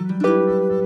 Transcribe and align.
meus 0.00 0.79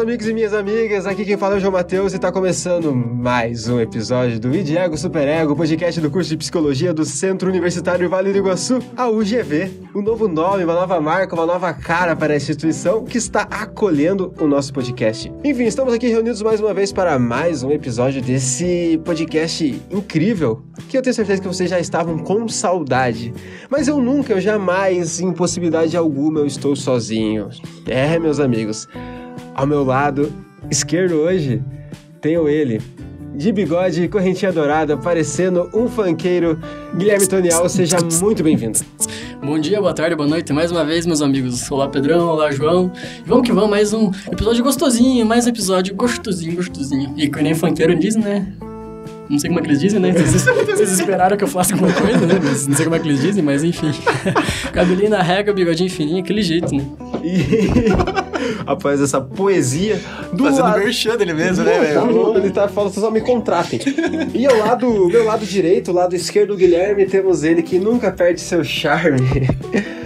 amigos 0.00 0.26
e 0.26 0.32
minhas 0.32 0.54
amigas, 0.54 1.06
aqui 1.06 1.26
quem 1.26 1.36
fala 1.36 1.56
é 1.56 1.58
o 1.58 1.60
João 1.60 1.74
Matheus 1.74 2.14
e 2.14 2.16
está 2.16 2.32
começando 2.32 2.94
mais 2.94 3.68
um 3.68 3.78
episódio 3.78 4.40
do 4.40 4.54
Idiego 4.54 4.96
Super 4.96 5.28
Ego, 5.28 5.54
podcast 5.54 6.00
do 6.00 6.10
curso 6.10 6.30
de 6.30 6.38
Psicologia 6.38 6.94
do 6.94 7.04
Centro 7.04 7.50
Universitário 7.50 8.08
Vale 8.08 8.32
do 8.32 8.38
Iguaçu, 8.38 8.78
a 8.96 9.10
UGV. 9.10 9.70
Um 9.94 10.00
novo 10.00 10.26
nome, 10.26 10.64
uma 10.64 10.72
nova 10.72 10.98
marca, 11.02 11.34
uma 11.34 11.44
nova 11.44 11.74
cara 11.74 12.16
para 12.16 12.32
a 12.32 12.36
instituição 12.36 13.04
que 13.04 13.18
está 13.18 13.42
acolhendo 13.42 14.32
o 14.40 14.46
nosso 14.46 14.72
podcast. 14.72 15.30
Enfim, 15.44 15.64
estamos 15.64 15.92
aqui 15.92 16.08
reunidos 16.08 16.40
mais 16.40 16.60
uma 16.60 16.72
vez 16.72 16.92
para 16.92 17.18
mais 17.18 17.62
um 17.62 17.70
episódio 17.70 18.22
desse 18.22 18.98
podcast 19.04 19.82
incrível, 19.90 20.62
que 20.88 20.96
eu 20.96 21.02
tenho 21.02 21.14
certeza 21.14 21.42
que 21.42 21.48
vocês 21.48 21.68
já 21.68 21.78
estavam 21.78 22.16
com 22.20 22.48
saudade. 22.48 23.34
Mas 23.68 23.86
eu 23.86 24.00
nunca, 24.00 24.32
eu 24.32 24.40
jamais, 24.40 25.20
em 25.20 25.30
possibilidade 25.30 25.94
alguma, 25.94 26.40
eu 26.40 26.46
estou 26.46 26.74
sozinho. 26.74 27.50
É, 27.86 28.18
meus 28.18 28.40
amigos. 28.40 28.88
Ao 29.54 29.66
meu 29.66 29.84
lado 29.84 30.32
esquerdo 30.70 31.14
hoje, 31.14 31.62
tenho 32.20 32.48
ele, 32.48 32.80
de 33.34 33.52
bigode 33.52 34.04
e 34.04 34.08
correntinha 34.08 34.52
dourada, 34.52 34.96
parecendo 34.96 35.68
um 35.74 35.88
fanqueiro, 35.88 36.58
Guilherme 36.96 37.26
Tonial, 37.26 37.68
seja 37.68 37.98
muito 38.20 38.42
bem-vindo. 38.42 38.78
Bom 39.42 39.58
dia, 39.58 39.80
boa 39.80 39.94
tarde, 39.94 40.14
boa 40.14 40.28
noite, 40.28 40.52
mais 40.52 40.70
uma 40.70 40.84
vez, 40.84 41.06
meus 41.06 41.22
amigos. 41.22 41.70
Olá, 41.70 41.88
Pedrão, 41.88 42.28
olá, 42.28 42.50
João. 42.50 42.92
E 43.24 43.28
vamos 43.28 43.46
que 43.46 43.52
vamos, 43.52 43.70
mais 43.70 43.92
um 43.92 44.10
episódio 44.30 44.62
gostosinho, 44.62 45.24
mais 45.26 45.46
um 45.46 45.48
episódio 45.48 45.94
gostosinho, 45.94 46.56
gostosinho. 46.56 47.14
E 47.16 47.28
que 47.28 47.42
nem 47.42 47.54
funkeiro 47.54 47.98
diz, 47.98 48.16
né? 48.16 48.46
Não 49.30 49.38
sei 49.38 49.48
como 49.48 49.60
é 49.60 49.62
que 49.62 49.68
eles 49.68 49.80
dizem, 49.80 50.00
né? 50.00 50.12
Vocês, 50.12 50.44
vocês 50.44 50.92
esperaram 50.92 51.36
que 51.36 51.44
eu 51.44 51.48
faça 51.48 51.72
alguma 51.72 51.92
coisa, 51.92 52.26
né? 52.26 52.38
Mas 52.42 52.66
não 52.66 52.76
sei 52.76 52.84
como 52.84 52.96
é 52.96 52.98
que 52.98 53.08
eles 53.08 53.20
dizem, 53.20 53.42
mas 53.42 53.64
enfim. 53.64 53.92
Cabelinho 54.72 55.10
na 55.10 55.22
régua, 55.22 55.54
bigodinho 55.54 55.88
fininho, 55.88 56.18
aquele 56.18 56.42
jeito, 56.42 56.74
né? 56.74 56.84
Após 58.66 59.00
essa 59.00 59.20
poesia. 59.20 60.00
Do 60.32 60.44
Fazendo 60.44 60.62
lado... 60.62 60.78
merchan 60.78 61.16
dele 61.16 61.32
mesmo, 61.32 61.64
né, 61.64 61.78
velho? 61.78 62.32
Tá 62.32 62.38
ele 62.38 62.50
tá 62.50 62.68
falando, 62.68 62.92
só 62.92 63.10
me 63.10 63.20
contratem. 63.20 63.80
E 64.34 64.46
ao 64.46 64.56
lado, 64.58 65.08
meu 65.08 65.24
lado 65.24 65.44
direito, 65.44 65.90
o 65.90 65.94
lado 65.94 66.14
esquerdo 66.14 66.50
do 66.50 66.56
Guilherme, 66.56 67.06
temos 67.06 67.42
ele 67.42 67.62
que 67.62 67.78
nunca 67.78 68.10
perde 68.10 68.40
seu 68.40 68.62
charme. 68.64 69.20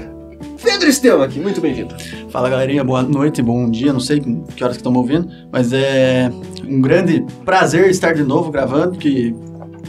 Pedro 0.63 1.23
aqui, 1.23 1.41
muito 1.41 1.61
bem-vindo. 1.61 1.95
Fala 2.31 2.49
galerinha, 2.49 2.83
boa 2.83 3.03
noite, 3.03 3.43
bom 3.43 3.71
dia, 3.71 3.93
não 3.93 4.01
sei 4.01 4.21
que 4.21 4.65
horas 4.65 4.77
que 4.77 4.81
estão 4.81 4.91
me 4.91 4.99
ouvindo, 4.99 5.29
mas 5.53 5.73
é 5.73 6.31
um 6.67 6.81
grande 6.81 7.25
prazer 7.45 7.89
estar 7.91 8.15
de 8.15 8.23
novo 8.23 8.51
gravando, 8.51 8.99
que 8.99 9.35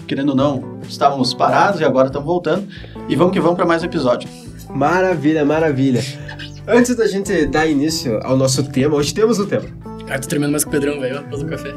querendo 0.07 0.29
ou 0.29 0.35
não, 0.35 0.79
estávamos 0.87 1.33
parados 1.33 1.81
e 1.81 1.83
agora 1.83 2.07
estamos 2.07 2.25
voltando. 2.25 2.67
E 3.07 3.15
vamos 3.15 3.33
que 3.33 3.39
vamos 3.39 3.55
para 3.55 3.65
mais 3.65 3.83
um 3.83 3.85
episódio. 3.85 4.29
Maravilha, 4.69 5.43
maravilha. 5.45 6.01
Antes 6.67 6.95
da 6.95 7.05
gente 7.05 7.45
dar 7.45 7.67
início 7.67 8.19
ao 8.23 8.35
nosso 8.35 8.63
tema, 8.63 8.95
hoje 8.95 9.13
temos 9.13 9.37
um 9.37 9.45
tema. 9.45 9.65
Cara, 10.07 10.19
tô 10.19 10.27
tremendo 10.27 10.49
mais 10.49 10.63
que 10.63 10.69
o 10.69 10.71
Pedrão, 10.71 10.99
velho. 10.99 11.23
Faz 11.29 11.43
o 11.43 11.45
café. 11.45 11.71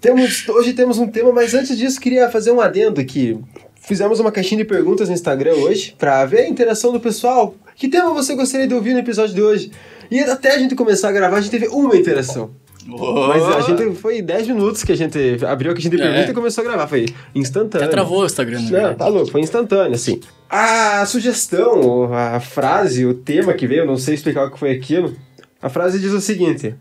temos, 0.00 0.48
hoje 0.48 0.72
temos 0.72 0.98
um 0.98 1.08
tema, 1.08 1.32
mas 1.32 1.52
antes 1.52 1.76
disso 1.76 2.00
queria 2.00 2.30
fazer 2.30 2.52
um 2.52 2.60
adendo 2.60 3.00
aqui. 3.00 3.36
Fizemos 3.74 4.20
uma 4.20 4.30
caixinha 4.30 4.62
de 4.62 4.68
perguntas 4.68 5.08
no 5.08 5.14
Instagram 5.14 5.54
hoje 5.54 5.96
para 5.98 6.24
ver 6.26 6.42
a 6.42 6.48
interação 6.48 6.92
do 6.92 7.00
pessoal. 7.00 7.56
Que 7.74 7.88
tema 7.88 8.14
você 8.14 8.36
gostaria 8.36 8.68
de 8.68 8.74
ouvir 8.74 8.92
no 8.92 9.00
episódio 9.00 9.34
de 9.34 9.42
hoje? 9.42 9.72
E 10.12 10.20
até 10.20 10.54
a 10.54 10.58
gente 10.58 10.76
começar 10.76 11.08
a 11.08 11.12
gravar, 11.12 11.38
a 11.38 11.40
gente 11.40 11.50
teve 11.50 11.66
uma 11.66 11.96
interação. 11.96 12.62
Oh. 12.90 13.28
Mas 13.28 13.42
a 13.42 13.60
gente 13.62 13.94
foi 13.96 14.20
10 14.20 14.48
minutos 14.48 14.84
que 14.84 14.92
a 14.92 14.96
gente 14.96 15.18
abriu 15.44 15.70
a 15.70 15.74
caixinha 15.74 15.90
de 15.90 15.96
pergunta 15.96 16.26
é. 16.26 16.30
e 16.30 16.34
começou 16.34 16.62
a 16.62 16.66
gravar. 16.66 16.86
Foi 16.86 17.06
instantâneo. 17.34 17.86
Até 17.86 17.94
travou 17.94 18.22
o 18.22 18.26
Instagram. 18.26 18.60
Né? 18.60 18.80
Não, 18.82 18.94
tá 18.94 19.08
louco, 19.08 19.30
foi 19.30 19.40
instantâneo, 19.40 19.94
assim. 19.94 20.20
A 20.50 21.04
sugestão, 21.06 22.12
a 22.12 22.40
frase, 22.40 23.06
o 23.06 23.14
tema 23.14 23.54
que 23.54 23.66
veio, 23.66 23.86
não 23.86 23.96
sei 23.96 24.14
explicar 24.14 24.46
o 24.46 24.50
que 24.50 24.58
foi 24.58 24.72
aquilo. 24.72 25.16
A 25.62 25.68
frase 25.68 25.98
diz 25.98 26.12
o 26.12 26.20
seguinte: 26.20 26.74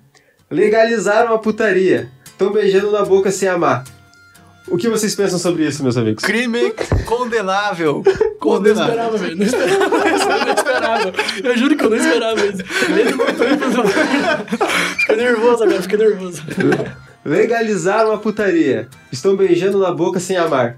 legalizaram 0.52 1.34
a 1.34 1.40
putaria. 1.40 2.10
Estão 2.26 2.52
beijando 2.52 2.92
na 2.92 3.04
boca 3.06 3.32
sem 3.32 3.48
amar. 3.48 3.84
O 4.68 4.78
que 4.78 4.90
vocês 4.90 5.14
pensam 5.16 5.38
sobre 5.38 5.66
isso, 5.66 5.84
meus 5.84 5.98
amigos? 5.98 6.24
Crime 6.24 6.74
condenável. 7.06 8.04
condenável. 8.44 8.96
Não 8.96 9.16
esperava, 9.16 9.18
velho. 9.18 9.38
Não 9.38 9.46
esperava. 9.46 9.90
Não 10.44 10.54
esperava. 10.54 11.14
Eu 11.44 11.58
juro 11.58 11.78
que 11.78 11.86
eu 11.86 11.90
não 11.90 11.98
esperava 11.98 12.46
isso. 12.46 12.64
Ele 12.92 13.14
botou 13.14 13.48
Fiquei 15.00 15.16
nervoso 15.16 15.64
agora, 15.64 15.82
fiquei 15.82 15.98
nervoso. 15.98 16.44
Legalizaram 17.24 18.12
a 18.12 18.18
putaria. 18.18 18.90
Estão 19.12 19.38
beijando 19.38 19.80
na 19.80 19.92
boca 19.92 20.20
sem 20.20 20.36
amar. 20.36 20.78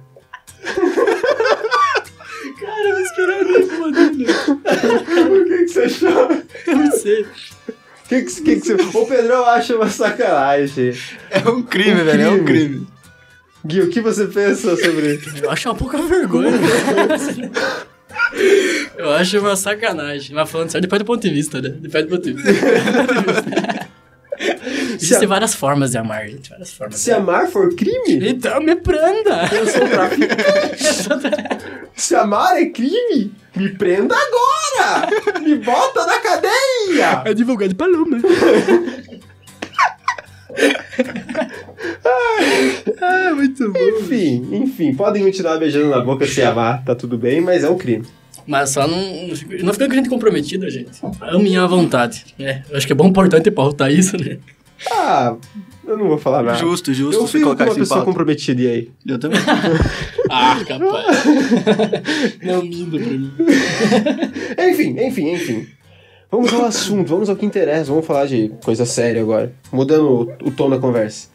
Cara, 2.60 2.88
eu 2.88 2.94
não 2.94 3.02
esperava 3.02 3.60
isso, 3.60 3.80
mano. 3.80 3.98
O 4.00 5.46
que, 5.46 5.58
que 5.58 5.68
você 5.68 5.82
achou? 5.82 6.30
Eu 6.68 6.78
não 6.78 6.92
sei. 6.92 7.26
Que 8.08 8.22
que, 8.22 8.42
que, 8.42 8.62
que 8.62 8.74
você... 8.76 8.98
O 8.98 9.06
Pedrão 9.08 9.46
acha 9.46 9.76
uma 9.76 9.90
sacanagem. 9.90 10.94
É 11.32 11.50
um 11.50 11.64
crime, 11.64 12.02
um 12.02 12.06
velho, 12.06 12.12
crime. 12.12 12.24
é 12.24 12.30
um 12.30 12.46
crime. 12.46 12.88
Gui, 13.66 13.82
o 13.82 13.90
que 13.90 14.00
você 14.00 14.28
pensa 14.28 14.76
sobre 14.78 15.16
isso? 15.16 15.44
Eu 15.44 15.50
acho 15.50 15.68
uma 15.70 15.76
pouca 15.76 15.98
vergonha. 15.98 16.52
Eu 18.98 19.12
acho 19.12 19.40
uma 19.40 19.56
sacanagem. 19.56 20.36
Mas 20.36 20.50
falando 20.50 20.70
sério, 20.70 20.88
depende 20.88 21.04
do 21.04 21.08
ponto 21.08 21.22
de 21.22 21.30
vista, 21.30 21.62
né? 21.62 21.70
Depende 21.70 22.08
do 22.08 22.10
ponto 22.16 22.24
de 22.24 22.34
vista. 22.34 22.52
Existem 24.96 25.28
várias 25.28 25.54
formas 25.56 25.92
de 25.92 25.98
amar, 25.98 26.28
gente. 26.28 26.50
Várias 26.50 26.74
formas. 26.74 27.00
Se 27.00 27.12
amar 27.12 27.48
for 27.48 27.74
crime? 27.76 28.30
Então 28.30 28.60
me 28.62 28.76
prenda! 28.76 29.50
Eu 29.52 29.68
sou 29.68 29.88
traficante. 29.88 30.84
Se 31.96 32.16
amar 32.16 32.62
é 32.62 32.66
crime? 32.66 33.32
Me 33.56 33.70
prenda 33.70 34.16
agora! 34.16 35.40
Me 35.40 35.56
bota 35.56 36.06
na 36.06 36.20
cadeia! 36.20 37.24
É 37.26 37.34
de 37.34 37.46
paloma. 37.76 38.18
Ah, 43.02 43.34
muito 43.36 43.72
bom. 43.72 43.80
Enfim, 43.80 44.48
enfim, 44.52 44.94
podem 44.94 45.24
continuar 45.24 45.58
beijando 45.58 45.90
na 45.90 46.02
boca 46.02 46.26
se 46.26 46.42
amar, 46.42 46.84
tá 46.84 46.96
tudo 46.96 47.18
bem, 47.18 47.42
mas 47.42 47.64
é 47.64 47.70
um 47.70 47.78
crime. 47.78 48.06
Mas 48.48 48.70
só 48.70 48.88
não, 48.88 49.28
não 49.64 49.74
fica 49.74 49.88
com 49.88 49.94
a 49.94 49.96
gente 49.96 50.10
comprometido, 50.10 50.70
gente. 50.70 51.02
Ame 51.22 51.58
à 51.58 51.66
vontade. 51.66 52.26
É, 52.38 52.62
eu 52.70 52.78
acho 52.78 52.86
que 52.86 52.94
é 52.94 52.96
bom 52.96 53.08
importante 53.08 53.50
pautar 53.50 53.92
isso, 53.92 54.16
né? 54.18 54.38
Ah, 54.92 55.36
eu 55.88 55.98
não 55.98 56.08
vou 56.08 56.18
falar 56.18 56.44
nada. 56.44 56.58
Justo, 56.58 56.94
justo. 56.94 57.22
Eu 57.22 57.28
fico 57.28 57.56
com 57.56 57.64
uma 57.64 57.76
pessoa 57.76 58.04
comprometida 58.04 58.62
e 58.62 58.68
aí. 58.68 58.92
Eu 59.08 59.18
também. 59.18 59.40
ah, 60.30 60.60
capaz. 60.68 61.24
não 62.44 62.62
minta 62.64 62.98
pra 62.98 63.08
mim. 63.08 63.32
enfim, 64.70 64.96
enfim, 65.00 65.34
enfim. 65.34 65.68
Vamos 66.32 66.52
ao 66.54 66.66
assunto, 66.66 67.08
vamos 67.08 67.30
ao 67.30 67.36
que 67.36 67.46
interessa, 67.46 67.92
vamos 67.92 68.06
falar 68.06 68.26
de 68.26 68.52
coisa 68.64 68.86
séria 68.86 69.22
agora, 69.22 69.54
mudando 69.72 70.38
o, 70.44 70.48
o 70.48 70.52
tom 70.52 70.70
da 70.70 70.80
conversa. 70.80 71.28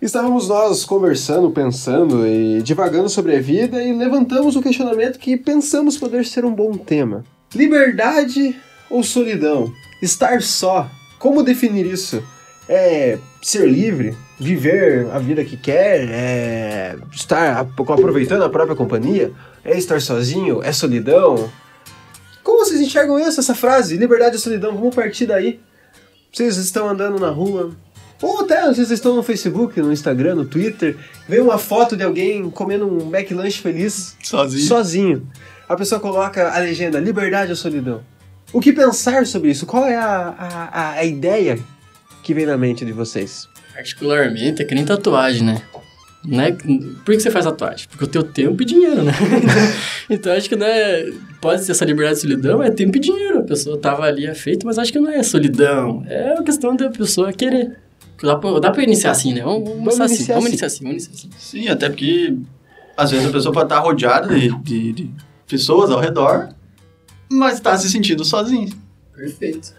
Estávamos 0.00 0.48
nós 0.48 0.84
conversando, 0.84 1.50
pensando 1.52 2.26
e 2.26 2.60
divagando 2.62 3.08
sobre 3.08 3.36
a 3.36 3.40
vida 3.40 3.80
e 3.80 3.92
levantamos 3.92 4.56
o 4.56 4.62
questionamento 4.62 5.18
que 5.18 5.36
pensamos 5.36 5.96
poder 5.96 6.24
ser 6.24 6.44
um 6.44 6.52
bom 6.52 6.72
tema. 6.72 7.24
Liberdade 7.54 8.56
ou 8.90 9.04
solidão? 9.04 9.72
Estar 10.02 10.42
só? 10.42 10.90
Como 11.20 11.44
definir 11.44 11.86
isso? 11.86 12.20
É 12.68 13.18
ser 13.40 13.68
livre? 13.68 14.16
Viver 14.40 15.08
a 15.12 15.20
vida 15.20 15.44
que 15.44 15.56
quer? 15.56 16.08
É 16.10 16.96
estar 17.12 17.60
aproveitando 17.60 18.42
a 18.42 18.50
própria 18.50 18.74
companhia? 18.74 19.30
É 19.64 19.78
estar 19.78 20.00
sozinho? 20.00 20.60
É 20.64 20.72
solidão? 20.72 21.48
Como 22.62 22.70
vocês 22.70 22.80
enxergam 22.80 23.18
isso, 23.18 23.40
essa 23.40 23.56
frase? 23.56 23.96
Liberdade 23.96 24.36
e 24.36 24.38
solidão, 24.38 24.76
vamos 24.76 24.94
partir 24.94 25.26
daí. 25.26 25.58
Vocês 26.32 26.56
estão 26.58 26.88
andando 26.88 27.18
na 27.18 27.28
rua, 27.28 27.74
ou 28.22 28.42
até 28.42 28.64
vocês 28.68 28.88
estão 28.92 29.16
no 29.16 29.22
Facebook, 29.24 29.80
no 29.80 29.92
Instagram, 29.92 30.36
no 30.36 30.44
Twitter, 30.44 30.96
vê 31.28 31.40
uma 31.40 31.58
foto 31.58 31.96
de 31.96 32.04
alguém 32.04 32.48
comendo 32.50 32.86
um 32.86 33.12
McLanche 33.12 33.60
feliz 33.60 34.16
sozinho. 34.22 34.62
sozinho. 34.64 35.28
A 35.68 35.74
pessoa 35.74 36.00
coloca 36.00 36.52
a 36.52 36.58
legenda 36.60 37.00
liberdade 37.00 37.50
ou 37.50 37.56
solidão. 37.56 38.00
O 38.52 38.60
que 38.60 38.72
pensar 38.72 39.26
sobre 39.26 39.50
isso? 39.50 39.66
Qual 39.66 39.84
é 39.84 39.96
a, 39.96 40.70
a, 40.72 40.90
a 40.92 41.04
ideia 41.04 41.58
que 42.22 42.32
vem 42.32 42.46
na 42.46 42.56
mente 42.56 42.84
de 42.84 42.92
vocês? 42.92 43.48
Particularmente 43.74 44.62
é 44.62 44.64
que 44.64 44.72
nem 44.72 44.84
tatuagem, 44.84 45.42
né? 45.42 45.62
né? 46.24 46.52
Por 47.04 47.12
que 47.12 47.20
você 47.20 47.30
faz 47.30 47.44
tatuagem? 47.44 47.88
Porque 47.90 48.04
o 48.04 48.08
teu 48.08 48.22
tempo 48.22 48.62
e 48.62 48.64
dinheiro, 48.64 49.02
né? 49.02 49.12
então 50.08 50.32
acho 50.32 50.48
que 50.48 50.54
não 50.54 50.66
é. 50.66 51.10
Pode 51.42 51.64
ser 51.64 51.72
essa 51.72 51.84
liberdade 51.84 52.14
de 52.14 52.20
solidão, 52.22 52.62
é 52.62 52.70
tempo 52.70 52.96
e 52.96 53.00
dinheiro. 53.00 53.40
A 53.40 53.42
pessoa 53.42 53.76
tava 53.76 54.04
ali, 54.04 54.26
é 54.26 54.34
feito, 54.34 54.64
mas 54.64 54.78
acho 54.78 54.92
que 54.92 55.00
não 55.00 55.10
é 55.10 55.20
solidão. 55.24 56.04
É 56.08 56.34
uma 56.34 56.44
questão 56.44 56.76
da 56.76 56.88
pessoa 56.88 57.32
querer. 57.32 57.76
Dá 58.22 58.36
pra, 58.36 58.60
dá 58.60 58.70
pra 58.70 58.84
iniciar 58.84 59.10
assim, 59.10 59.34
né? 59.34 59.42
Vamos, 59.42 59.68
vamos, 59.68 59.96
Vamos 59.96 59.98
iniciar, 59.98 60.04
assim. 60.04 60.14
iniciar 60.14 60.34
vamos 60.34 60.44
assim. 60.46 60.52
iniciar 60.52 60.66
assim, 60.68 60.84
vamos 60.84 61.04
iniciar 61.08 61.28
assim. 61.28 61.30
Sim, 61.36 61.68
até 61.68 61.88
porque 61.88 62.36
às 62.96 63.10
vezes 63.10 63.26
a 63.26 63.30
pessoa 63.32 63.52
pode 63.52 63.64
estar 63.66 63.80
rodeada 63.80 64.28
de, 64.32 64.56
de, 64.62 64.92
de 64.92 65.10
pessoas 65.48 65.90
ao 65.90 65.98
redor, 65.98 66.50
mas 67.28 67.54
está 67.54 67.76
se 67.76 67.90
sentindo 67.90 68.24
sozinha. 68.24 68.68
Perfeito. 69.12 69.74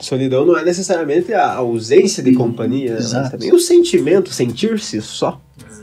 Solidão 0.00 0.46
não 0.46 0.56
é 0.56 0.64
necessariamente 0.64 1.34
a 1.34 1.52
ausência 1.52 2.22
de 2.22 2.32
companhia, 2.32 2.92
né? 2.92 2.96
mas 2.96 3.04
Exato. 3.04 3.30
também 3.32 3.52
o 3.52 3.58
sentimento, 3.60 4.32
sentir-se 4.32 5.02
só. 5.02 5.38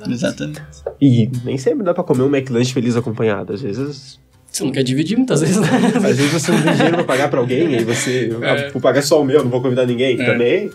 Exatamente. 0.10 0.64
E 1.00 1.30
nem 1.46 1.60
sempre 1.60 1.84
dá 1.84 1.94
pra 1.94 2.04
comer 2.04 2.24
um 2.24 2.36
McLanche 2.36 2.74
feliz 2.74 2.96
acompanhado. 2.96 3.54
Às 3.54 3.62
vezes, 3.62 4.20
Você 4.52 4.64
não 4.66 4.72
quer 4.72 4.84
dividir 4.84 5.18
muitas 5.18 5.40
vezes, 5.42 5.58
né? 5.58 5.68
às 5.96 6.18
vezes 6.18 6.32
você 6.32 6.52
não 6.52 6.62
tem 6.62 6.74
dinheiro 6.74 6.96
pra 6.98 7.04
pagar 7.06 7.30
pra 7.30 7.40
alguém, 7.40 7.76
aí 7.78 7.84
você, 7.86 8.30
É. 8.42 8.68
ah, 8.68 8.70
vou 8.72 8.82
pagar 8.82 9.02
só 9.02 9.22
o 9.22 9.24
meu, 9.24 9.44
não 9.44 9.50
vou 9.50 9.62
convidar 9.62 9.86
ninguém. 9.86 10.20
É. 10.22 10.26
Também, 10.26 10.70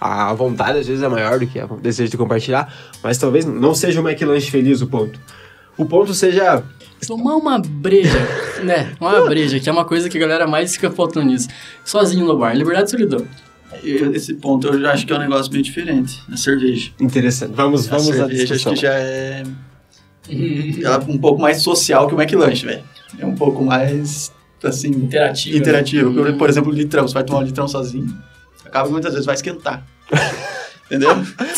a 0.00 0.34
vontade 0.34 0.78
às 0.78 0.86
vezes 0.86 1.02
é 1.02 1.08
maior 1.08 1.38
do 1.38 1.46
que 1.46 1.58
o 1.58 1.76
desejo 1.80 2.10
de 2.10 2.16
compartilhar, 2.18 2.72
mas 3.02 3.16
talvez 3.16 3.46
não 3.46 3.74
seja 3.74 4.00
o 4.00 4.06
McLanche 4.08 4.50
feliz 4.50 4.82
o 4.82 4.86
ponto. 4.86 5.18
O 5.76 5.86
ponto 5.86 6.12
seja 6.12 6.62
Tomar 7.06 7.36
uma 7.36 7.58
breja, 7.58 8.18
né? 8.62 8.92
Uma 9.00 9.26
breja, 9.26 9.60
que 9.60 9.68
é 9.68 9.72
uma 9.72 9.84
coisa 9.84 10.08
que 10.08 10.16
a 10.16 10.20
galera 10.20 10.46
mais 10.46 10.74
fica 10.74 10.90
faltando 10.90 11.26
nisso. 11.26 11.48
Sozinho 11.84 12.24
no 12.24 12.38
bar, 12.38 12.54
liberdade 12.56 12.88
e 12.88 12.90
solidão. 12.90 13.26
Esse 13.82 14.34
ponto 14.34 14.68
eu 14.68 14.80
já 14.80 14.92
acho 14.92 15.06
que 15.06 15.12
é 15.12 15.16
um 15.16 15.18
negócio 15.18 15.50
bem 15.52 15.60
diferente. 15.60 16.22
A 16.32 16.36
cerveja. 16.36 16.92
interessante. 17.00 17.52
Vamos, 17.54 17.86
vamos 17.86 18.08
a 18.08 18.10
à 18.10 18.14
cerveja 18.28 18.44
acho 18.44 18.52
discussão. 18.54 18.74
que 18.74 18.80
já 18.80 18.94
é, 18.94 19.42
é 20.30 20.96
um 21.10 21.18
pouco 21.18 21.40
mais 21.40 21.62
social 21.62 22.06
que 22.08 22.14
o 22.14 22.20
McLanche, 22.20 22.64
velho. 22.66 22.82
É 23.18 23.26
um 23.26 23.34
pouco 23.34 23.62
mais, 23.64 24.32
assim, 24.62 24.88
Interativo. 24.88 25.56
interativo. 25.56 26.10
né? 26.24 26.32
Por 26.32 26.48
exemplo, 26.48 26.70
o 26.70 26.74
litrão. 26.74 27.06
Você 27.06 27.14
vai 27.14 27.24
tomar 27.24 27.40
um 27.40 27.44
litrão 27.44 27.68
sozinho, 27.68 28.06
acaba 28.64 28.86
que 28.86 28.92
muitas 28.92 29.12
vezes 29.12 29.26
vai 29.26 29.34
esquentar. 29.34 29.84
Entendeu? 30.86 31.14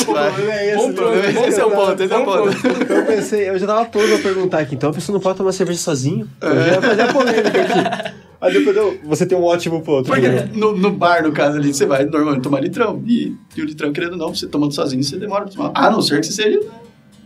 Vai- 0.06 0.68
é 0.70 0.76
Bom 0.76 0.92
problema, 0.92 1.48
esse 1.48 1.60
é 1.60 1.64
o 1.64 1.70
ponto, 1.72 2.00
esse 2.00 2.12
é 2.12 2.16
o 2.16 2.24
ponto. 2.24 2.92
Eu 2.92 3.06
pensei, 3.06 3.48
eu 3.48 3.58
já 3.58 3.66
tava 3.66 3.84
pronto 3.86 4.06
pra 4.08 4.18
perguntar 4.18 4.58
aqui, 4.60 4.76
então 4.76 4.90
a 4.90 4.92
pessoa 4.92 5.14
não 5.14 5.20
pode 5.20 5.36
tomar 5.36 5.50
cerveja 5.50 5.80
sozinho? 5.80 6.30
Eu 6.40 6.54
já 6.54 6.66
ia 6.68 6.80
fazer 6.82 7.02
a 7.02 7.12
polêmica 7.12 7.48
aqui. 7.48 8.14
Aí 8.40 8.52
depois 8.52 8.76
eu, 8.76 8.98
você 9.04 9.26
tem 9.26 9.36
um 9.36 9.42
ótimo 9.42 9.82
ponto. 9.82 10.06
Porque 10.06 10.28
né? 10.28 10.48
no, 10.54 10.76
no 10.76 10.92
bar, 10.92 11.24
no 11.24 11.32
caso 11.32 11.56
ali, 11.56 11.74
você 11.74 11.84
vai 11.86 12.04
normalmente 12.04 12.42
tomar 12.44 12.60
litrão. 12.60 13.02
E, 13.04 13.34
e 13.56 13.62
o 13.62 13.64
litrão, 13.64 13.92
querendo 13.92 14.12
ou 14.12 14.18
não, 14.18 14.34
você 14.34 14.46
tomando 14.46 14.72
sozinho, 14.72 15.02
você 15.02 15.16
demora 15.16 15.44
pra 15.46 15.52
tomar. 15.54 15.72
A 15.74 15.90
não 15.90 16.00
ser 16.00 16.20
que 16.20 16.26
você 16.26 16.32
seja 16.42 16.60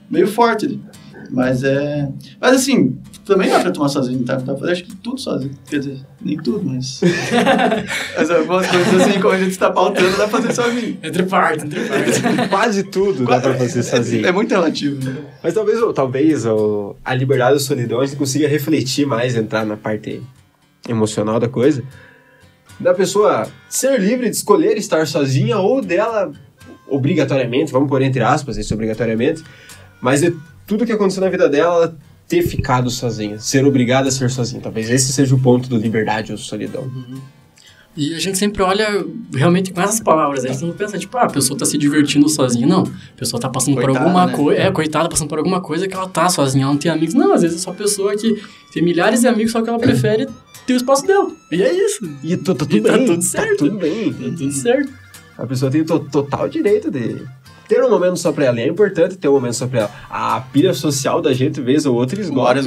meio 0.08 0.26
forte. 0.26 0.80
Mas 1.32 1.62
é. 1.62 2.08
Mas 2.40 2.54
assim, 2.56 2.98
também 3.24 3.48
dá 3.50 3.60
pra 3.60 3.70
tomar 3.70 3.88
sozinho, 3.88 4.24
tá? 4.24 4.34
Dá 4.36 4.42
pra 4.42 4.56
fazer 4.56 4.72
acho 4.72 4.84
que 4.84 4.96
tudo 4.96 5.18
sozinho. 5.20 5.52
Quer 5.68 5.78
dizer, 5.78 5.98
nem 6.20 6.36
tudo, 6.36 6.62
mas. 6.64 7.00
mas 8.16 8.30
algumas 8.30 8.66
coisas 8.66 9.00
assim, 9.00 9.20
como 9.20 9.34
a 9.34 9.38
gente 9.38 9.56
tá 9.58 9.70
pautando, 9.70 10.10
dá 10.16 10.26
pra 10.26 10.40
fazer 10.40 10.52
sozinho. 10.54 10.98
Entre 11.02 11.22
partes, 11.24 11.64
entre 11.64 11.80
partes. 11.80 12.20
Quase 12.50 12.82
tudo 12.84 13.24
dá 13.24 13.40
pra 13.40 13.54
fazer 13.54 13.82
sozinho. 13.82 14.26
É, 14.26 14.28
é 14.30 14.32
muito 14.32 14.50
relativo, 14.50 15.04
né? 15.04 15.16
Mas 15.42 15.54
talvez, 15.54 15.78
talvez 15.94 16.46
o- 16.46 16.96
a 17.04 17.14
liberdade 17.14 17.54
da 17.54 17.60
solidão 17.60 18.00
a 18.00 18.06
gente 18.06 18.16
consiga 18.18 18.48
refletir 18.48 19.06
mais, 19.06 19.36
entrar 19.36 19.64
na 19.64 19.76
parte 19.76 20.20
emocional 20.88 21.38
da 21.38 21.48
coisa. 21.48 21.82
Da 22.78 22.94
pessoa 22.94 23.46
ser 23.68 24.00
livre 24.00 24.28
de 24.30 24.36
escolher 24.36 24.76
estar 24.78 25.06
sozinha 25.06 25.58
ou 25.58 25.82
dela 25.82 26.32
obrigatoriamente, 26.88 27.70
vamos 27.70 27.88
pôr 27.88 28.02
entre 28.02 28.22
aspas 28.22 28.56
isso 28.56 28.72
obrigatoriamente, 28.74 29.44
mas 30.00 30.22
de 30.22 30.34
tudo 30.70 30.86
que 30.86 30.92
aconteceu 30.92 31.20
na 31.20 31.28
vida 31.28 31.48
dela, 31.48 31.74
ela 31.74 31.96
ter 32.28 32.42
ficado 32.42 32.88
sozinha, 32.90 33.40
ser 33.40 33.64
obrigada 33.66 34.08
a 34.08 34.12
ser 34.12 34.30
sozinha. 34.30 34.62
Talvez 34.62 34.88
esse 34.88 35.12
seja 35.12 35.34
o 35.34 35.40
ponto 35.40 35.68
do 35.68 35.76
liberdade 35.76 36.30
ou 36.30 36.38
solidão. 36.38 36.88
E 37.96 38.14
a 38.14 38.20
gente 38.20 38.38
sempre 38.38 38.62
olha 38.62 39.04
realmente 39.34 39.72
com 39.72 39.80
essas 39.80 39.98
palavras. 39.98 40.44
A 40.44 40.48
gente 40.52 40.64
não 40.64 40.72
pensa, 40.72 40.96
tipo, 40.96 41.18
ah, 41.18 41.24
a 41.24 41.28
pessoa 41.28 41.58
tá 41.58 41.66
se 41.66 41.76
divertindo 41.76 42.28
sozinha. 42.28 42.64
Não. 42.68 42.82
A 42.84 43.16
pessoa 43.18 43.40
tá 43.40 43.48
passando 43.48 43.74
por 43.74 43.82
Coitada, 43.86 44.04
alguma 44.06 44.26
né? 44.26 44.32
coisa. 44.36 44.60
É, 44.62 44.70
coitada, 44.70 45.08
passando 45.08 45.26
por 45.28 45.38
alguma 45.38 45.60
coisa 45.60 45.88
que 45.88 45.94
ela 45.94 46.08
tá 46.08 46.28
sozinha, 46.28 46.62
ela 46.64 46.72
não 46.72 46.78
tem 46.78 46.88
amigos. 46.90 47.14
Não, 47.14 47.32
às 47.32 47.42
vezes 47.42 47.58
é 47.58 47.60
só 47.60 47.72
pessoa 47.72 48.14
que 48.16 48.40
tem 48.72 48.80
milhares 48.80 49.22
de 49.22 49.26
amigos, 49.26 49.50
só 49.50 49.60
que 49.60 49.68
ela 49.68 49.78
prefere 49.80 50.28
ter 50.68 50.74
o 50.74 50.76
espaço 50.76 51.04
dela. 51.04 51.32
E 51.50 51.60
é 51.60 51.74
isso. 51.84 52.08
E 52.22 52.36
tu- 52.36 52.54
tá 52.54 52.64
tudo 52.64 52.76
E 52.76 52.80
tá 52.80 52.92
bem, 52.92 53.06
tudo 53.06 53.22
certo. 53.22 53.48
Tá 53.50 53.56
tudo 53.56 53.76
bem. 53.78 54.12
Tá 54.12 54.18
tudo 54.38 54.52
certo. 54.52 54.92
A 55.36 55.46
pessoa 55.46 55.68
tem 55.70 55.80
o 55.80 55.84
to- 55.84 55.98
total 56.12 56.48
direito 56.48 56.92
de 56.92 57.20
ter 57.70 57.84
um 57.84 57.88
momento 57.88 58.16
só 58.16 58.32
pra 58.32 58.46
ela. 58.46 58.58
E 58.58 58.64
é 58.64 58.68
importante 58.68 59.16
ter 59.16 59.28
um 59.28 59.32
momento 59.34 59.54
só 59.54 59.66
pra 59.68 59.80
ela. 59.82 59.90
A 60.10 60.40
pilha 60.40 60.74
social 60.74 61.22
da 61.22 61.32
gente, 61.32 61.60
vez 61.60 61.86
ou 61.86 61.94
outra, 61.94 62.20
esgota. 62.20 62.60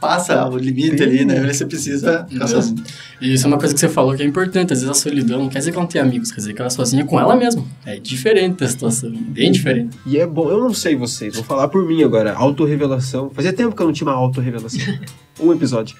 passa 0.00 0.48
o 0.48 0.56
limite 0.56 1.02
ali, 1.02 1.24
né? 1.24 1.52
Você 1.52 1.66
precisa 1.66 2.24
ficar 2.28 2.44
Uhum. 2.44 2.48
sozinho. 2.48 2.82
E 3.20 3.34
isso 3.34 3.44
é 3.44 3.48
uma 3.48 3.58
coisa 3.58 3.74
que 3.74 3.80
você 3.80 3.88
falou 3.88 4.14
que 4.14 4.22
é 4.22 4.26
importante. 4.26 4.72
Às 4.72 4.80
vezes 4.80 4.88
a 4.90 4.94
solidão 4.98 5.40
não 5.40 5.48
quer 5.50 5.58
dizer 5.58 5.72
que 5.72 5.76
ela 5.76 5.82
não 5.84 5.90
tem 5.90 6.00
amigos, 6.00 6.30
quer 6.30 6.36
dizer 6.38 6.54
que 6.54 6.60
ela 6.62 6.68
é 6.68 6.70
sozinha 6.70 7.04
com 7.04 7.18
ela 7.20 7.36
mesma. 7.36 7.62
É 7.84 7.98
diferente 7.98 8.62
a 8.64 8.68
situação, 8.68 9.10
bem 9.12 9.52
diferente. 9.52 9.96
E 10.06 10.16
é 10.16 10.26
bom, 10.26 10.48
eu 10.48 10.58
não 10.60 10.72
sei 10.72 10.96
vocês, 10.96 11.34
vou 11.34 11.44
falar 11.44 11.68
por 11.68 11.84
mim 11.86 12.02
agora. 12.02 12.32
Autorrevelação. 12.34 13.30
Fazia 13.30 13.52
tempo 13.52 13.74
que 13.76 13.82
eu 13.82 13.86
não 13.86 13.92
tinha 13.92 14.08
uma 14.08 14.16
autorrevelação. 14.16 14.80
um 15.40 15.52
episódio. 15.52 15.96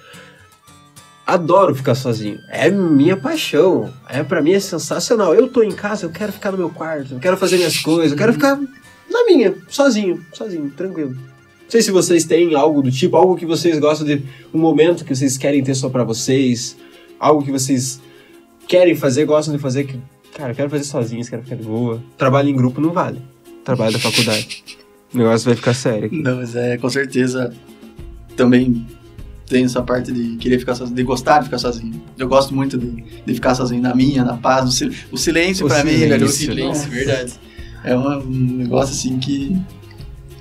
Adoro 1.27 1.75
ficar 1.75 1.95
sozinho. 1.95 2.39
É 2.51 2.71
minha 2.71 3.17
paixão. 3.17 3.93
É 4.09 4.23
para 4.23 4.43
mim 4.43 4.53
é 4.53 4.61
sensacional. 4.61 5.35
Eu 5.35 5.49
tô 5.49 5.63
em 5.63 5.73
casa, 5.73 6.05
eu 6.05 6.11
quero 6.11 6.33
ficar 6.33 6.53
no 6.53 6.59
meu 6.59 6.71
quarto, 6.71 7.15
eu 7.15 7.19
quero 7.19 7.37
fazer 7.37 7.57
minhas 7.57 7.79
coisas, 7.79 8.13
eu 8.13 8.19
quero 8.19 8.35
ficar 8.35 8.61
na 9.11 9.25
minha, 9.25 9.55
sozinho, 9.69 10.25
sozinho, 10.33 10.71
tranquilo. 10.71 11.13
Não 11.13 11.71
sei 11.71 11.81
se 11.81 11.91
vocês 11.91 12.25
têm 12.25 12.55
algo 12.55 12.83
do 12.83 12.91
tipo, 12.91 13.17
algo 13.17 13.37
que 13.37 13.47
vocês 13.47 13.79
gostam 13.79 14.07
de 14.07 14.23
um 14.53 14.59
momento 14.59 15.05
que 15.05 15.15
vocês 15.15 15.39
querem 15.39 15.63
ter 15.63 15.75
só 15.75 15.89
pra 15.89 16.05
vocês, 16.05 16.77
algo 17.19 17.43
que 17.43 17.51
vocês 17.51 18.01
querem 18.69 18.95
fazer, 18.95 19.25
gostam 19.25 19.55
de 19.55 19.61
fazer 19.61 19.85
que, 19.85 19.99
cara, 20.35 20.53
eu 20.53 20.55
quero 20.55 20.71
fazer 20.71 20.85
sozinho, 20.85 21.25
quero 21.25 21.43
ficar 21.43 21.57
de 21.57 21.65
boa. 21.65 22.03
Trabalho 22.19 22.49
em 22.49 22.55
grupo 22.55 22.81
não 22.81 22.93
vale. 22.93 23.21
Trabalho 23.65 23.95
da 23.95 23.99
faculdade. 23.99 24.63
O 25.13 25.19
negócio 25.19 25.47
vai 25.47 25.57
ficar 25.57 25.75
sério 25.75 26.07
aqui. 26.07 26.21
Não, 26.21 26.37
mas 26.37 26.55
é, 26.55 26.77
com 26.77 26.91
certeza, 26.91 27.55
também 28.37 28.87
tem 29.47 29.65
essa 29.65 29.83
parte 29.83 30.13
de 30.13 30.37
querer 30.37 30.59
ficar 30.59 30.75
sozinho, 30.75 30.97
de 30.97 31.03
gostar 31.03 31.39
de 31.39 31.45
ficar 31.45 31.59
sozinho. 31.59 32.03
Eu 32.19 32.29
gosto 32.29 32.55
muito 32.55 32.79
de, 32.79 33.05
de 33.25 33.35
ficar 33.35 33.55
sozinho 33.55 33.83
na 33.83 33.95
minha, 33.95 34.25
na 34.25 34.37
paz, 34.37 34.65
no 34.65 34.73
sil 34.73 34.91
o 35.13 35.17
silêncio 35.17 35.67
O 35.67 35.69
pra 35.69 35.85
mim, 35.85 35.97
velho. 35.97 36.25
O 36.25 36.29
o 36.29 36.33
silêncio, 36.33 36.91
verdade. 36.91 37.33
É 37.85 37.97
um, 37.97 38.19
um 38.19 38.57
negócio 38.57 38.95
assim 38.95 39.19
que. 39.19 39.57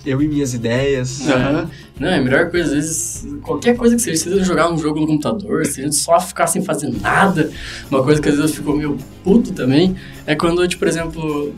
Eu 0.06 0.22
e 0.22 0.28
minhas 0.28 0.54
ideias. 0.54 1.28
Aham. 1.30 1.70
Não, 2.00 2.10
é 2.10 2.18
a 2.18 2.22
melhor 2.22 2.50
coisa, 2.50 2.70
às 2.70 2.74
vezes, 2.74 3.28
qualquer 3.42 3.78
coisa 3.78 3.96
que 3.96 4.02
seja, 4.02 4.24
seja 4.24 4.44
jogar 4.44 4.72
um 4.72 4.78
jogo 4.78 5.00
no 5.00 5.08
computador, 5.08 5.66
seja 5.66 5.92
só 5.92 6.20
ficar 6.20 6.48
sem 6.48 6.62
fazer 6.62 6.92
nada, 7.02 7.52
uma 7.90 8.04
coisa 8.04 8.20
que 8.20 8.28
às 8.28 8.36
vezes 8.36 8.52
eu 8.52 8.58
fico 8.58 8.76
meio 8.76 8.98
puto 9.24 9.54
também, 9.54 9.96
é 10.26 10.36
quando, 10.36 10.68
tipo, 10.68 10.80
por 10.80 10.88
exemplo, 10.88 11.54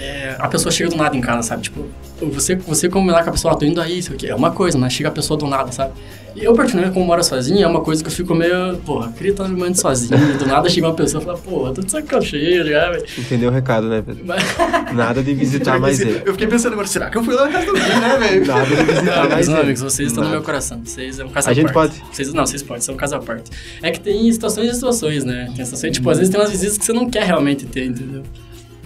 é, 0.00 0.34
a 0.38 0.48
pessoa 0.48 0.72
chega 0.72 0.88
do 0.88 0.96
nada 0.96 1.14
em 1.16 1.20
casa, 1.20 1.42
sabe? 1.48 1.62
Tipo, 1.62 1.84
você, 2.32 2.54
você 2.56 2.88
combinar 2.88 3.22
com 3.22 3.28
a 3.28 3.32
pessoa, 3.32 3.52
ah, 3.52 3.56
tô 3.56 3.66
indo 3.66 3.80
aí, 3.80 3.98
isso 3.98 4.12
aqui, 4.12 4.26
é 4.28 4.34
uma 4.34 4.50
coisa, 4.50 4.78
né? 4.78 4.88
Chega 4.88 5.10
a 5.10 5.12
pessoa 5.12 5.38
do 5.38 5.46
nada, 5.46 5.70
sabe? 5.72 5.92
E 6.34 6.44
eu, 6.44 6.54
particularmente, 6.54 6.94
como 6.94 7.04
moro 7.06 7.22
sozinho, 7.24 7.60
é 7.62 7.66
uma 7.66 7.80
coisa 7.80 8.02
que 8.04 8.08
eu 8.08 8.12
fico 8.12 8.34
meio, 8.34 8.76
porra, 8.86 9.10
queria 9.12 9.32
estar 9.32 9.48
me 9.48 9.74
sozinho, 9.74 10.38
do 10.38 10.46
nada 10.46 10.68
chega 10.70 10.86
uma 10.86 10.94
pessoa 10.94 11.20
e 11.20 11.24
fala, 11.26 11.36
porra, 11.38 11.72
tô 11.74 11.80
de 11.82 11.90
saco 11.90 12.22
cheio 12.22 12.64
já, 12.66 12.88
velho. 12.90 13.04
Entendeu 13.18 13.50
o 13.50 13.52
recado, 13.52 13.88
né, 13.88 14.00
Pedro? 14.06 14.22
Mas- 14.24 14.42
Nada 14.94 15.22
de 15.22 15.34
visitar 15.34 15.78
mais 15.80 16.00
ele. 16.00 16.22
Eu 16.24 16.32
fiquei 16.32 16.46
pensando 16.46 16.72
agora, 16.72 16.86
será 16.86 17.10
que 17.10 17.18
eu 17.18 17.24
fui 17.24 17.34
lá 17.34 17.46
na 17.46 17.52
casa 17.52 17.66
do 17.66 17.72
Gui, 17.72 17.80
né, 17.80 18.16
velho? 18.18 18.46
Nada 18.46 18.64
de 18.66 18.74
visitar 18.76 19.22
Não, 19.24 19.30
mais 19.30 19.48
ele. 19.48 19.58
amigos, 19.60 19.80
vocês 19.82 20.08
estão 20.08 20.24
no 20.24 20.30
meu 20.30 20.42
coração. 20.42 20.80
Vocês 20.84 21.18
é 21.18 21.24
um 21.24 21.28
caso 21.30 21.48
A 21.48 21.50
à 21.50 21.54
gente 21.54 21.72
parte. 21.72 21.98
pode. 22.00 22.14
Vocês, 22.14 22.32
não, 22.32 22.46
vocês 22.46 22.62
podem, 22.62 22.80
são 22.80 22.94
um 22.94 22.98
caso 22.98 23.16
à 23.16 23.18
parte. 23.18 23.50
É 23.82 23.90
que 23.90 24.00
tem 24.00 24.30
situações 24.32 24.70
e 24.70 24.74
situações, 24.74 25.24
né? 25.24 25.46
Tem 25.56 25.64
situações, 25.64 25.92
tipo, 25.92 26.08
às 26.10 26.18
vezes 26.18 26.30
tem 26.32 26.40
umas 26.40 26.50
visitas 26.52 26.78
que 26.78 26.84
você 26.84 26.92
não 26.92 27.10
quer 27.10 27.24
realmente 27.24 27.66
ter, 27.66 27.86
entendeu? 27.86 28.22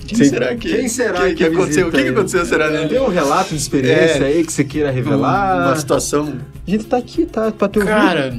Quem 0.06 0.18
Sim. 0.18 0.24
será 0.24 0.54
que. 0.54 0.68
Quem 0.68 0.88
será 0.88 1.20
que, 1.22 1.28
que 1.28 1.34
que 1.34 1.44
aconteceu? 1.44 1.88
O 1.88 1.90
que, 1.90 2.02
que 2.02 2.08
aconteceu, 2.10 2.44
será, 2.44 2.70
né? 2.70 2.86
Tem 2.86 3.00
um 3.00 3.08
relato 3.08 3.50
de 3.50 3.56
experiência 3.56 4.22
É. 4.22 4.26
aí 4.26 4.44
que 4.44 4.52
você 4.52 4.64
queira 4.64 4.88
Uma 4.88 4.94
revelar? 4.94 5.76
situação. 5.76 6.34
A 6.66 6.70
gente 6.70 6.84
tá 6.84 6.96
aqui, 6.98 7.26
tá? 7.26 7.50
Pra 7.50 7.68
te 7.68 7.78
ouvir. 7.78 7.90
Cara, 7.90 8.36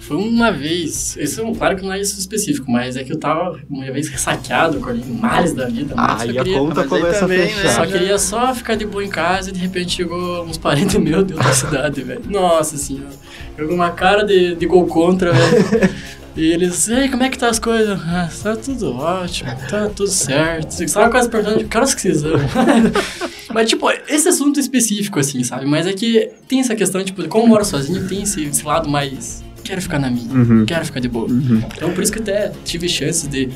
foi 0.00 0.16
uma 0.16 0.50
vez, 0.50 1.16
isso 1.16 1.40
claro 1.52 1.76
que 1.76 1.82
não 1.84 1.92
é 1.92 2.00
isso 2.00 2.18
específico, 2.18 2.70
mas 2.70 2.96
é 2.96 3.04
que 3.04 3.12
eu 3.12 3.18
tava 3.18 3.58
uma 3.70 3.90
vez 3.90 4.08
ressaqueado, 4.08 4.78
acordei 4.78 5.04
males 5.08 5.52
da 5.54 5.66
vida, 5.66 5.94
mas 5.96 6.22
Ah, 6.22 6.26
e 6.26 6.30
a 6.38 6.42
queria, 6.42 6.58
conta 6.58 6.74
mas 6.74 6.92
aí 6.92 6.98
começa 7.00 7.20
também, 7.20 7.38
a 7.38 7.44
né, 7.44 7.48
fechar. 7.50 7.68
só 7.76 7.86
já- 7.86 7.98
queria 7.98 8.18
só 8.18 8.54
ficar 8.54 8.74
de 8.74 8.84
boa 8.84 9.04
em 9.04 9.08
casa 9.08 9.50
e 9.50 9.52
de 9.52 9.60
repente 9.60 9.92
chegou 9.92 10.44
uns 10.44 10.58
parentes 10.58 10.96
meus 10.96 11.24
de 11.26 11.34
outra 11.34 11.52
cidade, 11.52 12.02
velho. 12.02 12.20
Nossa 12.28 12.76
senhora. 12.76 13.14
Com 13.56 13.74
uma 13.74 13.90
cara 13.92 14.24
de, 14.24 14.56
de 14.56 14.66
gol 14.66 14.86
contra, 14.86 15.32
velho. 15.32 15.90
E 16.34 16.46
eles, 16.46 16.88
ei, 16.88 17.08
como 17.10 17.22
é 17.22 17.28
que 17.28 17.38
tá 17.38 17.48
as 17.48 17.58
coisas? 17.58 18.00
Ah, 18.06 18.28
tá 18.42 18.56
tudo 18.56 18.94
ótimo, 18.96 19.50
tá 19.68 19.88
tudo 19.88 20.08
certo. 20.10 20.88
Sabe 20.88 21.10
quase 21.10 21.28
perguntando, 21.28 21.68
horas 21.74 21.94
que 21.94 22.00
vocês? 22.00 22.22
Mas, 23.52 23.68
tipo, 23.68 23.90
esse 24.08 24.28
assunto 24.28 24.58
específico, 24.58 25.18
assim, 25.20 25.44
sabe? 25.44 25.66
Mas 25.66 25.86
é 25.86 25.92
que 25.92 26.30
tem 26.48 26.60
essa 26.60 26.74
questão, 26.74 27.04
tipo, 27.04 27.26
como 27.28 27.44
eu 27.44 27.48
moro 27.48 27.64
sozinho, 27.66 28.08
tem 28.08 28.22
esse, 28.22 28.44
esse 28.44 28.64
lado 28.64 28.88
mais. 28.88 29.44
Quero 29.62 29.80
ficar 29.82 29.98
na 29.98 30.10
minha, 30.10 30.32
Uhum. 30.32 30.64
quero 30.66 30.84
ficar 30.86 31.00
de 31.00 31.08
boa. 31.08 31.28
Uhum. 31.30 31.62
Então, 31.76 31.92
por 31.92 32.02
isso 32.02 32.10
que 32.12 32.18
até 32.18 32.50
tive 32.64 32.88
chances 32.88 33.28
de 33.28 33.48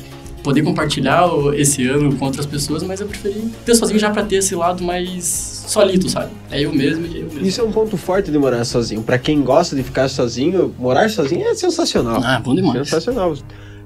poder 0.47 0.61
compartilhar 0.63 1.27
esse 1.55 1.85
ano 1.87 2.15
com 2.15 2.23
outras 2.23 2.45
pessoas, 2.45 2.81
mas 2.81 3.01
eu 3.01 3.07
preferi 3.07 3.51
ter 3.65 3.75
sozinho 3.75 3.99
já 3.99 4.09
pra 4.09 4.23
ter 4.23 4.37
esse 4.37 4.55
lado 4.55 4.81
mais 4.81 5.25
solito, 5.67 6.07
sabe? 6.07 6.31
É 6.49 6.61
eu 6.61 6.73
mesmo 6.73 7.05
e 7.05 7.17
é 7.17 7.21
eu 7.21 7.25
mesmo. 7.25 7.45
Isso 7.45 7.59
é 7.59 7.63
um 7.65 7.71
ponto 7.73 7.97
forte 7.97 8.31
de 8.31 8.37
morar 8.39 8.63
sozinho. 8.63 9.03
Pra 9.03 9.17
quem 9.17 9.41
gosta 9.41 9.75
de 9.75 9.83
ficar 9.83 10.07
sozinho, 10.07 10.73
morar 10.79 11.09
sozinho 11.09 11.45
é 11.45 11.53
sensacional. 11.53 12.21
Ah, 12.23 12.39
bom 12.39 12.55
demais. 12.55 12.87
Sensacional. 12.87 13.35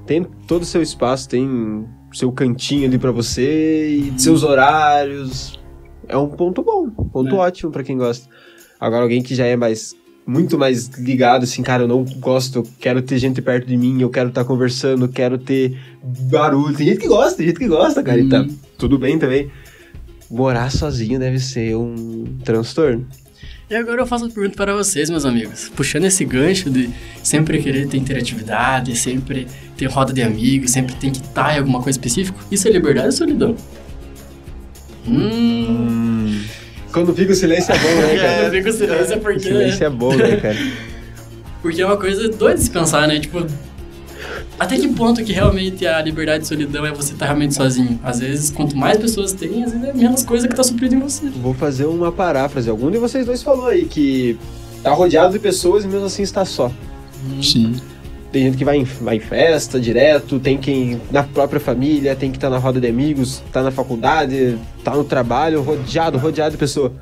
Tem 0.06 0.24
todo 0.46 0.62
o 0.62 0.64
seu 0.64 0.80
espaço, 0.80 1.28
tem 1.28 1.84
seu 2.12 2.30
cantinho 2.30 2.86
ali 2.86 2.96
pra 2.96 3.10
você 3.10 3.88
e 3.88 4.12
seus 4.20 4.44
horários. 4.44 5.58
É 6.06 6.16
um 6.16 6.28
ponto 6.28 6.62
bom, 6.62 6.86
um 6.96 7.08
ponto 7.08 7.34
É. 7.34 7.38
ótimo 7.38 7.72
pra 7.72 7.82
quem 7.82 7.98
gosta. 7.98 8.28
Agora, 8.78 9.02
alguém 9.02 9.20
que 9.20 9.34
já 9.34 9.46
é 9.46 9.56
mais 9.56 9.96
muito 10.26 10.58
mais 10.58 10.86
ligado, 10.88 11.44
assim, 11.44 11.62
cara, 11.62 11.82
eu 11.84 11.88
não 11.88 12.04
gosto, 12.04 12.60
eu 12.60 12.68
quero 12.78 13.02
ter 13.02 13.18
gente 13.18 13.42
perto 13.42 13.66
de 13.66 13.76
mim, 13.76 14.00
eu 14.00 14.08
quero 14.10 14.28
estar 14.28 14.44
conversando, 14.44 15.04
eu 15.04 15.08
quero 15.08 15.36
ter 15.38 15.76
barulho. 16.02 16.76
Tem 16.76 16.86
gente 16.86 17.00
que 17.00 17.08
gosta, 17.08 17.36
tem 17.38 17.46
gente 17.46 17.58
que 17.58 17.68
gosta, 17.68 18.02
cara, 18.02 18.20
e 18.20 18.28
tá 18.28 18.40
Uhum. 18.40 18.56
tudo 18.78 18.98
bem 18.98 19.18
também. 19.18 19.50
Morar 20.30 20.70
sozinho 20.70 21.18
deve 21.18 21.38
ser 21.38 21.76
um 21.76 22.24
transtorno. 22.44 23.06
E 23.68 23.74
agora 23.74 24.02
eu 24.02 24.06
faço 24.06 24.24
uma 24.26 24.30
pergunta 24.30 24.54
para 24.56 24.74
vocês, 24.74 25.08
meus 25.08 25.24
amigos. 25.24 25.70
Puxando 25.74 26.04
esse 26.04 26.24
gancho 26.24 26.68
de 26.70 26.90
sempre 27.22 27.60
querer 27.62 27.88
ter 27.88 27.96
interatividade, 27.96 28.94
sempre 28.96 29.46
ter 29.76 29.86
roda 29.86 30.12
de 30.12 30.22
amigos, 30.22 30.70
sempre 30.70 30.94
tem 30.96 31.10
que 31.10 31.18
estar 31.20 31.54
em 31.56 31.58
alguma 31.58 31.82
coisa 31.82 31.98
específica. 31.98 32.38
Isso 32.50 32.68
é 32.68 32.70
liberdade 32.70 33.06
ou 33.06 33.12
solidão? 33.12 33.56
Hum. 35.06 36.21
Quando 36.92 37.14
fica 37.14 37.32
o 37.32 37.34
silêncio 37.34 37.72
é 37.74 37.78
bom, 37.78 37.88
né, 37.88 38.08
Quando 38.08 38.20
cara? 38.22 38.50
fica 38.50 38.70
o 38.70 38.72
silêncio 38.72 39.12
é 39.12 39.16
O 39.16 39.20
porque. 39.20 39.40
silêncio 39.40 39.84
é 39.86 39.90
bom, 39.90 40.14
né, 40.14 40.36
cara? 40.36 40.56
Porque 41.62 41.80
é 41.82 41.86
uma 41.86 41.96
coisa 41.96 42.28
doida 42.28 42.56
de 42.58 42.64
se 42.64 42.70
pensar, 42.70 43.06
né? 43.08 43.18
Tipo, 43.20 43.46
até 44.58 44.76
que 44.76 44.88
ponto 44.88 45.24
que 45.24 45.32
realmente 45.32 45.86
a 45.86 46.00
liberdade 46.02 46.44
e 46.44 46.46
solidão 46.46 46.84
é 46.84 46.92
você 46.92 47.12
estar 47.12 47.26
realmente 47.26 47.54
sozinho? 47.54 47.98
Às 48.02 48.20
vezes, 48.20 48.50
quanto 48.50 48.76
mais 48.76 48.98
pessoas 48.98 49.32
tem, 49.32 49.64
às 49.64 49.72
vezes 49.72 49.88
é 49.88 49.92
menos 49.92 50.22
coisa 50.24 50.46
que 50.48 50.54
tá 50.54 50.62
suprido 50.62 50.94
em 50.94 51.00
você. 51.00 51.26
Vou 51.26 51.54
fazer 51.54 51.86
uma 51.86 52.12
paráfrase. 52.12 52.68
Algum 52.68 52.90
de 52.90 52.98
vocês 52.98 53.24
dois 53.26 53.42
falou 53.42 53.68
aí 53.68 53.84
que 53.86 54.36
tá 54.82 54.92
rodeado 54.92 55.32
de 55.32 55.38
pessoas 55.38 55.84
e 55.84 55.88
mesmo 55.88 56.06
assim 56.06 56.22
está 56.22 56.44
só. 56.44 56.70
Sim. 57.40 57.76
Tem 58.32 58.44
gente 58.44 58.56
que 58.56 58.64
vai 58.64 58.78
em, 58.78 58.84
vai 58.84 59.16
em 59.16 59.20
festa 59.20 59.78
direto, 59.78 60.40
tem 60.40 60.56
quem 60.56 60.98
na 61.10 61.22
própria 61.22 61.60
família, 61.60 62.16
tem 62.16 62.30
que 62.30 62.38
estar 62.38 62.48
na 62.48 62.56
roda 62.56 62.80
de 62.80 62.86
amigos, 62.86 63.42
tá 63.52 63.62
na 63.62 63.70
faculdade, 63.70 64.58
tá 64.82 64.94
no 64.96 65.04
trabalho, 65.04 65.60
rodeado, 65.60 66.16
rodeado 66.16 66.52
de 66.52 66.56
pessoa. 66.56 66.92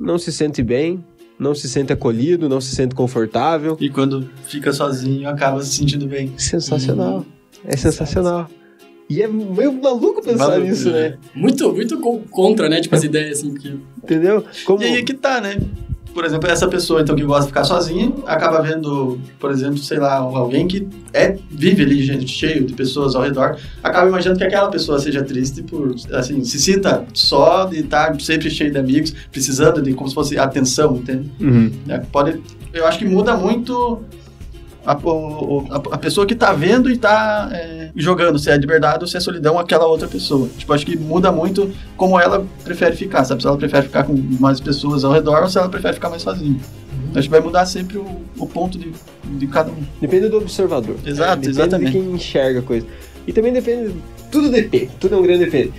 Não 0.00 0.18
se 0.18 0.32
sente 0.32 0.62
bem, 0.62 1.04
não 1.38 1.54
se 1.54 1.68
sente 1.68 1.92
acolhido, 1.92 2.48
não 2.48 2.60
se 2.60 2.74
sente 2.74 2.94
confortável. 2.94 3.76
E 3.78 3.90
quando 3.90 4.30
fica 4.46 4.72
sozinho, 4.72 5.28
acaba 5.28 5.62
se 5.62 5.76
sentindo 5.76 6.06
bem. 6.06 6.32
Sensacional. 6.38 7.26
É 7.62 7.76
sensacional. 7.76 8.48
E 9.08 9.22
é 9.22 9.28
meio 9.28 9.72
maluco 9.74 10.22
pensar 10.22 10.48
Maluco, 10.48 10.68
nisso, 10.68 10.90
né? 10.90 11.16
Muito, 11.34 11.72
muito 11.72 12.00
co- 12.00 12.20
contra, 12.30 12.68
né? 12.68 12.80
Tipo, 12.80 12.96
as 12.96 13.04
ideias, 13.04 13.38
assim, 13.38 13.50
porque... 13.52 13.74
Entendeu? 14.02 14.44
Como... 14.64 14.82
E 14.82 14.86
aí 14.86 14.96
é 14.96 15.02
que 15.02 15.14
tá, 15.14 15.40
né? 15.40 15.58
Por 16.16 16.24
exemplo, 16.24 16.48
essa 16.50 16.66
pessoa 16.66 17.02
então 17.02 17.14
que 17.14 17.22
gosta 17.22 17.42
de 17.42 17.48
ficar 17.48 17.64
sozinha, 17.64 18.10
acaba 18.24 18.62
vendo, 18.62 19.20
por 19.38 19.50
exemplo, 19.50 19.76
sei 19.76 19.98
lá, 19.98 20.14
alguém 20.14 20.66
que 20.66 20.88
é 21.12 21.36
vive 21.50 21.82
ali 21.82 22.02
gente 22.02 22.26
cheio 22.26 22.64
de 22.64 22.72
pessoas 22.72 23.14
ao 23.14 23.22
redor, 23.22 23.58
acaba 23.82 24.08
imaginando 24.08 24.38
que 24.38 24.44
aquela 24.44 24.70
pessoa 24.70 24.98
seja 24.98 25.22
triste 25.22 25.62
por 25.62 25.94
assim, 26.14 26.42
se 26.42 26.58
sinta 26.58 27.04
só 27.12 27.66
de 27.66 27.80
estar 27.80 28.18
sempre 28.18 28.48
cheio 28.48 28.72
de 28.72 28.78
amigos, 28.78 29.14
precisando 29.30 29.82
de 29.82 29.92
como 29.92 30.08
se 30.08 30.14
fosse 30.14 30.38
atenção, 30.38 30.96
entende? 30.96 31.30
Uhum. 31.38 31.70
É, 31.86 31.98
pode, 31.98 32.40
eu 32.72 32.86
acho 32.86 32.98
que 32.98 33.04
muda 33.04 33.36
muito 33.36 34.02
a, 34.86 34.92
a- 34.92 35.94
a 35.94 35.98
pessoa 35.98 36.26
que 36.26 36.34
tá 36.34 36.52
vendo 36.52 36.90
e 36.90 36.96
tá 36.96 37.48
é, 37.52 37.90
jogando, 37.96 38.38
se 38.38 38.50
é 38.50 38.56
liberdade 38.56 39.00
ou 39.02 39.06
se 39.08 39.16
é 39.16 39.20
solidão 39.20 39.58
aquela 39.58 39.86
outra 39.86 40.06
pessoa. 40.08 40.48
Tipo, 40.56 40.72
acho 40.72 40.86
que 40.86 40.96
muda 40.96 41.32
muito 41.32 41.70
como 41.96 42.18
ela 42.20 42.46
prefere 42.64 42.94
ficar, 42.96 43.24
sabe? 43.24 43.42
Se 43.42 43.48
ela 43.48 43.56
prefere 43.58 43.86
ficar 43.86 44.04
com 44.04 44.14
mais 44.40 44.60
pessoas 44.60 45.04
ao 45.04 45.12
redor 45.12 45.42
ou 45.42 45.48
se 45.48 45.58
ela 45.58 45.68
prefere 45.68 45.94
ficar 45.94 46.08
mais 46.10 46.22
sozinha. 46.22 46.58
Acho 47.14 47.22
que 47.28 47.30
vai 47.30 47.40
mudar 47.40 47.64
sempre 47.66 47.98
o, 47.98 48.06
o 48.38 48.46
ponto 48.46 48.78
de, 48.78 48.92
de 49.24 49.46
cada 49.46 49.70
um. 49.70 49.82
Depende 50.00 50.28
do 50.28 50.36
observador. 50.38 50.96
Exato, 51.04 51.36
depende 51.36 51.48
exatamente. 51.48 51.92
de 51.92 51.98
quem 51.98 52.10
enxerga 52.12 52.60
a 52.60 52.62
coisa. 52.62 52.86
E 53.26 53.32
também 53.32 53.52
depende. 53.52 53.94
Tudo 54.30 54.50
depende. 54.50 54.90
Tudo 55.00 55.14
é 55.14 55.18
um 55.18 55.22
grande 55.22 55.44
depende. 55.46 55.72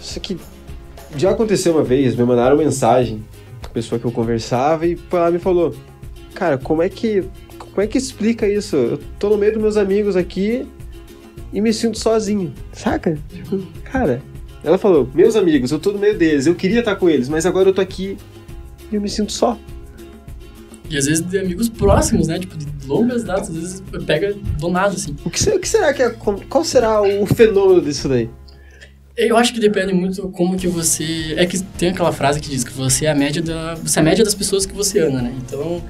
Só 0.00 0.20
que 0.20 0.36
já 1.16 1.30
aconteceu 1.30 1.72
uma 1.74 1.82
vez, 1.82 2.14
me 2.14 2.24
mandaram 2.24 2.56
mensagem, 2.56 3.24
a 3.64 3.68
pessoa 3.68 3.98
que 3.98 4.04
eu 4.04 4.12
conversava, 4.12 4.86
e 4.86 4.96
foi 4.96 5.18
lá 5.20 5.28
e 5.30 5.32
me 5.32 5.38
falou: 5.38 5.74
Cara, 6.34 6.58
como 6.58 6.82
é 6.82 6.88
que. 6.88 7.24
Como 7.76 7.84
é 7.84 7.86
que 7.86 7.98
explica 7.98 8.48
isso? 8.48 8.74
Eu 8.74 8.98
tô 9.18 9.28
no 9.28 9.36
meio 9.36 9.52
dos 9.52 9.60
meus 9.60 9.76
amigos 9.76 10.16
aqui 10.16 10.66
e 11.52 11.60
me 11.60 11.74
sinto 11.74 11.98
sozinho. 11.98 12.50
Saca? 12.72 13.18
Tipo, 13.30 13.58
cara. 13.84 14.22
Ela 14.64 14.78
falou: 14.78 15.06
Meus 15.14 15.36
amigos, 15.36 15.70
eu 15.70 15.78
tô 15.78 15.92
no 15.92 15.98
meio 15.98 16.16
deles, 16.16 16.46
eu 16.46 16.54
queria 16.54 16.78
estar 16.78 16.96
com 16.96 17.06
eles, 17.10 17.28
mas 17.28 17.44
agora 17.44 17.68
eu 17.68 17.74
tô 17.74 17.82
aqui 17.82 18.16
e 18.90 18.94
eu 18.94 19.00
me 19.02 19.10
sinto 19.10 19.30
só. 19.30 19.58
E 20.88 20.96
às 20.96 21.04
vezes 21.04 21.20
de 21.22 21.38
amigos 21.38 21.68
próximos, 21.68 22.28
né? 22.28 22.38
Tipo, 22.38 22.56
de 22.56 22.66
longas 22.86 23.22
datas, 23.24 23.50
às 23.50 23.56
vezes 23.56 23.82
pega 24.06 24.32
do 24.58 24.68
nada, 24.70 24.94
assim. 24.94 25.14
O 25.22 25.28
que, 25.28 25.38
será- 25.38 25.56
o 25.56 25.60
que 25.60 25.68
será 25.68 25.92
que 25.92 26.02
é. 26.02 26.08
Qual 26.48 26.64
será 26.64 27.02
o 27.02 27.26
fenômeno 27.26 27.82
disso 27.82 28.08
daí? 28.08 28.30
Eu 29.18 29.36
acho 29.36 29.52
que 29.52 29.60
depende 29.60 29.92
muito 29.92 30.26
como 30.30 30.56
que 30.56 30.66
você... 30.66 31.34
É 31.36 31.44
que 31.44 31.62
tem 31.62 31.90
aquela 31.90 32.12
frase 32.12 32.40
que 32.40 32.48
diz 32.48 32.64
que 32.64 32.72
você 32.72 33.04
é 33.04 33.10
a 33.10 33.14
média, 33.14 33.42
da... 33.42 33.74
você 33.74 33.98
é 33.98 34.02
a 34.02 34.04
média 34.04 34.24
das 34.24 34.34
pessoas 34.34 34.64
que 34.64 34.74
você 34.74 34.98
anda, 35.00 35.20
né? 35.20 35.34
Então, 35.38 35.82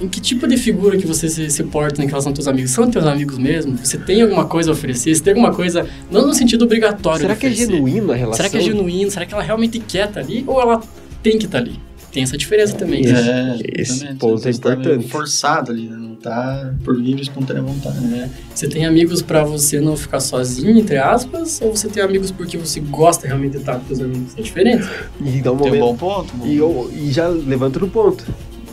em 0.00 0.08
que 0.08 0.20
tipo 0.20 0.46
de 0.46 0.56
figura 0.56 0.96
que 0.96 1.06
você 1.06 1.28
se, 1.28 1.50
se 1.50 1.64
porta 1.64 2.02
em 2.02 2.06
relação 2.06 2.30
aos 2.30 2.36
teus 2.38 2.48
amigos? 2.48 2.70
São 2.70 2.90
teus 2.90 3.04
amigos 3.06 3.38
mesmo? 3.38 3.76
Você 3.78 3.98
tem 3.98 4.22
alguma 4.22 4.46
coisa 4.46 4.70
a 4.70 4.72
oferecer? 4.72 5.14
Você 5.14 5.22
tem 5.22 5.32
alguma 5.32 5.52
coisa... 5.52 5.86
Não 6.10 6.26
no 6.26 6.34
sentido 6.34 6.64
obrigatório 6.64 7.20
Será 7.22 7.34
que 7.36 7.46
é 7.46 7.50
genuíno 7.50 8.12
a 8.12 8.14
relação? 8.16 8.36
Será 8.36 8.48
que 8.48 8.56
é 8.56 8.60
genuíno? 8.60 9.10
Será 9.10 9.26
que 9.26 9.34
ela 9.34 9.42
realmente 9.42 9.78
quer 9.80 10.08
estar 10.08 10.20
ali? 10.20 10.44
Ou 10.46 10.60
ela 10.60 10.80
tem 11.22 11.38
que 11.38 11.46
estar 11.46 11.58
ali? 11.58 11.78
Tem 12.10 12.22
essa 12.22 12.38
diferença 12.38 12.74
também. 12.74 13.02
Isso. 13.02 13.12
né? 13.12 13.58
É, 13.62 13.80
esse 13.82 13.92
exatamente. 13.92 14.18
ponto 14.18 14.48
é 14.48 14.52
tá 14.52 14.58
importante. 14.72 15.08
forçado 15.08 15.72
ali, 15.72 15.88
né? 15.88 15.96
Não 15.98 16.14
tá 16.14 16.72
por 16.82 16.96
livre 16.96 17.20
e 17.20 17.22
espontânea 17.22 17.62
vontade. 17.62 18.00
né? 18.00 18.30
Você 18.54 18.66
tem 18.66 18.86
amigos 18.86 19.20
pra 19.20 19.44
você 19.44 19.78
não 19.78 19.94
ficar 19.94 20.18
sozinho, 20.20 20.78
entre 20.78 20.96
aspas, 20.96 21.60
ou 21.60 21.76
você 21.76 21.86
tem 21.86 22.02
amigos 22.02 22.30
porque 22.30 22.56
você 22.56 22.80
gosta 22.80 23.26
realmente 23.26 23.52
de 23.52 23.58
estar 23.58 23.78
com 23.78 23.86
seus 23.88 24.00
amigos? 24.00 24.32
É 24.38 24.40
diferente. 24.42 24.88
E 25.20 25.42
dá 25.42 25.52
um 25.52 25.56
Tem 25.58 25.66
um 25.66 25.74
momento. 25.76 25.80
bom 25.80 25.96
ponto. 25.96 26.34
bom 26.34 26.46
E, 26.46 26.56
eu- 26.56 26.90
e 26.96 27.12
já 27.12 27.28
levanta 27.28 27.78
no 27.78 27.88
ponto. 27.88 28.24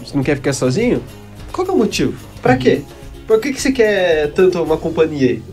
Você 0.06 0.16
não 0.16 0.24
quer 0.24 0.36
ficar 0.36 0.54
sozinho? 0.54 1.04
Qual 1.52 1.66
que 1.66 1.72
é 1.72 1.74
o 1.74 1.78
motivo? 1.78 2.14
Pra 2.42 2.56
quê? 2.58 2.84
Por 3.26 3.40
que, 3.40 3.52
que 3.52 3.62
você 3.62 3.72
quer 3.72 4.32
tanto 4.34 4.62
uma 4.62 4.78
companhia 4.78 5.32
aí? 5.32 5.44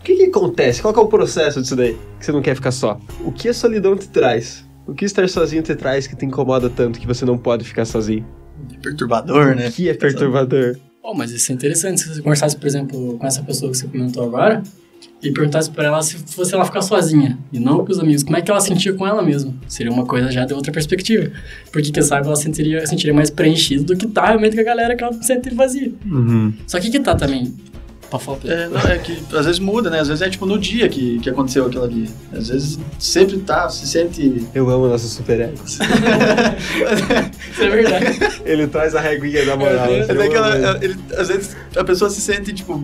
O 0.00 0.02
que, 0.02 0.16
que 0.16 0.24
acontece? 0.24 0.80
Qual 0.80 0.94
que 0.94 1.00
é 1.00 1.02
o 1.02 1.08
processo 1.08 1.60
disso 1.60 1.76
daí? 1.76 1.96
Que 2.18 2.24
você 2.24 2.32
não 2.32 2.40
quer 2.40 2.54
ficar 2.54 2.70
só? 2.70 3.00
O 3.24 3.32
que 3.32 3.48
a 3.48 3.54
solidão 3.54 3.96
te 3.96 4.08
traz? 4.08 4.64
O 4.86 4.94
que 4.94 5.04
estar 5.04 5.28
sozinho 5.28 5.62
te 5.62 5.74
traz 5.74 6.06
que 6.06 6.16
te 6.16 6.24
incomoda 6.24 6.70
tanto 6.70 6.98
que 6.98 7.06
você 7.06 7.24
não 7.24 7.36
pode 7.36 7.64
ficar 7.64 7.84
sozinho? 7.84 8.24
perturbador, 8.82 9.54
né? 9.54 9.68
O 9.68 9.72
que 9.72 9.88
é 9.88 9.94
perturbador? 9.94 10.76
Oh, 11.02 11.14
mas 11.14 11.30
isso 11.30 11.50
é 11.50 11.54
interessante. 11.54 12.00
Se 12.00 12.08
você 12.08 12.22
conversasse, 12.22 12.56
por 12.56 12.66
exemplo, 12.66 13.18
com 13.18 13.26
essa 13.26 13.42
pessoa 13.42 13.70
que 13.70 13.78
você 13.78 13.86
comentou 13.86 14.24
agora, 14.24 14.62
e 15.22 15.30
perguntasse 15.30 15.70
pra 15.70 15.84
ela 15.84 16.02
se 16.02 16.16
fosse 16.18 16.54
ela 16.54 16.64
ficar 16.64 16.80
sozinha, 16.82 17.38
e 17.52 17.58
não 17.58 17.84
com 17.84 17.92
os 17.92 17.98
amigos, 17.98 18.22
como 18.22 18.36
é 18.36 18.40
que 18.42 18.50
ela 18.50 18.60
sentia 18.60 18.92
com 18.94 19.06
ela 19.06 19.22
mesma? 19.22 19.54
Seria 19.68 19.92
uma 19.92 20.06
coisa 20.06 20.30
já 20.30 20.44
de 20.44 20.54
outra 20.54 20.72
perspectiva. 20.72 21.30
Porque, 21.70 21.90
quem 21.90 22.02
sabe, 22.02 22.26
ela 22.26 22.36
sentiria, 22.36 22.86
sentiria 22.86 23.12
mais 23.14 23.28
preenchida 23.30 23.84
do 23.84 23.96
que 23.96 24.06
tá 24.06 24.26
realmente 24.26 24.54
com 24.54 24.60
a 24.62 24.64
galera 24.64 24.96
que 24.96 25.04
ela 25.04 25.12
sente 25.22 25.54
vazia. 25.54 25.92
Uhum. 26.06 26.52
Só 26.66 26.80
que 26.80 26.90
que 26.90 27.00
tá 27.00 27.14
também, 27.14 27.54
É, 28.44 28.68
não, 28.68 28.80
é 28.80 28.98
que 28.98 29.16
às 29.36 29.46
vezes 29.46 29.58
muda, 29.60 29.88
né? 29.88 30.00
Às 30.00 30.08
vezes 30.08 30.20
é 30.22 30.28
tipo 30.28 30.44
no 30.44 30.58
dia 30.58 30.88
que, 30.88 31.18
que 31.20 31.30
aconteceu 31.30 31.66
aquilo 31.66 31.84
ali. 31.84 32.08
Às 32.32 32.48
vezes 32.48 32.78
sempre 32.98 33.38
tá, 33.38 33.68
se 33.68 33.86
sente. 33.86 34.46
Eu 34.54 34.68
amo 34.68 34.88
nossos 34.88 35.12
super-heróis. 35.12 35.78
Isso 37.52 37.62
é 37.62 37.68
verdade. 37.70 38.18
Ele 38.44 38.66
traz 38.66 38.94
a 38.94 39.00
reguinha 39.00 39.44
da 39.46 39.56
moral. 39.56 39.86
É 39.90 40.00
ela- 40.08 40.78
ele- 40.82 40.96
às 41.16 41.28
vezes 41.28 41.56
a 41.76 41.84
pessoa 41.84 42.10
se 42.10 42.20
sente, 42.20 42.52
tipo, 42.52 42.82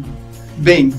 bem. 0.59 0.93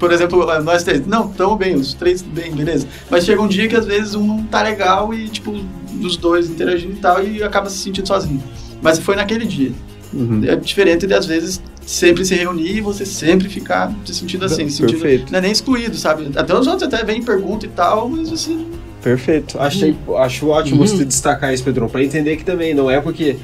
Por 0.00 0.10
exemplo, 0.12 0.44
nós 0.62 0.82
três, 0.82 1.06
não, 1.06 1.30
estamos 1.30 1.56
bem, 1.58 1.74
os 1.76 1.94
três 1.94 2.22
bem, 2.22 2.50
beleza. 2.52 2.88
Mas 3.10 3.24
chega 3.26 3.40
um 3.40 3.46
dia 3.46 3.68
que 3.68 3.76
às 3.76 3.84
vezes 3.84 4.14
um 4.16 4.26
não 4.26 4.42
tá 4.44 4.62
legal 4.62 5.12
e, 5.14 5.28
tipo, 5.28 5.54
os 6.02 6.16
dois 6.16 6.48
interagindo 6.50 6.94
e 6.94 6.96
tal, 6.96 7.22
e 7.22 7.42
acaba 7.42 7.68
se 7.68 7.76
sentindo 7.78 8.08
sozinho. 8.08 8.42
Mas 8.82 8.98
foi 8.98 9.14
naquele 9.14 9.44
dia. 9.44 9.72
Uhum. 10.12 10.40
É 10.44 10.56
diferente 10.56 11.06
de, 11.06 11.12
às 11.14 11.26
vezes, 11.26 11.62
sempre 11.86 12.24
se 12.24 12.34
reunir 12.34 12.78
e 12.78 12.80
você 12.80 13.04
sempre 13.04 13.48
ficar 13.48 13.94
se 14.06 14.14
sentindo 14.14 14.44
assim, 14.46 14.68
se 14.70 14.78
sentindo, 14.78 15.00
Perfeito. 15.00 15.30
não 15.30 15.38
é 15.38 15.42
nem 15.42 15.52
excluído, 15.52 15.94
sabe? 15.96 16.30
Até 16.34 16.52
os 16.58 16.66
outros 16.66 16.82
até 16.92 17.04
vêm 17.04 17.20
e 17.20 17.24
perguntam 17.24 17.68
e 17.68 17.72
tal, 17.72 18.08
mas 18.08 18.32
assim, 18.32 18.66
Perfeito. 19.02 19.58
Achei, 19.58 19.96
acho 20.18 20.48
ótimo 20.48 20.80
Uhum. 20.80 20.86
você 20.86 21.04
destacar 21.06 21.54
isso, 21.54 21.62
Pedrão, 21.64 21.88
pra 21.88 22.02
entender 22.04 22.36
que 22.36 22.44
também 22.44 22.74
não 22.74 22.90
é 22.90 23.00
porque 23.00 23.36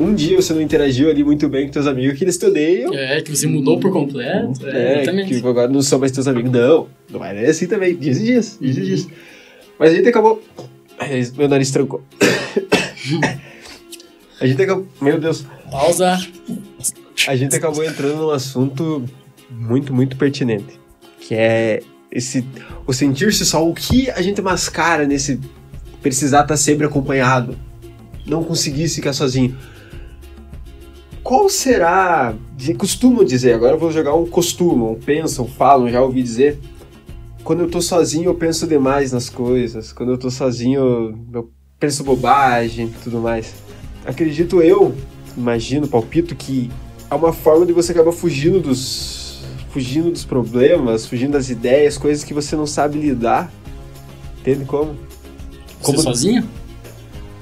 um 0.00 0.14
dia 0.14 0.36
você 0.36 0.52
não 0.54 0.60
interagiu 0.60 1.08
ali 1.10 1.22
muito 1.22 1.48
bem 1.48 1.66
com 1.66 1.72
teus 1.72 1.86
amigos 1.86 2.18
que 2.18 2.24
eles 2.24 2.36
te 2.38 2.46
odeiam. 2.46 2.92
É, 2.94 3.20
que 3.20 3.34
você 3.34 3.46
mudou 3.46 3.78
por 3.78 3.92
completo. 3.92 4.66
É, 4.66 4.70
É, 4.70 5.02
exatamente. 5.02 5.40
que 5.40 5.46
agora 5.46 5.68
não 5.68 5.82
são 5.82 5.98
mais 5.98 6.12
teus 6.12 6.26
amigos. 6.26 6.50
Não, 6.50 6.88
não 7.10 7.24
é 7.24 7.46
assim 7.46 7.66
também. 7.66 7.96
Dias 7.96 8.18
e 8.18 8.24
dias, 8.24 8.58
dias 8.60 8.76
e 8.76 8.80
Uhum. 8.80 8.86
dias. 8.86 9.08
Mas 9.78 9.92
a 9.92 9.94
gente 9.96 10.08
acabou. 10.08 10.42
Meu 11.36 11.48
nariz 11.48 11.70
trancou. 11.70 12.02
a 14.40 14.46
gente 14.46 14.62
acabou. 14.62 14.86
Meu 15.00 15.18
Deus. 15.20 15.44
Pausa. 15.70 16.18
A 17.26 17.36
gente 17.36 17.54
acabou 17.54 17.84
entrando 17.84 18.16
num 18.16 18.30
assunto 18.30 19.04
muito, 19.50 19.92
muito 19.94 20.16
pertinente. 20.16 20.80
Que 21.20 21.34
é 21.34 21.82
esse 22.10 22.44
o 22.86 22.92
sentir-se 22.92 23.44
só, 23.46 23.66
o 23.66 23.72
que 23.72 24.10
a 24.10 24.20
gente 24.20 24.40
mascara 24.42 25.06
nesse 25.06 25.38
precisar 26.02 26.42
estar 26.42 26.56
sempre 26.56 26.84
acompanhado, 26.84 27.56
não 28.26 28.42
conseguir 28.42 28.88
ficar 28.88 29.12
sozinho. 29.12 29.56
Qual 31.22 31.48
será, 31.48 32.34
de- 32.56 32.74
costumam 32.74 33.24
dizer, 33.24 33.54
agora 33.54 33.74
eu 33.74 33.78
vou 33.78 33.92
jogar 33.92 34.14
um 34.14 34.26
costumam, 34.26 34.94
pensam, 34.96 35.46
falam, 35.46 35.88
já 35.88 36.02
ouvi 36.02 36.22
dizer, 36.22 36.58
quando 37.44 37.60
eu 37.60 37.70
tô 37.70 37.80
sozinho 37.80 38.24
eu 38.26 38.34
penso 38.34 38.66
demais 38.66 39.12
nas 39.12 39.28
coisas, 39.28 39.92
quando 39.92 40.10
eu 40.12 40.18
tô 40.18 40.30
sozinho 40.30 41.16
eu 41.32 41.50
penso 41.78 42.02
bobagem 42.02 42.86
e 42.86 43.02
tudo 43.04 43.20
mais. 43.20 43.54
Acredito 44.04 44.60
eu, 44.60 44.94
imagino, 45.36 45.86
palpito, 45.86 46.34
que 46.34 46.70
é 47.08 47.14
uma 47.14 47.32
forma 47.32 47.64
de 47.66 47.72
você 47.72 47.92
acabar 47.92 48.12
fugindo 48.12 48.60
dos 48.60 49.20
fugindo 49.70 50.10
dos 50.10 50.24
problemas, 50.24 51.06
fugindo 51.06 51.32
das 51.32 51.48
ideias, 51.48 51.96
coisas 51.96 52.22
que 52.24 52.34
você 52.34 52.54
não 52.56 52.66
sabe 52.66 52.98
lidar. 52.98 53.50
Entende 54.40 54.64
como? 54.66 54.94
Você 55.80 55.96
sozinho? 55.98 56.46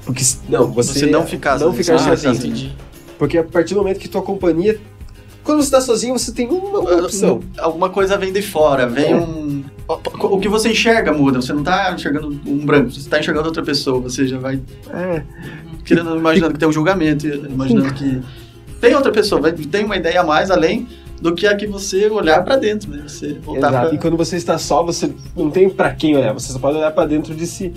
Porque 0.05 0.23
não, 0.47 0.71
você, 0.71 0.93
Você 0.99 1.05
não 1.07 1.27
ficar 1.27 1.59
não 1.59 1.73
sozinho. 1.73 1.83
ficar 1.83 1.95
Ah, 1.95 2.15
sozinho. 2.15 2.33
entendi. 2.35 2.75
Porque 3.21 3.37
a 3.37 3.43
partir 3.43 3.75
do 3.75 3.81
momento 3.81 3.99
que 3.99 4.09
tua 4.09 4.23
companhia 4.23 4.79
quando 5.43 5.61
você 5.61 5.69
tá 5.69 5.79
sozinho, 5.79 6.17
você 6.17 6.31
tem 6.31 6.47
uma, 6.47 6.79
uma 6.79 7.01
opção. 7.03 7.39
Alguma 7.57 7.89
coisa 7.89 8.17
vem 8.17 8.33
de 8.33 8.41
fora, 8.41 8.87
vem 8.87 9.13
um. 9.13 9.63
O 9.87 10.39
que 10.39 10.49
você 10.49 10.69
enxerga 10.69 11.11
muda, 11.13 11.39
você 11.39 11.53
não 11.53 11.63
tá 11.63 11.93
enxergando 11.93 12.29
um 12.47 12.65
branco, 12.65 12.89
você 12.89 13.07
tá 13.07 13.19
enxergando 13.19 13.45
outra 13.47 13.61
pessoa, 13.61 13.99
você 13.99 14.27
já 14.27 14.39
vai 14.39 14.59
É, 14.91 15.21
querendo, 15.85 16.15
imaginando 16.17 16.53
que 16.53 16.59
tem 16.59 16.67
um 16.67 16.71
julgamento, 16.71 17.27
imaginando 17.27 17.93
que 17.93 18.21
tem 18.79 18.95
outra 18.95 19.11
pessoa, 19.11 19.39
vai- 19.39 19.51
tem 19.51 19.85
uma 19.85 19.97
ideia 19.97 20.21
a 20.21 20.23
mais 20.23 20.49
além 20.49 20.87
do 21.21 21.35
que 21.35 21.45
a 21.45 21.55
que 21.55 21.67
você 21.67 22.07
olhar 22.07 22.43
pra 22.43 22.55
dentro, 22.55 22.89
né? 22.89 23.03
Você 23.07 23.33
voltar 23.33 23.69
exato. 23.69 23.87
pra... 23.89 23.95
E 23.95 23.99
quando 23.99 24.17
você 24.17 24.35
está 24.37 24.57
só, 24.57 24.83
você 24.83 25.11
não 25.35 25.51
tem 25.51 25.69
pra 25.69 25.91
quem 25.93 26.15
olhar, 26.15 26.33
você 26.33 26.51
só 26.53 26.57
pode 26.57 26.77
olhar 26.77 26.91
pra 26.91 27.05
dentro 27.05 27.35
de 27.35 27.45
si. 27.45 27.71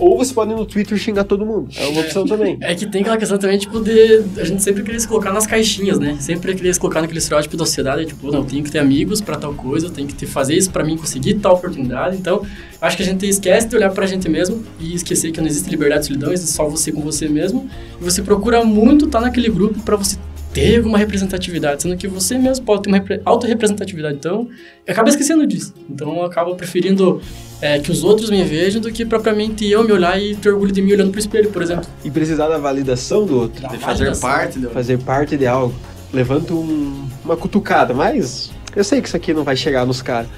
Ou 0.00 0.16
você 0.16 0.32
pode 0.32 0.50
ir 0.50 0.54
no 0.54 0.64
Twitter 0.64 0.96
xingar 0.98 1.24
todo 1.24 1.44
mundo. 1.44 1.68
É 1.76 1.86
uma 1.86 2.00
opção 2.00 2.24
também. 2.24 2.56
É 2.60 2.74
que 2.74 2.86
tem 2.86 3.02
aquela 3.02 3.18
questão 3.18 3.38
também, 3.38 3.58
tipo, 3.58 3.78
de 3.80 4.24
a 4.38 4.44
gente 4.44 4.62
sempre 4.62 4.82
querer 4.82 4.98
se 4.98 5.06
colocar 5.06 5.30
nas 5.32 5.46
caixinhas, 5.46 5.98
né? 5.98 6.16
Sempre 6.18 6.54
querer 6.54 6.72
se 6.72 6.80
colocar 6.80 7.02
naquele 7.02 7.18
estereótipo 7.18 7.56
da 7.56 7.66
sociedade, 7.66 8.06
tipo, 8.06 8.32
não, 8.32 8.40
eu 8.40 8.44
tenho 8.44 8.64
que 8.64 8.70
ter 8.70 8.78
amigos 8.78 9.20
pra 9.20 9.36
tal 9.36 9.52
coisa, 9.52 9.86
eu 9.86 9.90
tenho 9.90 10.08
que 10.08 10.14
ter, 10.14 10.26
fazer 10.26 10.54
isso 10.54 10.70
pra 10.70 10.82
mim 10.82 10.96
conseguir 10.96 11.34
tal 11.34 11.54
oportunidade. 11.54 12.16
Então, 12.16 12.42
acho 12.80 12.96
que 12.96 13.02
a 13.02 13.06
gente 13.06 13.28
esquece 13.28 13.68
de 13.68 13.76
olhar 13.76 13.90
pra 13.90 14.06
gente 14.06 14.28
mesmo 14.28 14.64
e 14.80 14.94
esquecer 14.94 15.30
que 15.30 15.40
não 15.40 15.46
existe 15.46 15.68
liberdade 15.68 16.04
e 16.04 16.06
solidão, 16.06 16.32
existe 16.32 16.52
só 16.56 16.66
você 16.66 16.90
com 16.90 17.02
você 17.02 17.28
mesmo. 17.28 17.68
E 18.00 18.02
você 18.04 18.22
procura 18.22 18.64
muito 18.64 19.04
estar 19.04 19.20
naquele 19.20 19.50
grupo 19.50 19.80
pra 19.80 19.96
você 19.96 20.16
ter 20.52 20.78
alguma 20.78 20.98
representatividade, 20.98 21.82
sendo 21.82 21.96
que 21.96 22.08
você 22.08 22.36
mesmo 22.36 22.64
pode 22.64 22.82
ter 22.82 22.88
uma 22.90 22.98
repre- 22.98 23.20
autorrepresentatividade. 23.24 24.16
Então, 24.16 24.48
acaba 24.88 25.08
esquecendo 25.08 25.46
disso. 25.46 25.72
Então, 25.88 26.16
eu 26.16 26.24
acabo 26.24 26.54
preferindo 26.56 27.20
é, 27.62 27.78
que 27.78 27.90
os 27.90 28.02
outros 28.02 28.30
me 28.30 28.42
vejam 28.42 28.80
do 28.80 28.90
que 28.90 29.04
propriamente 29.04 29.64
eu 29.70 29.84
me 29.84 29.92
olhar 29.92 30.20
e 30.20 30.34
ter 30.34 30.48
orgulho 30.50 30.72
de 30.72 30.82
mim 30.82 30.92
olhando 30.92 31.10
pro 31.12 31.20
espelho, 31.20 31.50
por 31.50 31.62
exemplo. 31.62 31.86
E 32.04 32.10
precisar 32.10 32.48
da 32.48 32.58
validação 32.58 33.24
do 33.24 33.38
outro. 33.38 33.68
de 33.68 33.78
fazer 33.78 34.16
parte 34.18 34.58
do... 34.58 34.70
Fazer 34.70 34.98
parte 34.98 35.36
de 35.36 35.46
algo. 35.46 35.74
Levanta 36.12 36.52
um- 36.52 37.08
uma 37.24 37.36
cutucada, 37.36 37.94
mas 37.94 38.50
eu 38.74 38.82
sei 38.82 39.00
que 39.00 39.06
isso 39.06 39.16
aqui 39.16 39.32
não 39.32 39.44
vai 39.44 39.56
chegar 39.56 39.86
nos 39.86 40.02
caras. 40.02 40.28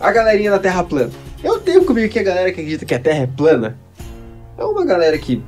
A 0.00 0.10
galerinha 0.10 0.50
da 0.50 0.58
Terra 0.58 0.82
plana. 0.82 1.10
Eu 1.44 1.58
tenho 1.58 1.84
comigo 1.84 2.10
que 2.10 2.18
a 2.18 2.22
galera 2.22 2.46
que 2.50 2.60
acredita 2.60 2.86
que 2.86 2.94
a 2.94 2.98
Terra 2.98 3.24
é 3.24 3.26
plana 3.26 3.76
é 4.56 4.64
uma 4.64 4.84
galera 4.86 5.18
que 5.18 5.42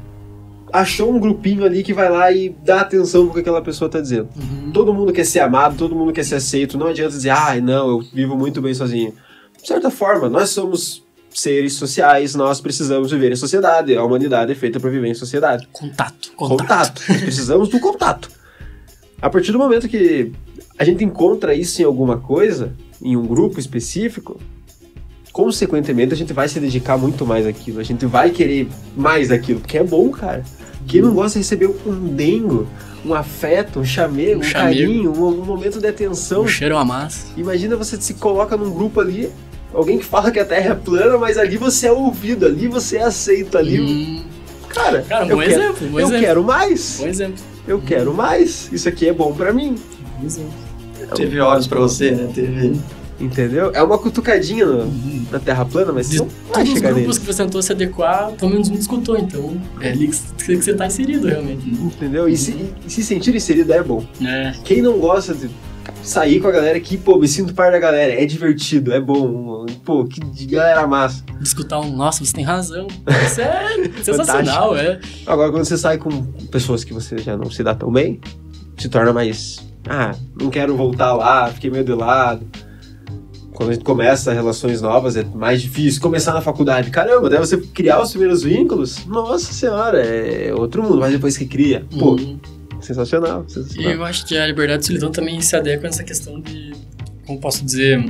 achou 0.72 1.14
um 1.14 1.18
grupinho 1.18 1.64
ali 1.64 1.82
que 1.82 1.92
vai 1.92 2.10
lá 2.10 2.30
e 2.32 2.50
dá 2.64 2.80
atenção 2.80 3.26
pro 3.26 3.34
que 3.34 3.40
aquela 3.40 3.62
pessoa 3.62 3.90
tá 3.90 4.00
dizendo. 4.00 4.28
Todo 4.72 4.94
mundo 4.94 5.12
quer 5.12 5.25
ser 5.25 5.40
amado, 5.40 5.76
todo 5.76 5.94
mundo 5.94 6.12
quer 6.12 6.25
ser 6.25 6.37
aceito. 6.37 6.78
Não 6.78 6.87
adianta 6.87 7.10
dizer, 7.10 7.30
ai, 7.30 7.60
não, 7.60 7.88
eu 7.88 8.00
vivo 8.00 8.37
muito 8.37 8.60
bem 8.60 8.75
sozinho. 8.75 9.12
De 9.60 9.66
certa 9.66 9.90
forma, 9.90 10.28
nós 10.28 10.50
somos 10.50 11.04
seres 11.30 11.75
sociais, 11.75 12.34
nós 12.34 12.60
precisamos 12.60 13.10
viver 13.10 13.32
em 13.32 13.37
sociedade. 13.37 13.96
A 13.96 14.04
humanidade 14.04 14.52
é 14.52 14.54
feita 14.54 14.80
para 14.80 14.90
viver 14.90 15.08
em 15.08 15.14
sociedade. 15.14 15.68
Contato, 15.72 16.32
Contato. 16.37 17.02
Nós 17.08 17.20
precisamos 17.20 17.68
do 17.68 17.78
contato. 17.80 18.30
A 19.20 19.28
partir 19.28 19.52
do 19.52 19.58
momento 19.58 19.88
que 19.88 20.32
a 20.78 20.84
gente 20.84 21.04
encontra 21.04 21.54
isso 21.54 21.82
em 21.82 21.84
alguma 21.84 22.18
coisa, 22.18 22.72
em 23.02 23.16
um 23.16 23.26
grupo 23.26 23.58
específico, 23.58 24.40
consequentemente 25.33 26.12
a 26.14 26.16
gente 26.16 26.33
vai 26.33 26.48
se 26.48 26.59
dedicar 26.61 26.96
muito 26.96 27.26
mais 27.26 27.46
àquilo. 27.46 27.81
A 27.81 27.83
gente 27.85 28.07
vai 28.07 28.31
querer 28.31 28.68
mais 28.96 29.28
daquilo, 29.28 29.61
porque 29.61 29.78
é 29.78 29.85
bom, 29.85 30.11
cara. 30.11 30.44
Quem 30.87 31.03
não 31.03 31.12
gosta 31.12 31.38
de 31.38 31.45
receber 31.45 31.71
um 31.87 32.09
dengo, 32.14 32.67
um 33.05 33.12
afeto, 33.14 33.81
um 33.81 33.85
chamego, 33.85 34.37
Um 34.37 34.41
um, 34.41 34.43
chamego. 34.43 34.79
carinho, 34.79 35.12
um, 35.12 35.41
um 35.41 35.45
momento 35.45 35.81
de 35.81 35.87
atenção. 35.87 36.43
O 36.43 36.49
cheiro 36.49 36.75
uma 36.75 36.85
massa. 36.85 37.27
Imagina 37.37 37.77
você 37.77 38.01
se 38.01 38.14
coloca 38.14 38.57
num 38.57 38.71
grupo 38.71 39.01
ali, 39.01 39.31
alguém 39.75 39.99
que 39.99 40.05
fala 40.05 40.31
que 40.31 40.38
a 40.38 40.45
Terra 40.45 40.71
é 40.71 40.75
plana, 40.75 41.19
mas 41.19 41.37
ali 41.37 41.57
você 41.57 41.88
é 41.88 41.93
ouvido, 41.93 42.47
ali 42.47 42.69
você 42.69 42.97
é 42.99 43.03
aceito, 43.05 43.59
ali. 43.59 43.81
Hum, 43.81 44.25
Cara, 44.69 45.03
cara, 45.03 45.27
eu 45.27 45.37
bom 45.37 45.43
quero, 45.43 45.53
exemplo, 45.62 45.88
bom 45.88 45.99
eu 46.01 46.07
exemplo. 46.07 46.21
quero 46.27 46.45
mais. 46.45 46.97
Bom 47.01 47.07
exemplo. 47.09 47.45
Eu 47.67 47.81
quero 47.81 48.14
mais. 48.14 48.69
Isso 48.73 48.88
aqui 48.88 49.09
é 49.09 49.12
bom 49.12 49.33
pra 49.33 49.53
mim. 49.53 49.75
Bom 50.19 50.27
exemplo. 50.27 50.53
Teve 51.14 51.41
olhos 51.41 51.67
pra 51.67 51.81
você, 51.81 52.11
né? 52.12 52.31
Teve... 52.35 52.79
Entendeu? 53.20 53.70
É 53.74 53.83
uma 53.83 53.98
cutucadinha 53.98 54.64
no- 54.64 54.92
na 55.31 55.38
Terra 55.40 55.64
plana, 55.64 55.92
mas 55.92 56.09
De 56.09 56.18
não 56.18 56.26
vai 56.26 56.52
Todos 56.52 56.68
os 56.68 56.74
chegar 56.74 56.92
grupos 56.92 57.16
nele. 57.16 57.26
que 57.26 57.33
você 57.35 57.42
tentou 57.44 57.61
se 57.62 57.72
adequar, 57.72 58.31
pelo 58.33 58.50
menos 58.52 58.68
um 58.68 58.74
discutou, 58.76 59.18
então 59.18 59.61
é 59.81 59.90
ali 59.90 60.09
que 60.09 60.57
que 60.57 60.62
você 60.62 60.74
tá 60.74 60.87
inserido 60.87 61.26
realmente. 61.26 61.68
Entendeu? 61.68 62.28
E 62.28 62.37
se, 62.37 62.54
e 62.87 62.90
se 62.90 63.02
sentir 63.02 63.35
inserido 63.35 63.72
é 63.72 63.83
bom. 63.83 64.04
É, 64.24 64.52
Quem 64.64 64.81
não 64.81 64.98
gosta 65.00 65.35
de 65.35 65.50
sair 66.02 66.40
com 66.40 66.46
a 66.48 66.52
galera 66.52 66.78
que, 66.78 66.96
pô, 66.96 67.18
me 67.18 67.26
sinto 67.26 67.52
parte 67.54 67.72
da 67.72 67.78
galera, 67.81 68.12
é 68.12 68.24
divertido, 68.24 68.92
é 68.92 69.00
bom. 69.00 69.66
Pô, 69.85 70.04
que 70.04 70.20
galera 70.46 70.87
massa. 70.87 71.24
discutir 71.40 71.74
um, 71.74 71.96
nossa, 71.96 72.24
você 72.24 72.33
tem 72.33 72.44
razão. 72.44 72.87
Isso 73.26 73.40
é 73.40 74.02
sensacional, 74.04 74.76
é. 74.76 75.00
Agora, 75.26 75.50
quando 75.50 75.64
você 75.64 75.76
sai 75.76 75.98
com 75.98 76.11
pessoas 76.52 76.85
que 76.85 76.94
você 76.94 77.18
já 77.18 77.37
não 77.37 77.50
se 77.50 77.62
dá 77.64 77.74
tão 77.74 77.90
bem, 77.90 78.20
se 78.78 78.88
torna 78.88 79.12
mais. 79.12 79.59
Ah, 79.88 80.14
não 80.40 80.50
quero 80.50 80.76
voltar 80.76 81.14
lá, 81.14 81.48
fiquei 81.50 81.70
meio 81.70 81.85
de 81.85 81.92
lado. 81.94 82.46
Quando 83.59 83.71
a 83.71 83.73
gente 83.73 83.85
começa 83.85 84.33
relações 84.33 84.81
novas 84.81 85.16
é 85.16 85.25
mais 85.35 85.61
difícil. 85.61 86.01
Começar 86.01 86.33
na 86.33 86.40
faculdade, 86.40 86.92
caramba, 86.92 87.29
daí 87.29 87.40
você 87.40 87.57
criar 87.59 88.01
os 88.01 88.11
primeiros 88.11 88.44
vínculos, 88.44 89.05
nossa 89.05 89.53
senhora, 89.53 90.01
é 90.01 90.55
outro 90.55 90.81
mundo. 90.81 90.99
Mas 90.99 91.11
depois 91.11 91.37
que 91.37 91.44
cria, 91.44 91.85
pô, 91.99 92.12
Hum. 92.14 92.38
sensacional, 92.81 93.44
E 93.49 93.53
sensacional. 93.53 93.90
eu 93.90 94.05
acho 94.05 94.25
que 94.27 94.38
a 94.38 94.47
liberdade 94.47 94.83
de 94.83 94.87
solidão 94.87 95.11
também 95.11 95.40
se 95.40 95.57
adequa 95.57 95.83
nessa 95.88 96.05
questão 96.05 96.40
de, 96.40 96.73
como 97.27 97.40
posso 97.40 97.64
dizer, 97.64 98.01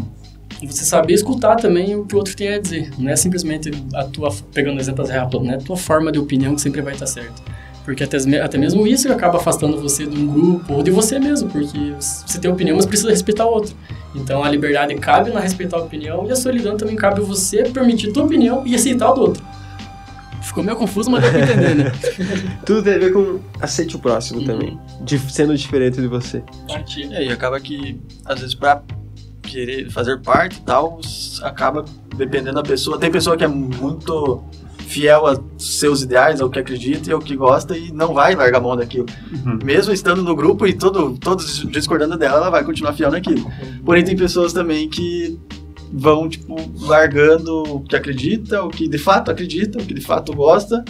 você 0.63 0.85
saber 0.85 1.15
escutar 1.15 1.57
também 1.57 1.97
o 1.97 2.05
que 2.05 2.15
o 2.15 2.19
outro 2.19 2.37
tem 2.37 2.49
a 2.53 2.59
dizer. 2.61 2.91
Não 2.99 3.11
é 3.11 3.17
simplesmente 3.17 3.71
a 3.95 4.05
tua, 4.05 4.29
pegando 4.53 4.77
o 4.77 4.81
exemplo 4.81 5.03
das 5.03 5.11
Reaplan, 5.11 5.45
não 5.45 5.53
é 5.53 5.55
a 5.55 5.61
tua 5.61 5.79
forma 5.79 6.13
de 6.13 6.19
opinião 6.19 6.55
que 6.55 6.61
sempre 6.61 6.83
vai 6.83 6.93
estar 6.93 7.07
certa. 7.07 7.41
Porque 7.89 8.05
até, 8.05 8.19
até 8.43 8.59
mesmo 8.59 8.87
isso 8.87 9.11
acaba 9.11 9.39
afastando 9.39 9.81
você 9.81 10.05
de 10.05 10.15
um 10.15 10.27
grupo 10.27 10.75
ou 10.75 10.83
de 10.83 10.91
você 10.91 11.19
mesmo, 11.19 11.49
porque 11.49 11.95
você 11.99 12.39
tem 12.39 12.51
opinião, 12.51 12.77
mas 12.77 12.85
precisa 12.85 13.09
respeitar 13.09 13.47
o 13.47 13.49
outro. 13.51 13.75
Então 14.15 14.45
a 14.45 14.51
liberdade 14.51 14.95
cabe 14.97 15.31
na 15.31 15.41
respeitar 15.41 15.79
a 15.79 15.81
opinião 15.81 16.27
e 16.27 16.31
a 16.31 16.37
solidão 16.37 16.77
também 16.77 16.95
cabe 16.95 17.23
você 17.23 17.63
permitir 17.63 18.13
tua 18.13 18.25
opinião 18.25 18.63
e 18.67 18.75
aceitar 18.75 19.11
o 19.11 19.15
do 19.15 19.21
outro. 19.23 19.43
Ficou 20.43 20.63
meio 20.63 20.77
confuso, 20.77 21.11
mas 21.11 21.23
deu 21.23 21.31
pra 21.33 21.41
entender, 21.41 21.75
né? 21.77 21.93
Tudo 22.67 22.83
tem 22.83 22.93
a 22.97 22.99
ver 22.99 23.11
com 23.11 23.41
aceite 23.59 23.97
o 23.97 23.99
próximo 23.99 24.45
também, 24.45 24.79
dif- 25.01 25.33
sendo 25.33 25.57
diferente 25.57 25.99
de 25.99 26.09
você. 26.09 26.43
Partilha. 26.69 27.15
É, 27.17 27.25
e 27.25 27.33
acaba 27.33 27.59
que, 27.59 27.99
às 28.27 28.41
vezes, 28.41 28.55
pra 28.55 28.83
querer 29.43 29.89
fazer 29.91 30.21
parte 30.21 30.59
e 30.59 30.61
tal, 30.61 31.01
acaba 31.43 31.87
dependendo 32.15 32.57
da 32.57 32.63
pessoa. 32.63 32.99
Tem 32.99 33.11
pessoa 33.11 33.35
que 33.35 33.45
é 33.45 33.49
muito 33.49 34.43
fiel 34.89 35.27
a 35.27 35.39
seus 35.59 36.03
ideais, 36.03 36.41
ao 36.41 36.49
que 36.49 36.59
acredita 36.59 37.11
e 37.11 37.13
ao 37.13 37.21
que 37.21 37.37
gosta 37.37 37.77
e 37.77 37.93
não 37.93 38.15
vai 38.15 38.35
largar 38.35 38.59
a 38.59 38.63
mão 38.63 38.77
daquilo. 38.77 39.07
Mesmo 39.63 39.93
estando 39.93 40.23
no 40.23 40.35
grupo 40.35 40.67
e 40.67 40.73
todo, 40.73 41.17
todos 41.19 41.67
discordando 41.71 42.17
dela, 42.17 42.37
ela 42.39 42.51
vai 42.51 42.65
continuar 42.65 42.95
fiel 42.95 43.11
naquilo. 43.11 43.51
Porém, 43.85 44.03
tem 44.03 44.17
pessoas 44.17 44.53
também 44.53 44.89
que 44.89 45.39
vão, 45.93 46.29
tipo, 46.29 46.57
largando 46.81 47.63
o 47.75 47.81
que 47.81 47.95
acredita, 47.97 48.63
o 48.65 48.69
que 48.69 48.89
de 48.89 48.99
fato 48.99 49.31
acredita, 49.31 49.79
o 49.79 49.85
que 49.85 49.95
de 49.95 50.01
fato 50.01 50.35
gosta, 50.35 50.85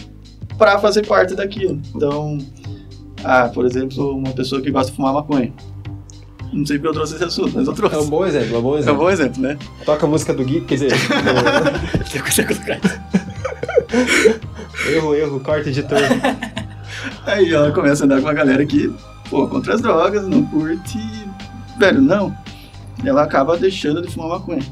pra 0.57 0.79
fazer 0.79 1.07
parte 1.07 1.35
daquilo. 1.35 1.81
Então, 1.95 2.39
ah, 3.25 3.51
por 3.53 3.65
exemplo, 3.67 4.17
uma 4.17 4.31
pessoa 4.33 4.61
que 4.61 4.71
gosta 4.71 4.91
de 4.91 4.97
fumar 4.97 5.13
maconha. 5.13 5.53
Não 6.53 6.65
sei 6.65 6.79
porque 6.79 6.89
eu 6.89 6.93
trouxe 6.95 7.15
esse 7.17 7.25
assunto, 7.25 7.53
mas 7.55 7.67
eu 7.67 7.75
trouxe. 7.75 7.97
É 7.97 7.99
um 7.99 8.09
bom 8.09 8.25
exemplo, 8.25 8.57
é 8.57 8.59
um 8.59 8.63
bom 8.63 8.71
É 8.71 8.75
um 8.75 8.79
exemplo. 8.79 8.99
bom 9.01 9.11
exemplo, 9.11 9.43
né? 9.43 9.59
Toca 9.85 10.07
a 10.07 10.09
música 10.09 10.33
do 10.33 10.43
Gui, 10.45 10.63
quer 10.63 10.75
dizer, 10.77 10.93
Tem 12.11 12.23
erro, 14.93 15.15
erro, 15.15 15.41
corta 15.41 15.69
editor. 15.69 15.99
Aí 17.27 17.53
ela 17.53 17.71
começa 17.73 18.05
a 18.05 18.07
andar 18.07 18.17
com 18.17 18.23
uma 18.27 18.35
galera 18.35 18.65
que, 18.65 18.93
pô, 19.31 19.47
contra 19.49 19.75
as 19.75 19.81
drogas, 19.83 20.27
não 20.27 20.45
curte. 20.47 20.99
Velho, 21.79 22.01
não. 22.01 22.35
E 23.05 23.09
ela 23.09 23.23
acaba 23.23 23.57
deixando 23.57 24.03
de 24.03 24.09
fumar 24.11 24.29
maconha. 24.31 24.63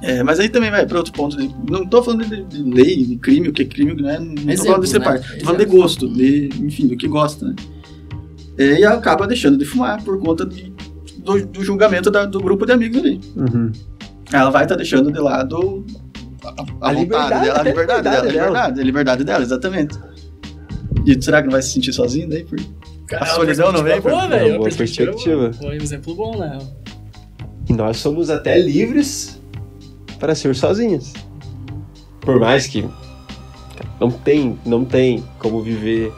É, 0.00 0.22
mas 0.22 0.38
aí 0.38 0.48
também 0.48 0.70
vai 0.70 0.86
pra 0.86 0.98
outro 0.98 1.12
ponto. 1.12 1.36
De, 1.36 1.50
não 1.70 1.84
tô 1.86 2.02
falando 2.02 2.24
de, 2.24 2.44
de 2.44 2.62
lei, 2.62 3.04
de 3.04 3.16
crime, 3.16 3.48
o 3.48 3.52
que 3.52 3.62
é 3.62 3.64
crime, 3.64 3.94
não 4.00 4.08
é. 4.08 4.18
Não 4.18 4.34
tô 4.34 4.40
Exemplos, 4.42 4.64
falando 4.66 4.80
desse 4.82 4.98
né? 4.98 5.04
parte. 5.04 5.38
Tô 5.38 5.44
falando 5.44 5.58
de 5.58 5.64
gosto, 5.66 6.08
de, 6.08 6.48
enfim, 6.60 6.86
do 6.86 6.96
que 6.96 7.08
gosta, 7.08 7.46
né? 7.46 7.54
É, 8.56 8.80
e 8.80 8.84
ela 8.84 8.94
acaba 8.96 9.26
deixando 9.26 9.56
de 9.58 9.64
fumar 9.64 10.02
por 10.02 10.18
conta 10.20 10.44
de- 10.46 10.72
do, 11.18 11.44
do 11.46 11.64
julgamento 11.64 12.10
da- 12.10 12.24
do 12.26 12.40
grupo 12.40 12.64
de 12.64 12.72
amigos 12.72 12.98
ali. 12.98 13.20
Uhum. 13.36 13.70
ela 14.32 14.50
vai 14.50 14.64
estar 14.64 14.76
deixando 14.76 15.10
de 15.12 15.18
lado 15.18 15.84
a, 16.56 16.86
a, 16.86 16.90
A 16.90 16.92
vontade 16.92 17.00
liberdade, 17.00 17.44
dela, 17.44 17.58
a 17.58 17.62
liberdade 17.62 18.02
dela, 18.02 18.18
a 18.18 18.22
liberdade 18.22 18.22
dela. 18.22 18.26
liberdade, 18.32 18.80
a 18.80 18.84
liberdade 18.84 19.24
dela, 19.24 19.42
exatamente. 19.42 19.98
E 21.06 21.22
será 21.22 21.40
que 21.40 21.46
não 21.46 21.52
vai 21.52 21.62
se 21.62 21.70
sentir 21.70 21.92
sozinho 21.92 22.28
daí? 22.28 22.44
Por... 22.44 22.58
Cara, 23.06 23.24
A 23.24 23.26
solidão 23.26 23.72
não 23.72 23.82
vem, 23.82 24.00
Boa, 24.00 24.28
velho. 24.28 24.58
Boa 24.58 24.64
perspectiva. 24.64 25.52
Foi 25.52 25.68
um 25.78 25.82
exemplo 25.82 26.14
bom, 26.14 26.36
né? 26.38 26.58
E 27.68 27.72
nós 27.72 27.96
somos 27.98 28.30
até 28.30 28.58
livres 28.58 29.40
para 30.18 30.34
ser 30.34 30.54
sozinhos. 30.54 31.12
Por 32.20 32.38
mais 32.38 32.66
que 32.66 32.86
não 34.00 34.10
tem, 34.10 34.58
não 34.66 34.84
tem 34.84 35.24
como 35.38 35.62
viver 35.62 36.12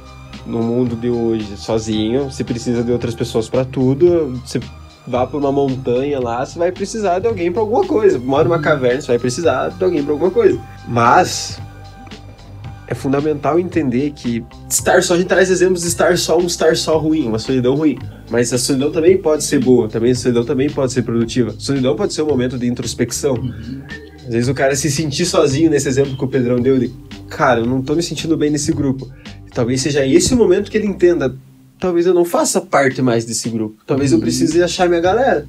no 0.46 0.62
mundo 0.62 0.96
de 0.96 1.08
hoje 1.08 1.56
sozinho. 1.56 2.24
Você 2.24 2.42
precisa 2.42 2.82
de 2.82 2.90
outras 2.90 3.14
pessoas 3.14 3.48
para 3.48 3.64
tudo. 3.64 4.40
Você 4.44 4.60
vá 5.06 5.26
para 5.26 5.38
uma 5.38 5.50
montanha 5.50 6.20
lá, 6.20 6.44
você 6.44 6.58
vai 6.58 6.70
precisar 6.72 7.18
de 7.18 7.26
alguém 7.26 7.50
para 7.50 7.60
alguma 7.60 7.86
coisa. 7.86 8.18
Mora 8.18 8.44
numa 8.44 8.60
caverna, 8.60 9.00
você 9.00 9.08
vai 9.08 9.18
precisar 9.18 9.68
de 9.68 9.82
alguém 9.82 10.02
para 10.02 10.12
alguma 10.12 10.30
coisa. 10.30 10.60
Mas 10.86 11.60
é 12.90 12.94
fundamental 12.94 13.58
entender 13.58 14.10
que 14.10 14.44
estar 14.68 15.00
só, 15.02 15.14
a 15.14 15.16
gente 15.16 15.28
traz 15.28 15.48
exemplos 15.48 15.82
de 15.82 15.88
estar 15.88 16.18
só, 16.18 16.36
um 16.36 16.46
estar 16.46 16.76
só 16.76 16.98
ruim, 16.98 17.28
uma 17.28 17.38
solidão 17.38 17.76
ruim. 17.76 17.96
Mas 18.28 18.52
a 18.52 18.58
solidão 18.58 18.90
também 18.90 19.16
pode 19.16 19.44
ser 19.44 19.60
boa, 19.60 19.88
também 19.88 20.10
a 20.10 20.14
solidão 20.14 20.44
também 20.44 20.68
pode 20.68 20.92
ser 20.92 21.02
produtiva. 21.02 21.54
Solidão 21.56 21.94
pode 21.94 22.12
ser 22.12 22.22
um 22.22 22.26
momento 22.26 22.58
de 22.58 22.66
introspecção. 22.66 23.36
Às 24.26 24.34
vezes 24.34 24.48
o 24.48 24.54
cara 24.54 24.74
se 24.74 24.90
sentir 24.90 25.24
sozinho, 25.24 25.70
nesse 25.70 25.88
exemplo 25.88 26.16
que 26.16 26.24
o 26.24 26.28
Pedrão 26.28 26.60
deu, 26.60 26.74
ele, 26.74 26.92
cara, 27.28 27.60
eu 27.60 27.66
não 27.66 27.80
tô 27.80 27.94
me 27.94 28.02
sentindo 28.02 28.36
bem 28.36 28.50
nesse 28.50 28.72
grupo. 28.72 29.08
Talvez 29.54 29.80
seja 29.80 30.04
esse 30.04 30.34
o 30.34 30.36
momento 30.36 30.68
que 30.68 30.76
ele 30.76 30.86
entenda, 30.86 31.34
talvez 31.80 32.06
eu 32.06 32.14
não 32.14 32.24
faça 32.24 32.60
parte 32.60 33.00
mais 33.02 33.24
desse 33.24 33.48
grupo. 33.48 33.82
Talvez 33.86 34.12
eu 34.12 34.20
precise 34.20 34.62
achar 34.62 34.88
minha 34.88 35.00
galera. 35.00 35.46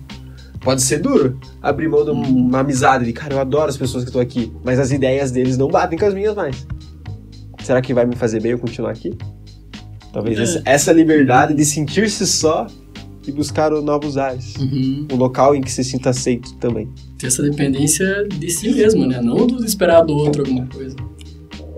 Pode 0.62 0.82
ser 0.84 1.00
duro 1.00 1.40
abrir 1.62 1.88
mão 1.90 2.06
de 2.06 2.12
uma 2.12 2.60
amizade, 2.60 3.04
de 3.06 3.14
cara, 3.14 3.34
eu 3.34 3.40
adoro 3.40 3.70
as 3.70 3.78
pessoas 3.78 4.04
que 4.04 4.10
estão 4.10 4.22
aqui, 4.22 4.52
mas 4.64 4.80
as 4.80 4.92
ideias 4.92 5.32
deles 5.32 5.58
não 5.58 5.68
batem 5.68 5.98
com 5.98 6.06
as 6.06 6.14
minhas 6.14 6.36
mais. 6.36 6.66
Será 7.64 7.82
que 7.82 7.94
vai 7.94 8.06
me 8.06 8.16
fazer 8.16 8.40
bem 8.42 8.52
eu 8.52 8.60
continuar 8.60 8.92
aqui? 8.92 9.16
Talvez 10.14 10.38
É. 10.38 10.44
essa- 10.44 10.62
essa 10.66 10.92
liberdade 10.92 11.54
de 11.56 11.66
sentir-se 11.66 12.28
só 12.28 12.68
e 13.26 13.32
buscar 13.32 13.72
novos 13.72 14.18
ares. 14.18 14.56
Uhum. 14.58 15.08
Um 15.12 15.16
local 15.16 15.56
em 15.56 15.62
que 15.62 15.72
se 15.72 15.84
sinta 15.84 16.10
aceito 16.12 16.54
também. 16.56 16.90
Ter 17.18 17.28
essa 17.28 17.42
dependência 17.44 18.28
de 18.28 18.50
si 18.52 18.72
mesmo, 18.72 19.06
né? 19.08 19.22
Não 19.22 19.48
do 19.48 19.64
esperar 19.66 20.02
do 20.02 20.14
outro 20.14 20.42
alguma 20.44 20.66
coisa. 20.68 20.96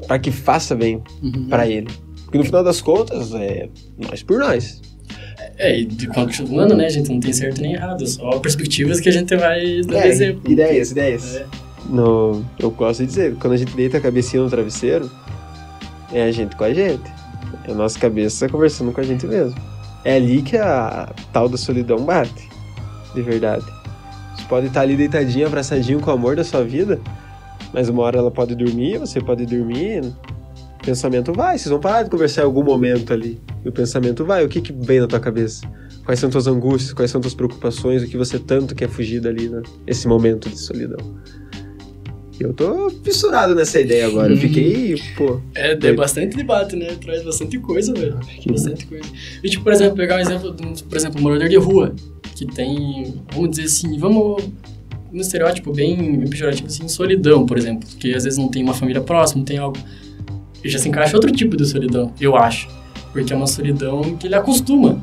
Para 0.07 0.19
que 0.19 0.31
faça 0.31 0.73
bem 0.75 1.01
Uhum. 1.21 1.47
para 1.49 1.67
ele. 1.67 1.87
Porque 2.33 2.39
no 2.39 2.45
final 2.45 2.63
das 2.63 2.81
contas, 2.81 3.31
é 3.35 3.69
nós 3.95 4.23
por 4.23 4.39
nós. 4.39 4.81
É, 5.59 5.81
e 5.81 5.85
de 5.85 6.07
continuando, 6.07 6.75
né, 6.75 6.89
gente? 6.89 7.11
Não 7.11 7.19
tem 7.19 7.31
certo 7.31 7.61
nem 7.61 7.73
errado, 7.73 8.07
só 8.07 8.39
perspectivas 8.39 8.99
que 8.99 9.07
a 9.07 9.11
gente 9.11 9.35
vai 9.35 9.81
dando 9.81 9.97
É, 9.97 10.07
exemplo. 10.07 10.51
ideias, 10.51 10.89
ideias. 10.89 11.35
É. 11.35 11.45
No, 11.87 12.43
eu 12.57 12.71
gosto 12.71 13.01
de 13.01 13.05
dizer, 13.05 13.35
quando 13.35 13.53
a 13.53 13.57
gente 13.57 13.75
deita 13.75 13.99
a 13.99 14.01
cabecinha 14.01 14.41
no 14.41 14.49
travesseiro, 14.49 15.11
é 16.11 16.23
a 16.23 16.31
gente 16.31 16.55
com 16.55 16.63
a 16.63 16.73
gente. 16.73 17.03
É 17.67 17.71
a 17.71 17.75
nossa 17.75 17.99
cabeça 17.99 18.49
conversando 18.49 18.91
com 18.91 18.99
a 18.99 19.03
gente 19.03 19.27
mesmo. 19.27 19.55
É 20.03 20.15
ali 20.15 20.41
que 20.41 20.57
a 20.57 21.13
tal 21.31 21.47
da 21.47 21.55
solidão 21.55 21.99
bate. 21.99 22.49
De 23.13 23.21
verdade. 23.21 23.65
Você 24.35 24.43
pode 24.49 24.67
estar 24.67 24.81
ali 24.81 24.95
deitadinho, 24.95 25.45
abraçadinho 25.45 25.99
com 25.99 26.09
o 26.09 26.13
amor 26.13 26.35
da 26.35 26.43
sua 26.43 26.63
vida, 26.63 26.99
mas 27.71 27.89
uma 27.89 28.01
hora 28.01 28.17
ela 28.17 28.31
pode 28.31 28.55
dormir, 28.55 28.97
você 28.97 29.21
pode 29.21 29.45
dormir. 29.45 30.01
O 30.83 30.85
pensamento 30.85 31.31
vai, 31.31 31.57
vocês 31.57 31.69
vão 31.69 31.79
parar 31.79 32.03
de 32.03 32.09
conversar 32.09 32.41
em 32.41 32.43
algum 32.43 32.61
momento 32.61 33.13
ali. 33.13 33.39
E 33.63 33.69
o 33.69 33.71
pensamento 33.71 34.25
vai, 34.25 34.43
o 34.43 34.49
que, 34.49 34.59
que 34.59 34.73
vem 34.73 34.99
na 34.99 35.07
tua 35.07 35.19
cabeça? 35.19 35.65
Quais 36.03 36.19
são 36.19 36.29
tuas 36.29 36.45
angústias, 36.45 36.91
quais 36.91 37.09
são 37.09 37.21
tuas 37.21 37.33
preocupações, 37.33 38.03
o 38.03 38.07
que 38.07 38.17
você 38.17 38.37
tanto 38.37 38.75
quer 38.75 38.89
fugir 38.89 39.21
dali, 39.21 39.47
né? 39.47 39.61
Esse 39.87 40.09
momento 40.09 40.49
de 40.49 40.59
solidão. 40.59 40.97
Eu 42.37 42.51
tô 42.51 42.89
fissurado 43.01 43.55
nessa 43.55 43.79
ideia 43.79 44.07
agora. 44.07 44.33
Eu 44.33 44.37
fiquei, 44.37 45.01
pô. 45.15 45.39
É, 45.55 45.73
tem 45.77 45.95
bastante 45.95 46.35
debate, 46.35 46.75
né? 46.75 46.97
Traz 46.99 47.23
bastante 47.23 47.57
coisa, 47.59 47.93
velho. 47.93 48.19
Bastante 48.49 48.85
coisa. 48.85 49.05
E, 49.41 49.49
tipo, 49.49 49.63
por 49.63 49.71
exemplo, 49.71 49.95
pegar 49.95 50.17
um 50.17 50.19
exemplo, 50.19 50.53
de 50.53 50.65
um, 50.65 50.73
por 50.73 50.97
exemplo, 50.97 51.21
um 51.21 51.23
morador 51.23 51.47
de 51.47 51.55
rua, 51.55 51.95
que 52.35 52.45
tem, 52.45 53.23
vamos 53.31 53.51
dizer 53.51 53.63
assim, 53.63 53.97
vamos 53.97 54.43
um 55.13 55.21
estereótipo 55.21 55.71
bem 55.71 56.27
pejorativo, 56.27 56.67
assim, 56.67 56.89
solidão, 56.89 57.45
por 57.45 57.57
exemplo. 57.57 57.87
Que 57.97 58.13
às 58.13 58.25
vezes 58.25 58.37
não 58.37 58.49
tem 58.49 58.61
uma 58.61 58.73
família 58.73 59.01
próxima, 59.01 59.39
não 59.39 59.45
tem 59.45 59.57
algo. 59.57 59.77
Já 60.63 60.79
se 60.79 60.87
encaixa 60.89 61.15
outro 61.15 61.31
tipo 61.31 61.55
de 61.57 61.65
solidão, 61.65 62.11
eu 62.19 62.35
acho. 62.35 62.67
Porque 63.11 63.31
é 63.33 63.35
uma 63.35 63.47
solidão 63.47 64.15
que 64.17 64.27
ele 64.27 64.35
acostuma, 64.35 64.97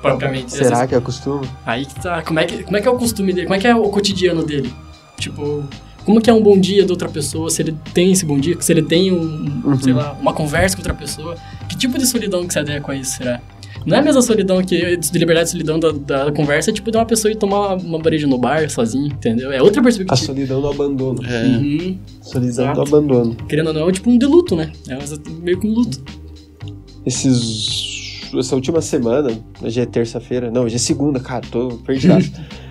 propriamente. 0.00 0.52
Será 0.52 0.70
vezes- 0.70 0.86
que 0.88 0.94
acostuma? 0.94 1.42
Aí 1.64 1.86
que 1.86 1.94
tá. 2.00 2.22
Como 2.22 2.38
é 2.38 2.44
que, 2.44 2.62
como 2.64 2.76
é 2.76 2.80
que 2.80 2.88
é 2.88 2.90
o 2.90 2.96
costume 2.98 3.32
dele? 3.32 3.46
Como 3.46 3.54
é 3.54 3.58
que 3.58 3.66
é 3.66 3.74
o 3.74 3.88
cotidiano 3.88 4.44
dele? 4.44 4.72
Tipo, 5.18 5.64
como 6.04 6.20
que 6.20 6.28
é 6.28 6.32
um 6.32 6.42
bom 6.42 6.58
dia 6.58 6.84
de 6.84 6.90
outra 6.90 7.08
pessoa? 7.08 7.48
Se 7.48 7.62
ele 7.62 7.76
tem 7.94 8.12
esse 8.12 8.24
bom 8.26 8.38
dia, 8.38 8.56
se 8.60 8.72
ele 8.72 8.82
tem 8.82 9.12
um, 9.12 9.62
Uhum. 9.64 9.80
sei 9.80 9.92
lá, 9.92 10.16
uma 10.20 10.32
conversa 10.32 10.76
com 10.76 10.80
outra 10.82 10.94
pessoa. 10.94 11.36
Que 11.68 11.76
tipo 11.76 11.96
de 11.98 12.06
solidão 12.06 12.46
que 12.46 12.52
se 12.52 12.58
adequa 12.58 12.92
a 12.92 12.96
isso, 12.96 13.16
será? 13.18 13.40
Não 13.86 13.96
é 13.96 14.00
a 14.00 14.02
mesma 14.02 14.22
solidão 14.22 14.62
que 14.62 14.96
de 14.96 15.18
liberdade 15.18 15.48
e 15.48 15.52
solidão 15.52 15.78
da, 15.78 15.92
da 15.92 16.32
conversa, 16.32 16.70
é 16.70 16.72
tipo 16.72 16.90
de 16.90 16.96
uma 16.96 17.06
pessoa 17.06 17.32
ir 17.32 17.36
tomar 17.36 17.74
uma 17.76 17.98
breja 17.98 18.26
no 18.26 18.38
bar 18.38 18.68
sozinho, 18.70 19.06
entendeu? 19.06 19.50
É 19.52 19.62
outra 19.62 19.80
A 19.80 19.84
perspectiva. 19.84 20.16
solidão 20.16 20.60
do 20.60 20.68
abandono. 20.68 21.24
É. 21.26 21.44
Uhum. 21.44 21.98
Solidão 22.20 22.48
Exato. 22.64 22.74
do 22.84 22.88
abandono. 22.96 23.34
Querendo 23.48 23.68
ou 23.68 23.72
não, 23.74 23.88
é 23.88 23.92
tipo 23.92 24.10
um 24.10 24.18
de 24.18 24.26
luto, 24.26 24.54
né? 24.56 24.72
É 24.88 24.98
meio 25.42 25.58
que 25.58 25.66
um 25.66 25.72
luto. 25.72 26.02
Esses. 27.04 28.30
Essa 28.38 28.54
última 28.54 28.80
semana, 28.80 29.28
hoje 29.60 29.78
é 29.80 29.84
terça-feira, 29.84 30.50
não, 30.50 30.64
hoje 30.64 30.76
é 30.76 30.78
segunda, 30.78 31.20
cara, 31.20 31.42
tô 31.50 31.68
perdido. 31.84 32.14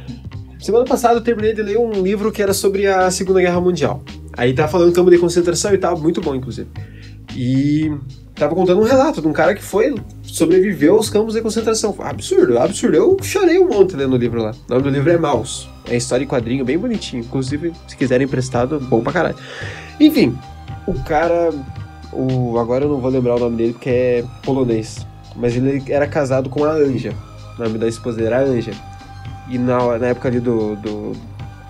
semana 0.60 0.86
passada 0.86 1.15
eu 1.19 1.21
terminei 1.21 1.54
de 1.54 1.62
ler 1.62 1.78
um 1.78 1.91
livro 2.02 2.32
que 2.32 2.41
era 2.41 2.52
sobre 2.52 2.88
a 2.88 3.12
Segunda 3.12 3.39
Guerra 3.41 3.62
Mundial. 3.62 4.04
Aí 4.36 4.54
tava 4.54 4.69
falando 4.69 4.91
campo 4.91 5.12
de 5.12 5.19
concentração 5.19 5.71
e 5.71 5.78
tal, 5.78 6.00
muito 6.00 6.19
bom, 6.19 6.34
inclusive. 6.34 6.67
E 7.36 7.91
tava 8.41 8.56
contando 8.56 8.82
um 8.82 8.86
relato 8.86 9.21
de 9.21 9.27
um 9.27 9.34
cara 9.34 9.54
que 9.54 9.62
foi, 9.62 9.93
sobreviveu 10.23 10.95
aos 10.95 11.12
campos 11.12 11.36
de 11.36 11.41
concentração. 11.41 11.95
Absurdo, 11.99 12.58
absurdo. 12.58 12.97
Eu 12.97 13.17
chorei 13.21 13.60
um 13.60 13.67
monte 13.67 13.95
lendo 13.95 14.13
o 14.13 14.17
livro 14.17 14.41
lá. 14.41 14.51
O 14.67 14.71
nome 14.71 14.82
do 14.82 14.89
livro 14.89 15.12
é 15.12 15.17
Maus. 15.17 15.69
É 15.88 15.95
história 15.95 16.23
em 16.23 16.27
quadrinho, 16.27 16.65
bem 16.65 16.75
bonitinho. 16.75 17.23
Inclusive, 17.23 17.71
se 17.88 17.95
quiserem 17.95 18.25
emprestado, 18.25 18.80
bom 18.80 19.01
pra 19.01 19.13
caralho. 19.13 19.36
Enfim, 19.99 20.36
o 20.88 20.93
cara. 21.04 21.51
O, 22.12 22.58
agora 22.58 22.86
eu 22.86 22.89
não 22.89 22.97
vou 22.97 23.12
lembrar 23.12 23.36
o 23.36 23.39
nome 23.39 23.58
dele 23.58 23.73
porque 23.73 23.89
é 23.89 24.23
polonês. 24.43 25.06
Mas 25.36 25.56
ele 25.56 25.84
era 25.88 26.08
casado 26.08 26.49
com 26.49 26.65
a 26.65 26.71
Anja. 26.71 27.13
O 27.60 27.63
nome 27.63 27.77
da 27.77 27.88
esposa 27.88 28.17
dele 28.17 28.34
era 28.34 28.43
Anja. 28.43 28.71
E 29.49 29.60
na, 29.60 29.99
na 29.99 30.08
época 30.08 30.30
ali 30.30 30.39
do, 30.39 30.75
do 30.77 31.12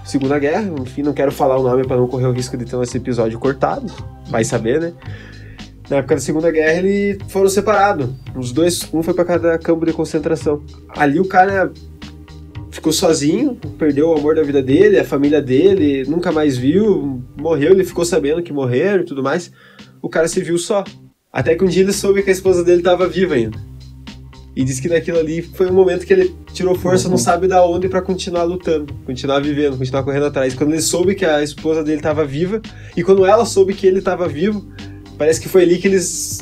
Segunda 0.06 0.40
Guerra, 0.40 0.72
enfim, 0.80 1.04
não 1.04 1.12
quero 1.12 1.34
falar 1.34 1.58
o 1.58 1.64
nome 1.64 1.86
para 1.86 1.98
não 1.98 2.08
correr 2.08 2.28
o 2.28 2.32
risco 2.32 2.56
de 2.56 2.64
ter 2.64 2.82
esse 2.82 2.96
episódio 2.96 3.38
cortado. 3.38 3.92
Vai 4.30 4.46
saber, 4.46 4.80
né? 4.80 4.94
Na 5.92 5.98
época 5.98 6.16
da 6.16 6.22
Segunda 6.22 6.50
Guerra, 6.50 6.80
eles 6.80 7.18
foram 7.28 7.50
separados. 7.50 8.10
Os 8.34 8.54
dois, 8.54 8.88
um 8.94 9.04
foi 9.04 9.14
para 9.14 9.26
cada 9.26 9.58
campo 9.58 9.86
de 9.86 9.92
concentração. 9.92 10.64
Ali 10.88 11.20
o 11.20 11.26
cara 11.26 11.70
ficou 12.72 12.94
sozinho, 12.94 13.60
perdeu 13.78 14.08
o 14.08 14.18
amor 14.18 14.36
da 14.36 14.42
vida 14.42 14.64
dele, 14.64 14.98
a 14.98 15.04
família 15.04 15.42
dele, 15.42 16.06
nunca 16.10 16.32
mais 16.32 16.56
viu, 16.56 17.22
morreu, 17.38 17.74
ele 17.74 17.84
ficou 17.84 18.06
sabendo 18.06 18.42
que 18.42 18.54
morreram 18.54 19.02
e 19.02 19.06
tudo 19.06 19.22
mais. 19.22 19.52
O 20.02 20.08
cara 20.08 20.30
se 20.30 20.42
viu 20.42 20.58
só. 20.58 20.86
Até 21.30 21.56
que 21.56 21.64
um 21.66 21.68
dia 21.68 21.84
ele 21.84 21.92
soube 21.92 22.24
que 22.24 22.30
a 22.30 22.34
esposa 22.34 22.64
dele 22.64 22.80
estava 22.80 23.06
viva 23.06 23.36
ainda. 23.36 23.60
E 24.56 24.64
disse 24.64 24.82
que 24.82 24.88
naquilo 24.88 25.20
ali 25.20 25.42
foi 25.42 25.70
um 25.70 25.74
momento 25.74 26.06
que 26.06 26.14
ele 26.14 26.34
tirou 26.54 26.74
força, 26.74 27.10
não 27.10 27.18
sabe 27.18 27.50
da 27.50 27.66
onde, 27.66 27.90
para 27.90 28.02
continuar 28.02 28.44
lutando, 28.44 28.94
continuar 29.06 29.42
vivendo, 29.42 29.78
continuar 29.78 30.04
correndo 30.04 30.28
atrás. 30.28 30.54
Quando 30.54 30.72
ele 30.72 30.82
soube 30.82 31.16
que 31.16 31.26
a 31.26 31.44
esposa 31.44 31.84
dele 31.84 31.98
estava 31.98 32.24
viva, 32.24 32.62
e 32.96 33.04
quando 33.04 33.26
ela 33.26 33.46
soube 33.46 33.74
que 33.74 33.86
ele 33.86 34.00
estava 34.00 34.26
vivo, 34.26 34.66
parece 35.22 35.40
que 35.40 35.48
foi 35.48 35.62
ali 35.62 35.78
que 35.78 35.88
eles 35.88 36.40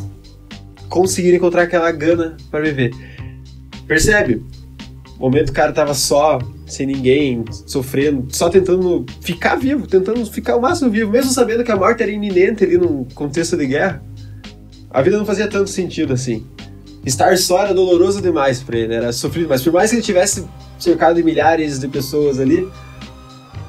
conseguiram 0.87 1.35
encontrar 1.35 1.63
aquela 1.63 1.91
gana 1.91 2.37
para 2.49 2.61
viver. 2.61 2.93
Percebe? 3.85 4.41
O 5.17 5.23
momento 5.23 5.49
o 5.49 5.51
cara 5.51 5.73
tava 5.73 5.93
só, 5.93 6.39
sem 6.65 6.87
ninguém, 6.87 7.43
sofrendo, 7.51 8.33
só 8.33 8.47
tentando 8.47 9.05
ficar 9.19 9.57
vivo, 9.57 9.85
tentando 9.85 10.25
ficar 10.25 10.55
o 10.55 10.61
máximo 10.61 10.89
vivo, 10.89 11.11
mesmo 11.11 11.29
sabendo 11.29 11.61
que 11.61 11.71
a 11.73 11.75
morte 11.75 12.01
era 12.01 12.09
iminente 12.09 12.63
ali 12.63 12.77
num 12.77 13.03
contexto 13.03 13.57
de 13.57 13.67
guerra. 13.67 14.01
A 14.89 15.01
vida 15.01 15.17
não 15.17 15.25
fazia 15.25 15.49
tanto 15.49 15.69
sentido 15.69 16.13
assim. 16.13 16.45
Estar 17.05 17.37
só 17.37 17.61
era 17.61 17.73
doloroso 17.73 18.21
demais 18.21 18.63
pra 18.63 18.77
ele, 18.77 18.93
era 18.93 19.11
sofrido, 19.11 19.49
mas 19.49 19.61
por 19.61 19.73
mais 19.73 19.89
que 19.89 19.97
ele 19.97 20.03
tivesse 20.03 20.47
cercado 20.79 21.17
de 21.17 21.23
milhares 21.23 21.79
de 21.79 21.89
pessoas 21.89 22.39
ali, 22.39 22.65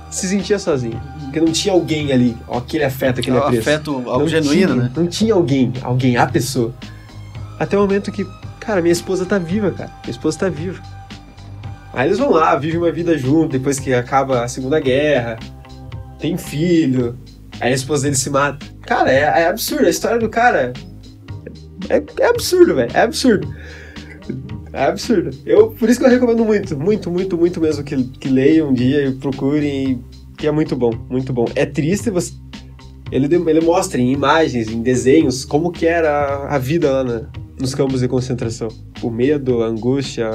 se 0.08 0.28
sentia 0.28 0.60
sozinho. 0.60 1.02
Porque 1.30 1.40
não 1.40 1.52
tinha 1.52 1.72
alguém 1.72 2.10
ali, 2.10 2.36
aquele 2.50 2.82
afeto, 2.82 3.20
aquele 3.20 3.36
apreço. 3.38 3.60
afeto, 3.60 3.90
algo 4.04 4.18
Não 4.18 4.28
genuíno, 4.28 4.72
tinha- 4.74 4.82
né? 4.84 4.90
Não 4.96 5.06
tinha 5.06 5.32
alguém, 5.34 5.72
alguém, 5.80 6.16
a 6.16 6.26
pessoa. 6.26 6.74
Até 7.56 7.76
o 7.78 7.80
momento 7.82 8.10
que, 8.10 8.26
cara, 8.58 8.82
minha 8.82 8.90
esposa 8.92 9.24
tá 9.24 9.38
viva, 9.38 9.70
cara. 9.70 9.92
Minha 10.02 10.10
esposa 10.10 10.38
tá 10.40 10.48
viva. 10.48 10.82
Aí 11.92 12.08
eles 12.08 12.18
vão 12.18 12.30
lá, 12.32 12.56
vivem 12.56 12.78
uma 12.78 12.90
vida 12.90 13.16
junto, 13.16 13.52
depois 13.52 13.78
que 13.78 13.94
acaba 13.94 14.42
a 14.42 14.48
Segunda 14.48 14.80
Guerra, 14.80 15.38
tem 16.18 16.36
filho, 16.36 17.16
aí 17.60 17.70
a 17.70 17.74
esposa 17.74 18.04
dele 18.04 18.16
se 18.16 18.28
mata. 18.28 18.66
Cara, 18.82 19.12
é, 19.12 19.20
é 19.42 19.46
absurdo, 19.46 19.86
a 19.86 19.90
história 19.90 20.18
do 20.18 20.28
cara 20.28 20.72
é, 21.88 22.02
é 22.18 22.26
absurdo, 22.26 22.74
velho, 22.74 22.90
é 22.92 23.00
absurdo. 23.02 23.54
É 24.72 24.84
absurdo. 24.84 25.30
Eu, 25.44 25.70
por 25.70 25.88
isso 25.88 25.98
que 25.98 26.06
eu 26.06 26.10
recomendo 26.10 26.44
muito, 26.44 26.78
muito, 26.78 27.10
muito, 27.10 27.36
muito 27.36 27.60
mesmo 27.60 27.82
que, 27.82 28.02
que 28.04 28.28
leiam 28.28 28.68
um 28.70 28.72
dia 28.72 29.06
e 29.06 29.12
procurem. 29.12 30.04
Que 30.40 30.46
é 30.46 30.50
muito 30.50 30.74
bom, 30.74 30.90
muito 31.08 31.32
bom. 31.32 31.44
É 31.54 31.66
triste 31.66 32.10
você. 32.10 32.32
Ele, 33.12 33.26
ele 33.34 33.60
mostra 33.60 34.00
em 34.00 34.12
imagens, 34.12 34.68
em 34.68 34.82
desenhos, 34.82 35.44
como 35.44 35.70
que 35.70 35.84
era 35.86 36.46
a 36.48 36.58
vida 36.58 36.90
lá 36.90 37.04
na- 37.04 37.22
nos 37.60 37.74
campos 37.74 38.00
de 38.00 38.08
concentração. 38.08 38.68
O 39.02 39.10
medo, 39.10 39.62
a 39.62 39.66
angústia, 39.66 40.30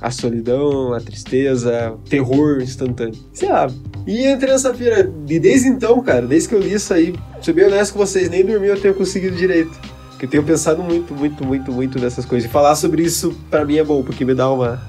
a 0.00 0.10
solidão, 0.10 0.92
a 0.92 1.00
tristeza, 1.00 1.92
o 1.92 1.98
terror 2.08 2.60
instantâneo. 2.60 3.14
Sei 3.32 3.48
lá. 3.48 3.68
E 4.06 4.26
entrei 4.26 4.52
nessa 4.52 4.74
feira. 4.74 5.10
E 5.28 5.38
desde 5.38 5.68
então, 5.68 6.00
cara, 6.02 6.26
desde 6.26 6.48
que 6.48 6.54
eu 6.54 6.60
li 6.60 6.74
isso 6.74 6.92
aí, 6.92 7.14
ser 7.40 7.52
bem 7.54 7.66
honesto 7.66 7.92
com 7.92 7.98
vocês, 8.00 8.28
nem 8.28 8.44
dormir 8.44 8.66
eu 8.68 8.80
tenho 8.80 8.94
conseguido 8.94 9.34
direito. 9.36 9.70
Porque 10.10 10.26
eu 10.26 10.30
tenho 10.30 10.42
pensado 10.42 10.82
muito, 10.82 11.14
muito, 11.14 11.44
muito, 11.44 11.70
muito 11.72 11.98
nessas 12.00 12.24
coisas. 12.24 12.50
E 12.50 12.52
falar 12.52 12.74
sobre 12.74 13.02
isso, 13.04 13.32
pra 13.48 13.64
mim, 13.64 13.76
é 13.76 13.84
bom, 13.84 14.02
porque 14.02 14.24
me 14.24 14.34
dá 14.34 14.50
uma. 14.50 14.82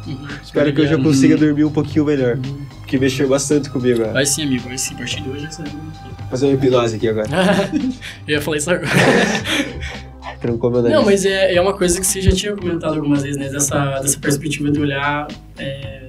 Espero 0.44 0.74
que 0.74 0.82
eu 0.82 0.88
já 0.88 0.98
consiga 0.98 1.38
dormir 1.38 1.64
um 1.66 1.72
pouquinho 1.72 2.04
melhor. 2.04 2.40
Porque 2.90 2.98
mexeu 2.98 3.30
bastante 3.30 3.70
comigo. 3.70 4.04
Vai 4.12 4.26
sim, 4.26 4.42
amigo, 4.42 4.68
vai 4.68 4.76
sim. 4.76 4.96
A 4.96 4.98
partir 4.98 5.22
de 5.22 5.30
hoje 5.30 5.46
é. 5.46 6.28
Fazer 6.28 6.48
uma 6.48 6.54
hipnose 6.56 6.96
aqui 6.96 7.08
agora. 7.08 7.28
Eu 8.28 8.34
ia 8.38 8.42
falar 8.42 8.58
isso 8.58 8.72
agora. 8.72 8.90
Trancou 10.42 10.72
meu 10.72 10.82
nariz. 10.82 10.98
Não, 10.98 11.06
mas 11.06 11.24
é, 11.24 11.54
é 11.54 11.62
uma 11.62 11.78
coisa 11.78 12.00
que 12.00 12.08
você 12.08 12.20
já 12.20 12.32
tinha 12.32 12.56
comentado 12.56 12.96
algumas 12.96 13.22
vezes, 13.22 13.38
né? 13.38 13.48
Dessa, 13.48 14.00
dessa 14.00 14.18
perspectiva 14.18 14.72
de 14.72 14.80
olhar 14.80 15.28
é, 15.60 16.08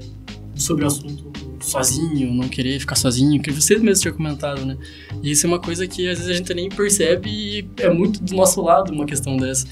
sobre 0.55 0.85
o 0.85 0.87
assunto 0.87 1.31
sozinho, 1.61 2.33
não 2.33 2.49
querer 2.49 2.81
ficar 2.81 2.95
sozinho, 2.95 3.43
que 3.43 3.51
você 3.51 3.77
mesmo 3.77 4.01
tinha 4.01 4.15
comentado, 4.15 4.65
né? 4.65 4.79
E 5.23 5.33
isso 5.33 5.45
é 5.45 5.49
uma 5.49 5.61
coisa 5.61 5.87
que 5.87 6.09
às 6.09 6.17
vezes 6.17 6.33
a 6.33 6.35
gente 6.35 6.55
nem 6.55 6.71
percebe 6.71 7.29
e 7.29 7.69
é 7.77 7.91
muito 7.91 8.23
do 8.23 8.35
nosso 8.35 8.63
lado 8.63 8.91
uma 8.91 9.05
questão 9.05 9.37
dessa. 9.37 9.67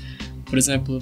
Por 0.44 0.58
exemplo, 0.58 0.98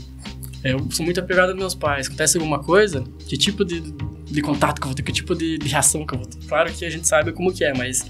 eu 0.73 0.87
sou 0.91 1.05
muito 1.05 1.21
apegado 1.21 1.51
aos 1.51 1.59
meus 1.59 1.75
pais. 1.75 2.07
Acontece 2.07 2.39
alguma 2.39 2.59
coisa, 2.59 3.05
que 3.27 3.37
tipo 3.37 3.65
de, 3.65 3.81
de 4.25 4.43
contato 4.43 4.81
que 4.81 4.87
eu 4.87 4.89
vou 4.89 4.95
ter, 4.95 5.03
que 5.03 5.13
tipo 5.13 5.35
de, 5.35 5.59
de 5.59 5.69
reação 5.69 6.07
que 6.07 6.15
eu 6.15 6.19
vou 6.19 6.27
ter. 6.27 6.39
Claro 6.47 6.73
que 6.73 6.85
a 6.85 6.91
gente 6.91 7.07
sabe 7.07 7.33
como 7.33 7.53
que 7.53 7.65
é, 7.65 7.75
mas 7.77 8.05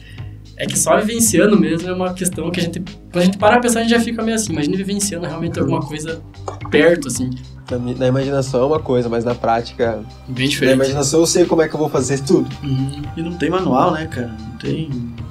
é 0.56 0.64
que 0.64 0.78
só 0.78 0.98
vivenciando 0.98 1.58
mesmo 1.58 1.88
é 1.88 1.92
uma 1.92 2.14
questão 2.14 2.50
que 2.50 2.60
a 2.60 2.62
gente. 2.62 2.80
Quando 2.80 3.18
a 3.18 3.24
gente 3.24 3.36
para 3.36 3.56
a 3.56 3.60
pensar, 3.60 3.80
a 3.80 3.82
gente 3.82 3.90
já 3.90 4.00
fica 4.00 4.22
meio 4.22 4.36
assim. 4.36 4.52
Imagina 4.52 4.76
vivenciando 4.76 5.26
realmente 5.26 5.58
alguma 5.58 5.80
coisa 5.80 6.22
perto, 6.70 7.08
assim. 7.08 7.30
Na, 7.70 7.78
na 7.78 8.06
imaginação 8.06 8.62
é 8.62 8.66
uma 8.66 8.80
coisa, 8.80 9.08
mas 9.08 9.22
na 9.22 9.34
prática. 9.34 10.02
Bem 10.26 10.46
Na 10.46 10.50
diferente. 10.50 10.74
imaginação 10.74 11.20
eu 11.20 11.26
sei 11.26 11.44
como 11.44 11.60
é 11.60 11.68
que 11.68 11.74
eu 11.74 11.78
vou 11.78 11.90
fazer 11.90 12.20
tudo. 12.20 12.48
Uhum. 12.62 13.02
E 13.16 13.22
não 13.22 13.36
tem 13.36 13.50
manual, 13.50 13.92
né, 13.92 14.06
cara? 14.06 14.28
Não 14.28 14.58
tem. 14.58 14.88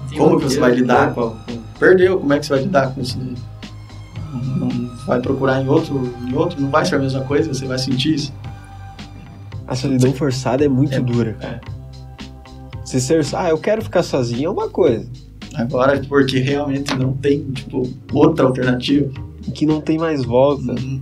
Tem 0.10 0.18
como 0.18 0.38
que 0.38 0.44
você 0.44 0.60
vai 0.60 0.76
lidar 0.76 1.14
com. 1.16 1.36
Perdeu, 1.80 2.20
como 2.20 2.32
é 2.32 2.40
que 2.40 2.46
você 2.46 2.54
vai 2.54 2.64
lidar 2.64 2.94
com 2.94 3.02
isso 3.02 3.18
daí? 3.18 3.36
Não 4.58 4.85
vai 5.06 5.20
procurar 5.22 5.62
em 5.62 5.68
outro, 5.68 6.14
em 6.28 6.36
outro, 6.36 6.60
não 6.62 6.70
vai 6.70 6.86
ser 6.86 6.96
a 6.96 7.00
mesma 7.00 7.22
coisa, 7.22 7.54
você 7.54 7.66
vai 7.66 7.78
sentir 7.78 8.16
isso. 8.16 8.34
A 9.68 9.76
solidão 9.76 10.14
forçada 10.14 10.64
é 10.64 10.68
muito 10.68 10.94
É. 10.96 11.00
dura, 11.00 11.34
cara. 11.34 11.62
Se 12.84 13.02
ser. 13.02 13.26
Ah, 13.36 13.50
eu 13.50 13.58
quero 13.58 13.82
ficar 13.82 14.04
sozinho 14.04 14.48
é 14.48 14.50
uma 14.52 14.70
coisa. 14.70 15.08
Agora, 15.56 16.00
porque 16.08 16.38
realmente 16.40 16.94
não 16.96 17.14
tem, 17.14 17.44
tipo, 17.52 17.88
outra 18.14 18.46
alternativa. 18.46 19.10
Que 19.54 19.66
não 19.66 19.82
tem 19.82 19.98
mais 19.98 20.24
volta. 20.24 20.72
Uhum. 20.74 21.02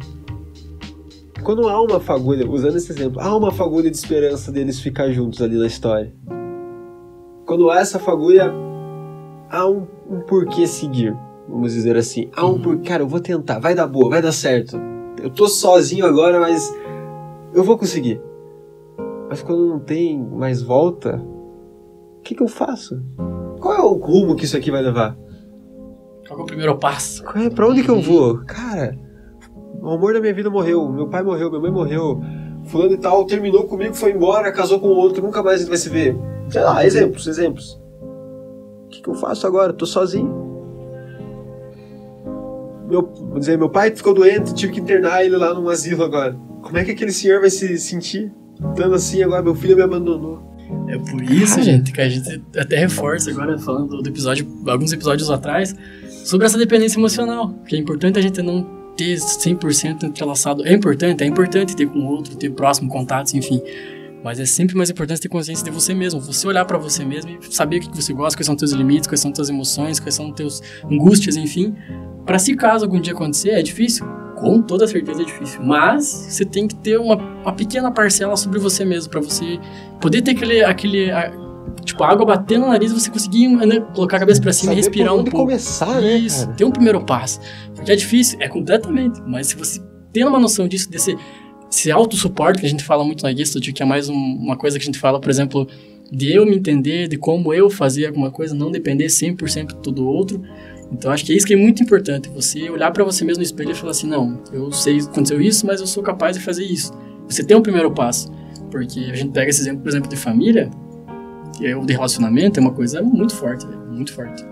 Quando 1.43 1.67
há 1.67 1.81
uma 1.81 1.99
fagulha, 1.99 2.49
usando 2.49 2.77
esse 2.77 2.91
exemplo, 2.91 3.19
há 3.19 3.35
uma 3.35 3.51
fagulha 3.51 3.91
de 3.91 3.97
esperança 3.97 4.49
deles 4.51 4.79
ficar 4.79 5.11
juntos 5.11 5.41
ali 5.41 5.57
na 5.57 5.65
história. 5.67 6.13
Quando 7.45 7.69
há 7.69 7.79
essa 7.79 7.99
fagulha, 7.99 8.53
há 9.49 9.67
um, 9.67 9.85
um 10.09 10.21
porquê 10.21 10.65
seguir, 10.65 11.13
vamos 11.47 11.73
dizer 11.73 11.95
assim. 11.97 12.29
Há 12.35 12.45
um 12.45 12.59
porquê, 12.59 12.89
cara, 12.89 13.03
eu 13.03 13.07
vou 13.07 13.19
tentar, 13.19 13.59
vai 13.59 13.75
dar 13.75 13.87
boa, 13.87 14.09
vai 14.09 14.21
dar 14.21 14.31
certo. 14.31 14.77
Eu 15.21 15.29
tô 15.29 15.47
sozinho 15.47 16.05
agora, 16.05 16.39
mas 16.39 16.73
eu 17.53 17.63
vou 17.63 17.77
conseguir. 17.77 18.21
Mas 19.29 19.41
quando 19.41 19.67
não 19.67 19.79
tem 19.79 20.19
mais 20.19 20.61
volta, 20.61 21.15
o 22.17 22.21
que, 22.23 22.35
que 22.35 22.43
eu 22.43 22.47
faço? 22.47 23.01
Qual 23.59 23.73
é 23.73 23.81
o 23.81 23.93
rumo 23.93 24.35
que 24.35 24.45
isso 24.45 24.57
aqui 24.57 24.69
vai 24.69 24.81
levar? 24.81 25.17
Qual 26.27 26.39
é 26.39 26.43
o 26.43 26.45
primeiro 26.45 26.77
passo? 26.77 27.23
Qual 27.23 27.43
é, 27.43 27.49
pra 27.49 27.67
onde 27.67 27.83
que 27.83 27.89
eu 27.89 28.01
vou? 28.01 28.39
Cara, 28.45 28.97
o 29.81 29.89
amor 29.89 30.13
da 30.13 30.21
minha 30.21 30.33
vida 30.33 30.49
morreu, 30.49 30.89
meu 30.89 31.07
pai 31.07 31.23
morreu, 31.23 31.49
minha 31.49 31.61
mãe 31.61 31.71
morreu, 31.71 32.21
fulano 32.65 32.93
e 32.93 32.97
tal 32.97 33.25
terminou 33.25 33.65
comigo, 33.65 33.93
foi 33.93 34.11
embora, 34.11 34.51
casou 34.51 34.79
com 34.79 34.87
outro, 34.87 35.23
nunca 35.23 35.41
mais 35.43 35.55
a 35.55 35.59
gente 35.59 35.69
vai 35.69 35.77
se 35.77 35.89
ver. 35.89 36.17
Sei 36.49 36.61
lá, 36.61 36.85
exemplos, 36.85 37.27
exemplos. 37.27 37.81
O 38.85 38.87
que, 38.89 39.01
que 39.01 39.09
eu 39.09 39.15
faço 39.15 39.47
agora? 39.47 39.73
Tô 39.73 39.85
sozinho. 39.85 40.52
Meu, 42.93 43.01
vou 43.01 43.39
dizer, 43.39 43.57
meu 43.57 43.69
pai 43.69 43.89
ficou 43.89 44.13
doente, 44.13 44.53
tive 44.53 44.73
que 44.73 44.79
internar 44.79 45.25
ele 45.25 45.35
lá 45.35 45.51
num 45.51 45.67
asilo 45.67 46.03
agora. 46.03 46.37
Como 46.61 46.77
é 46.77 46.83
que 46.83 46.91
aquele 46.91 47.11
senhor 47.11 47.41
vai 47.41 47.49
se 47.49 47.75
sentir? 47.79 48.31
Estando 48.69 48.93
assim 48.93 49.23
agora, 49.23 49.41
meu 49.41 49.55
filho 49.55 49.75
me 49.75 49.81
abandonou. 49.81 50.43
É 50.87 50.95
por 50.99 51.23
isso, 51.23 51.59
gente, 51.63 51.91
que 51.91 51.99
a 51.99 52.07
gente 52.07 52.43
até 52.55 52.77
reforça 52.77 53.31
agora, 53.31 53.57
falando 53.57 53.99
do 53.99 54.07
episódio, 54.07 54.47
alguns 54.67 54.93
episódios 54.93 55.31
atrás, 55.31 55.75
sobre 56.23 56.45
essa 56.45 56.55
dependência 56.55 56.99
emocional. 56.99 57.55
Que 57.67 57.75
é 57.75 57.79
importante 57.79 58.19
a 58.19 58.21
gente 58.21 58.43
não 58.43 58.63
ter 58.95 59.15
100% 59.15 60.03
entrelaçado. 60.03 60.63
É 60.63 60.71
importante, 60.71 61.23
é 61.23 61.25
importante 61.25 61.75
ter 61.75 61.87
com 61.87 61.97
o 61.97 62.05
outro, 62.05 62.35
ter 62.35 62.51
próximo, 62.51 62.91
contatos, 62.91 63.33
enfim. 63.33 63.59
Mas 64.23 64.39
é 64.39 64.45
sempre 64.45 64.75
mais 64.75 64.91
importante 64.91 65.19
ter 65.19 65.29
consciência 65.29 65.65
de 65.65 65.71
você 65.71 65.95
mesmo. 65.95 66.21
Você 66.21 66.47
olhar 66.47 66.63
pra 66.63 66.77
você 66.77 67.03
mesmo 67.03 67.31
e 67.31 67.53
saber 67.53 67.77
o 67.77 67.79
que 67.81 67.95
você 67.95 68.13
gosta, 68.13 68.37
quais 68.37 68.45
são 68.45 68.55
teus 68.55 68.71
limites, 68.71 69.07
quais 69.07 69.19
são 69.19 69.31
tuas 69.31 69.49
emoções, 69.49 69.99
quais 69.99 70.13
são 70.13 70.31
teus 70.31 70.61
angústias, 70.85 71.35
enfim. 71.35 71.75
Pra 72.25 72.39
se 72.39 72.55
caso 72.55 72.85
algum 72.85 72.99
dia 72.99 73.13
acontecer, 73.13 73.49
é 73.51 73.61
difícil. 73.61 74.05
Com 74.35 74.61
toda 74.61 74.85
certeza 74.87 75.21
é 75.21 75.25
difícil. 75.25 75.61
Mas 75.63 76.05
você 76.05 76.43
tem 76.45 76.67
que 76.67 76.75
ter 76.75 76.97
uma, 76.99 77.15
uma 77.15 77.53
pequena 77.53 77.91
parcela 77.91 78.35
sobre 78.35 78.59
você 78.59 78.83
mesmo, 78.83 79.09
pra 79.11 79.21
você 79.21 79.59
poder 80.01 80.21
ter 80.21 80.31
aquele. 80.31 80.63
aquele 80.63 81.11
a- 81.11 81.31
tipo, 81.85 82.03
a 82.03 82.09
água 82.11 82.25
batendo 82.25 82.61
no 82.61 82.67
nariz 82.69 82.91
e 82.91 82.93
você 82.99 83.09
conseguir 83.09 83.47
né, 83.49 83.79
colocar 83.93 84.17
a 84.17 84.19
cabeça 84.21 84.41
pra 84.41 84.53
cima 84.53 84.71
Saber 84.71 84.81
e 84.81 84.83
respirar 84.83 85.13
um 85.13 85.23
pouco. 85.23 85.37
começar, 85.39 86.01
né, 86.01 86.15
Isso, 86.17 86.45
cara? 86.45 86.57
ter 86.57 86.65
um 86.65 86.71
primeiro 86.71 87.01
passo. 87.03 87.39
Porque 87.75 87.91
é 87.91 87.95
difícil, 87.95 88.37
é 88.41 88.47
completamente. 88.47 89.21
Mas 89.27 89.47
se 89.47 89.55
você 89.57 89.81
tem 90.11 90.25
uma 90.25 90.39
noção 90.39 90.67
disso, 90.67 90.89
desse 90.89 91.15
esse 91.69 91.91
autossuporte 91.91 92.59
que 92.59 92.65
a 92.67 92.69
gente 92.69 92.83
fala 92.83 93.03
muito 93.03 93.23
na 93.23 93.33
Gestalt, 93.33 93.71
que 93.73 93.81
é 93.81 93.85
mais 93.85 94.07
um- 94.07 94.13
uma 94.13 94.55
coisa 94.55 94.77
que 94.77 94.83
a 94.83 94.85
gente 94.85 94.99
fala, 94.99 95.19
por 95.19 95.29
exemplo, 95.29 95.67
de 96.11 96.31
eu 96.31 96.45
me 96.45 96.55
entender, 96.55 97.07
de 97.07 97.17
como 97.17 97.51
eu 97.53 97.69
fazer 97.69 98.05
alguma 98.07 98.29
coisa, 98.29 98.53
não 98.53 98.69
depender 98.69 99.09
100% 99.09 99.91
do 99.91 100.05
outro. 100.05 100.41
Então 100.93 101.11
acho 101.11 101.25
que 101.25 101.33
é 101.33 101.35
isso 101.35 101.45
que 101.47 101.53
é 101.53 101.57
muito 101.57 101.81
importante, 101.81 102.29
você 102.29 102.69
olhar 102.69 102.91
pra 102.91 103.03
você 103.03 103.25
mesmo 103.25 103.39
no 103.39 103.43
espelho 103.43 103.71
e 103.71 103.75
falar 103.75 103.91
assim, 103.91 104.07
não, 104.07 104.39
eu 104.51 104.71
sei 104.71 104.99
que 104.99 105.05
aconteceu 105.07 105.41
isso, 105.41 105.65
mas 105.65 105.81
eu 105.81 105.87
sou 105.87 106.03
capaz 106.03 106.37
de 106.37 106.43
fazer 106.43 106.63
isso. 106.63 106.93
Você 107.27 107.43
tem 107.43 107.57
um 107.57 107.61
primeiro 107.61 107.91
passo. 107.91 108.31
Porque 108.69 108.99
a 109.11 109.15
gente 109.15 109.31
pega 109.31 109.49
esse 109.49 109.61
exemplo, 109.61 109.81
por 109.83 109.89
exemplo, 109.89 110.09
de 110.09 110.15
família, 110.15 110.69
é 111.61 111.75
o 111.75 111.85
de 111.85 111.93
relacionamento, 111.93 112.59
é 112.59 112.61
uma 112.61 112.71
coisa 112.71 113.01
muito 113.01 113.35
forte, 113.35 113.65
muito 113.89 114.13
forte. 114.13 114.43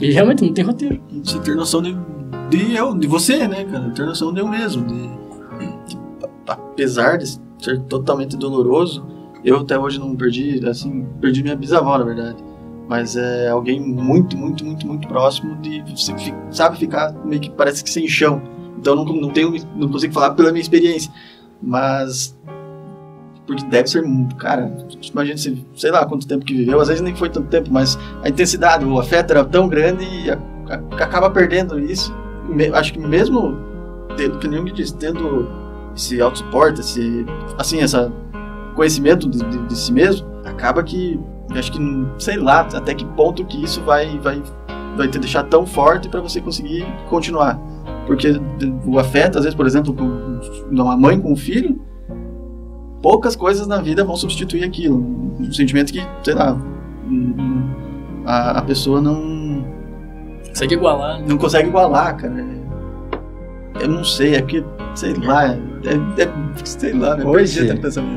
E 0.00 0.10
realmente 0.10 0.44
não 0.44 0.52
tem 0.52 0.64
roteiro. 0.64 1.00
Você 1.22 1.38
ter 1.40 1.54
noção 1.54 1.80
de, 1.80 1.96
de 2.50 2.74
eu, 2.74 2.94
de 2.96 3.06
você, 3.06 3.46
né, 3.48 3.64
cara? 3.64 3.90
Ter 3.90 4.04
noção 4.04 4.32
de 4.34 4.40
eu 4.40 4.48
mesmo. 4.48 4.84
De, 4.86 5.02
de- 5.88 5.98
apesar 6.46 7.16
de 7.18 7.38
ser 7.62 7.80
totalmente 7.88 8.36
doloroso, 8.36 9.06
eu 9.44 9.58
até 9.60 9.78
hoje 9.78 9.98
não 9.98 10.14
perdi, 10.16 10.60
assim, 10.68 11.06
perdi 11.20 11.42
minha 11.42 11.56
bisavó, 11.56 11.96
na 11.98 12.04
verdade. 12.04 12.36
Mas 12.88 13.16
é 13.16 13.48
alguém 13.48 13.80
muito, 13.80 14.36
muito, 14.36 14.64
muito, 14.64 14.86
muito 14.86 15.08
próximo 15.08 15.56
de 15.56 15.82
sabe 16.50 16.78
ficar 16.78 17.12
meio 17.24 17.40
que 17.40 17.50
parece 17.50 17.82
que 17.82 17.88
sem 17.90 18.06
chão. 18.06 18.42
Então 18.78 18.94
não, 18.94 19.04
não 19.04 19.30
tenho, 19.30 19.54
não 19.74 19.88
consigo 19.88 20.12
falar 20.12 20.30
pela 20.34 20.50
minha 20.52 20.60
experiência, 20.60 21.10
mas 21.62 22.36
porque 23.46 23.64
deve 23.66 23.88
ser, 23.88 24.02
cara, 24.38 24.74
imagina 25.12 25.36
se, 25.36 25.66
sei 25.76 25.90
lá 25.90 26.04
quanto 26.06 26.26
tempo 26.26 26.44
que 26.44 26.54
viveu, 26.54 26.80
às 26.80 26.88
vezes 26.88 27.02
nem 27.02 27.14
foi 27.14 27.28
tanto 27.28 27.48
tempo, 27.48 27.68
mas 27.70 27.98
a 28.22 28.28
intensidade, 28.28 28.84
o 28.84 28.98
afeto 28.98 29.30
era 29.32 29.44
tão 29.44 29.68
grande 29.68 30.04
e 30.04 30.30
a- 30.30 30.38
a- 30.70 31.02
acaba 31.04 31.30
perdendo 31.30 31.78
isso. 31.78 32.14
Me- 32.48 32.68
acho 32.68 32.92
que 32.92 32.98
mesmo 32.98 33.54
tendo, 34.16 34.38
que 34.38 34.46
eu 34.46 34.64
disse, 34.74 34.94
tendo 34.96 35.48
esse 35.94 36.20
autossuporte, 36.20 36.80
esse, 36.80 37.24
assim, 37.58 37.80
essa 37.80 38.12
conhecimento 38.74 39.28
de, 39.28 39.38
de- 39.38 39.66
de 39.66 39.76
si 39.78 39.92
mesmo, 39.92 40.26
acaba 40.44 40.82
que, 40.82 41.18
acho 41.58 41.72
que, 41.72 41.78
sei 42.18 42.36
lá, 42.36 42.60
até 42.60 42.94
que 42.94 43.04
ponto 43.04 43.44
que 43.44 43.62
isso 43.62 43.80
vai, 43.82 44.18
vai, 44.18 44.42
vai 44.96 45.08
te 45.08 45.18
deixar 45.18 45.44
tão 45.44 45.66
forte 45.66 46.08
para 46.08 46.20
você 46.20 46.40
conseguir 46.40 46.86
continuar. 47.08 47.58
Porque 48.06 48.40
o 48.86 48.98
afeto, 48.98 49.38
às 49.38 49.44
vezes, 49.44 49.56
por 49.56 49.66
exemplo, 49.66 49.94
uma 50.70 50.96
mãe 50.96 51.20
com 51.20 51.32
um 51.32 51.36
filho, 51.36 51.80
poucas 53.02 53.34
coisas 53.34 53.66
na 53.66 53.80
vida 53.80 54.04
vão 54.04 54.16
substituir 54.16 54.64
aquilo. 54.64 54.98
Um 54.98 55.52
sentimento 55.52 55.92
que, 55.92 56.02
sei 56.22 56.34
lá, 56.34 56.56
a, 58.26 58.58
a 58.58 58.62
pessoa 58.62 59.00
não, 59.00 59.64
Consegue 60.54 60.74
igualar, 60.74 61.18
né? 61.18 61.24
não 61.28 61.36
consegue 61.36 61.68
igualar, 61.68 62.16
cara. 62.16 62.46
Eu 63.80 63.88
não 63.88 64.04
sei, 64.04 64.36
é 64.36 64.40
porque, 64.40 64.64
sei 64.94 65.14
lá, 65.14 65.46
é, 65.48 65.56
é- 66.22 66.64
sei 66.64 66.92
lá, 66.92 67.16
né? 67.16 67.24
Hoje-. 67.24 67.60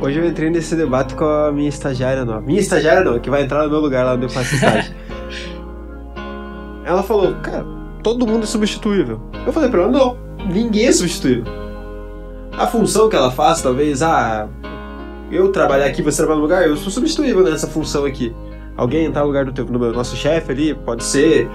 Hoje 0.01 0.19
eu 0.19 0.25
entrei 0.25 0.49
nesse 0.49 0.75
debate 0.75 1.15
com 1.15 1.25
a 1.25 1.51
minha 1.51 1.69
estagiária 1.69 2.23
nova. 2.23 2.41
Minha 2.41 2.59
estagiária 2.59 3.03
não, 3.03 3.19
que 3.19 3.29
vai 3.29 3.43
entrar 3.43 3.63
no 3.63 3.69
meu 3.69 3.79
lugar 3.79 4.05
lá 4.05 4.13
onde 4.13 4.25
eu 4.25 4.29
faço 4.29 4.55
estágio. 4.55 4.93
ela 6.85 7.03
falou, 7.03 7.33
cara, 7.35 7.65
todo 8.03 8.25
mundo 8.27 8.43
é 8.43 8.47
substituível. 8.47 9.19
Eu 9.45 9.51
falei 9.51 9.69
pra 9.69 9.83
ela, 9.83 9.91
não, 9.91 10.17
ninguém 10.51 10.87
é 10.87 10.91
substituível. 10.91 11.45
A 12.57 12.65
função 12.65 13.09
que 13.09 13.15
ela 13.15 13.29
faz, 13.31 13.61
talvez, 13.61 14.01
ah, 14.01 14.47
eu 15.31 15.51
trabalhar 15.51 15.85
aqui, 15.85 16.01
você 16.01 16.17
trabalhar 16.17 16.37
no 16.37 16.43
lugar, 16.43 16.67
eu 16.67 16.75
sou 16.77 16.91
substituível 16.91 17.43
nessa 17.43 17.67
função 17.67 18.05
aqui. 18.05 18.33
alguém 18.75 19.05
entrar 19.05 19.21
no 19.21 19.27
lugar 19.27 19.43
do, 19.45 19.51
teu, 19.51 19.65
do 19.65 19.79
meu- 19.79 19.91
nosso 19.93 20.15
chefe 20.15 20.51
ali, 20.51 20.73
pode 20.73 21.03
ser 21.03 21.49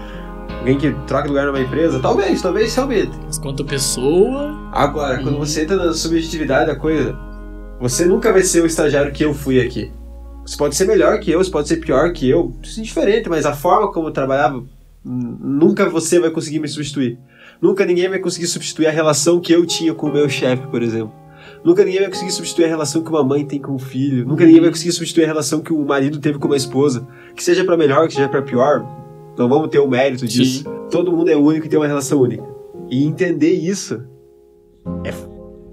alguém 0.58 0.76
que 0.76 0.90
troca 1.06 1.28
lugar 1.28 1.46
numa 1.46 1.60
empresa, 1.60 1.98
talvez, 2.00 2.42
talvez 2.42 2.74
realmente. 2.74 3.12
Mas 3.24 3.38
quanto 3.38 3.64
pessoa. 3.64 4.54
Agora, 4.72 5.22
quando 5.22 5.36
você 5.36 5.64
entra 5.64 5.76
na 5.76 5.92
subjetividade 5.92 6.68
da 6.68 6.74
coisa, 6.74 7.14
você 7.78 8.06
nunca 8.06 8.32
vai 8.32 8.42
ser 8.42 8.62
o 8.62 8.66
estagiário 8.66 9.12
que 9.12 9.22
eu 9.22 9.34
fui 9.34 9.60
aqui. 9.60 9.92
Você 10.46 10.56
pode 10.56 10.74
ser 10.74 10.86
melhor 10.86 11.20
que 11.20 11.30
eu, 11.30 11.44
você 11.44 11.50
pode 11.50 11.68
ser 11.68 11.76
pior 11.76 12.10
que 12.14 12.28
eu, 12.28 12.56
isso 12.62 12.80
é 12.80 12.82
diferente, 12.82 13.28
mas 13.28 13.44
a 13.44 13.52
forma 13.52 13.92
como 13.92 14.08
eu 14.08 14.12
trabalhava, 14.12 14.64
nunca 15.04 15.90
você 15.90 16.18
vai 16.18 16.30
conseguir 16.30 16.58
me 16.58 16.66
substituir. 16.66 17.18
Nunca 17.60 17.84
ninguém 17.84 18.08
vai 18.08 18.18
conseguir 18.18 18.46
substituir 18.46 18.86
a 18.86 18.90
relação 18.90 19.40
que 19.40 19.52
eu 19.52 19.66
tinha 19.66 19.92
com 19.92 20.06
o 20.06 20.12
meu 20.12 20.26
chefe, 20.26 20.66
por 20.68 20.82
exemplo. 20.82 21.12
Nunca 21.62 21.84
ninguém 21.84 22.00
vai 22.00 22.08
conseguir 22.08 22.30
substituir 22.30 22.64
a 22.64 22.68
relação 22.68 23.02
que 23.02 23.10
uma 23.10 23.22
mãe 23.22 23.44
tem 23.44 23.60
com 23.60 23.74
o 23.74 23.78
filho. 23.78 24.26
Nunca 24.26 24.46
ninguém 24.46 24.62
vai 24.62 24.70
conseguir 24.70 24.92
substituir 24.92 25.24
a 25.24 25.26
relação 25.26 25.60
que 25.60 25.72
o 25.72 25.84
marido 25.84 26.18
teve 26.18 26.38
com 26.38 26.46
uma 26.46 26.56
esposa. 26.56 27.06
Que 27.36 27.44
seja 27.44 27.62
pra 27.62 27.76
melhor, 27.76 28.08
que 28.08 28.14
seja 28.14 28.28
pra 28.28 28.40
pior, 28.40 28.86
não 29.36 29.50
vamos 29.50 29.68
ter 29.68 29.80
o 29.80 29.86
mérito 29.88 30.26
disso. 30.26 30.64
Todo 30.90 31.12
mundo 31.12 31.28
é 31.28 31.36
único 31.36 31.66
e 31.66 31.68
tem 31.68 31.78
uma 31.78 31.86
relação 31.86 32.20
única. 32.20 32.44
E 32.90 33.04
entender 33.04 33.52
isso 33.52 34.02
é, 35.04 35.10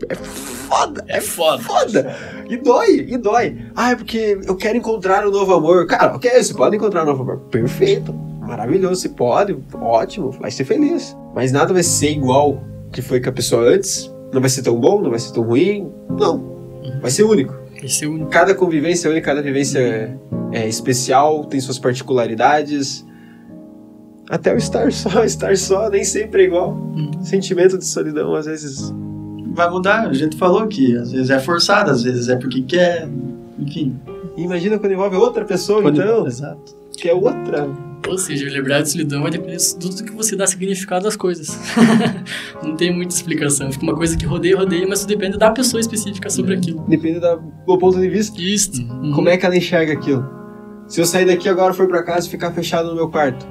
é 0.09 0.15
foda. 0.15 1.05
É 1.07 1.21
foda. 1.21 1.63
Foda! 1.63 2.15
E 2.49 2.57
dói, 2.57 3.05
e 3.09 3.17
dói. 3.17 3.57
Ah, 3.75 3.91
é 3.91 3.95
porque 3.95 4.39
eu 4.45 4.55
quero 4.55 4.77
encontrar 4.77 5.27
um 5.27 5.31
novo 5.31 5.53
amor. 5.53 5.87
Cara, 5.87 6.15
ok, 6.15 6.31
você 6.41 6.53
pode 6.53 6.75
encontrar 6.75 7.03
um 7.03 7.07
novo 7.07 7.23
amor. 7.23 7.39
Perfeito, 7.51 8.13
maravilhoso, 8.13 9.01
você 9.01 9.09
pode, 9.09 9.57
ótimo, 9.73 10.31
vai 10.31 10.51
ser 10.51 10.65
feliz. 10.65 11.15
Mas 11.33 11.51
nada 11.51 11.73
vai 11.73 11.83
ser 11.83 12.11
igual 12.11 12.63
que 12.91 13.01
foi 13.01 13.19
com 13.19 13.29
a 13.29 13.33
pessoa 13.33 13.63
antes. 13.63 14.11
Não 14.33 14.41
vai 14.41 14.49
ser 14.49 14.61
tão 14.61 14.79
bom, 14.79 15.01
não 15.01 15.09
vai 15.09 15.19
ser 15.19 15.33
tão 15.33 15.43
ruim. 15.43 15.91
Não. 16.09 16.59
Vai 17.01 17.11
ser 17.11 17.23
único. 17.23 17.53
É 17.75 18.05
o 18.05 18.11
único. 18.11 18.29
Cada 18.29 18.53
convivência 18.53 19.07
é 19.07 19.11
única, 19.11 19.25
cada 19.25 19.41
vivência 19.41 19.79
é, 19.79 20.15
é 20.51 20.67
especial, 20.67 21.45
tem 21.45 21.59
suas 21.59 21.79
particularidades. 21.79 23.05
Até 24.29 24.53
o 24.53 24.57
estar 24.57 24.89
só, 24.93 25.23
estar 25.23 25.57
só 25.57 25.89
nem 25.89 26.03
sempre 26.03 26.43
é 26.43 26.45
igual. 26.45 26.77
Sentimento 27.23 27.77
de 27.77 27.85
solidão, 27.85 28.33
às 28.35 28.45
vezes. 28.45 28.93
Vai 29.53 29.69
mudar, 29.69 30.07
a 30.07 30.13
gente 30.13 30.37
falou 30.37 30.67
que 30.67 30.95
às 30.95 31.11
vezes 31.11 31.29
é 31.31 31.39
forçado, 31.39 31.89
às 31.91 32.03
vezes 32.03 32.29
é 32.29 32.35
porque 32.35 32.61
quer, 32.61 33.09
enfim. 33.57 33.97
Imagina 34.37 34.77
quando 34.77 34.91
envolve 34.93 35.15
outra 35.17 35.43
pessoa, 35.43 35.81
Quando- 35.81 35.99
então, 36.01 36.27
Exato. 36.27 36.75
que 36.95 37.09
é 37.09 37.13
outra. 37.13 37.67
Ou 38.07 38.17
seja, 38.17 38.45
a 38.47 38.49
liberdade 38.49 38.83
de 38.85 38.91
solidão 38.91 39.21
vai 39.23 39.29
depender 39.31 39.57
de 39.57 39.75
tudo 39.75 40.03
que 40.05 40.13
você 40.13 40.35
dá 40.35 40.47
significado 40.47 41.05
às 41.07 41.17
coisas. 41.17 41.49
não 42.63 42.75
tem 42.75 42.95
muita 42.95 43.13
explicação. 43.13 43.69
Fica 43.71 43.83
uma 43.83 43.95
coisa 43.95 44.15
que 44.15 44.25
rodeia, 44.25 44.55
rodeia, 44.57 44.87
mas 44.87 45.01
tudo 45.01 45.09
depende 45.09 45.37
da 45.37 45.51
pessoa 45.51 45.81
específica 45.81 46.29
sobre 46.29 46.55
aquilo. 46.55 46.85
Depende 46.87 47.19
da- 47.19 47.35
do 47.35 47.77
ponto 47.77 47.99
de 47.99 48.07
vista. 48.09 48.39
Isso. 48.39 48.71
Como 49.13 49.27
é 49.27 49.35
que 49.35 49.45
ela 49.45 49.57
enxerga 49.57 49.93
aquilo? 49.93 50.25
Se 50.87 51.01
eu 51.01 51.05
sair 51.05 51.25
daqui 51.25 51.49
agora, 51.49 51.73
for 51.73 51.87
pra 51.87 52.01
casa 52.03 52.27
e 52.27 52.29
ficar 52.31 52.51
fechado 52.51 52.89
no 52.89 52.95
meu 52.95 53.09
quarto, 53.09 53.45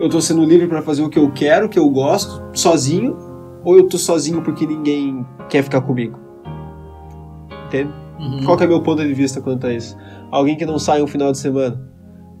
eu 0.00 0.08
tô 0.08 0.20
sendo 0.20 0.44
livre 0.44 0.66
pra 0.66 0.82
fazer 0.82 1.02
o 1.02 1.08
que 1.08 1.18
eu 1.18 1.30
quero, 1.30 1.66
o 1.66 1.68
que 1.68 1.78
eu 1.78 1.88
gosto, 1.88 2.42
sozinho, 2.52 3.16
ou 3.64 3.76
eu 3.76 3.86
tô 3.88 3.98
sozinho 3.98 4.42
porque 4.42 4.66
ninguém 4.66 5.24
quer 5.48 5.62
ficar 5.62 5.80
comigo? 5.82 6.18
Entende? 7.66 7.92
Uhum. 8.18 8.44
Qual 8.44 8.56
que 8.56 8.64
é 8.64 8.66
meu 8.66 8.82
ponto 8.82 9.02
de 9.06 9.14
vista 9.14 9.40
quanto 9.40 9.66
a 9.66 9.72
isso? 9.72 9.96
Alguém 10.30 10.56
que 10.56 10.66
não 10.66 10.78
sai 10.78 11.02
um 11.02 11.06
final 11.06 11.30
de 11.32 11.38
semana, 11.38 11.80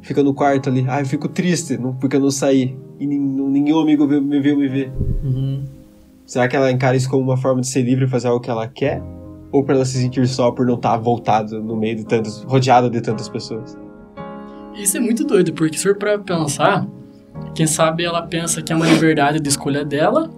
fica 0.02 0.22
no 0.22 0.34
quarto 0.34 0.68
ali, 0.68 0.84
ah, 0.88 1.00
eu 1.00 1.06
fico 1.06 1.28
triste 1.28 1.76
não- 1.78 1.94
porque 1.94 2.16
eu 2.16 2.20
não 2.20 2.30
saí 2.30 2.76
e 2.98 3.06
nenhum 3.06 3.78
amigo 3.80 4.06
me 4.06 4.40
viu 4.40 4.56
me 4.56 4.68
ver. 4.68 4.92
Uhum. 5.22 5.64
Será 6.26 6.46
que 6.48 6.54
ela 6.56 6.70
encara 6.70 6.96
isso 6.96 7.10
como 7.10 7.22
uma 7.22 7.36
forma 7.36 7.60
de 7.60 7.66
ser 7.68 7.82
livre 7.82 8.04
e 8.04 8.08
fazer 8.08 8.28
algo 8.28 8.40
que 8.40 8.50
ela 8.50 8.66
quer? 8.68 9.02
Ou 9.52 9.64
pra 9.64 9.74
ela 9.74 9.84
se 9.84 9.98
sentir 9.98 10.26
só 10.28 10.50
por 10.52 10.64
não 10.64 10.74
estar 10.74 10.96
voltado 10.96 11.60
no 11.60 11.76
meio 11.76 11.96
de 11.96 12.04
tantas, 12.06 12.42
rodeada 12.44 12.88
de 12.88 13.00
tantas 13.00 13.28
pessoas? 13.28 13.76
Isso 14.76 14.96
é 14.96 15.00
muito 15.00 15.24
doido, 15.24 15.52
porque 15.52 15.76
se 15.76 15.82
for 15.82 15.96
pra 15.96 16.18
pensar, 16.18 16.86
quem 17.54 17.66
sabe 17.66 18.04
ela 18.04 18.22
pensa 18.22 18.62
que 18.62 18.72
é 18.72 18.76
uma 18.76 18.86
liberdade 18.86 19.40
de 19.40 19.48
escolha 19.48 19.84
dela, 19.84 20.30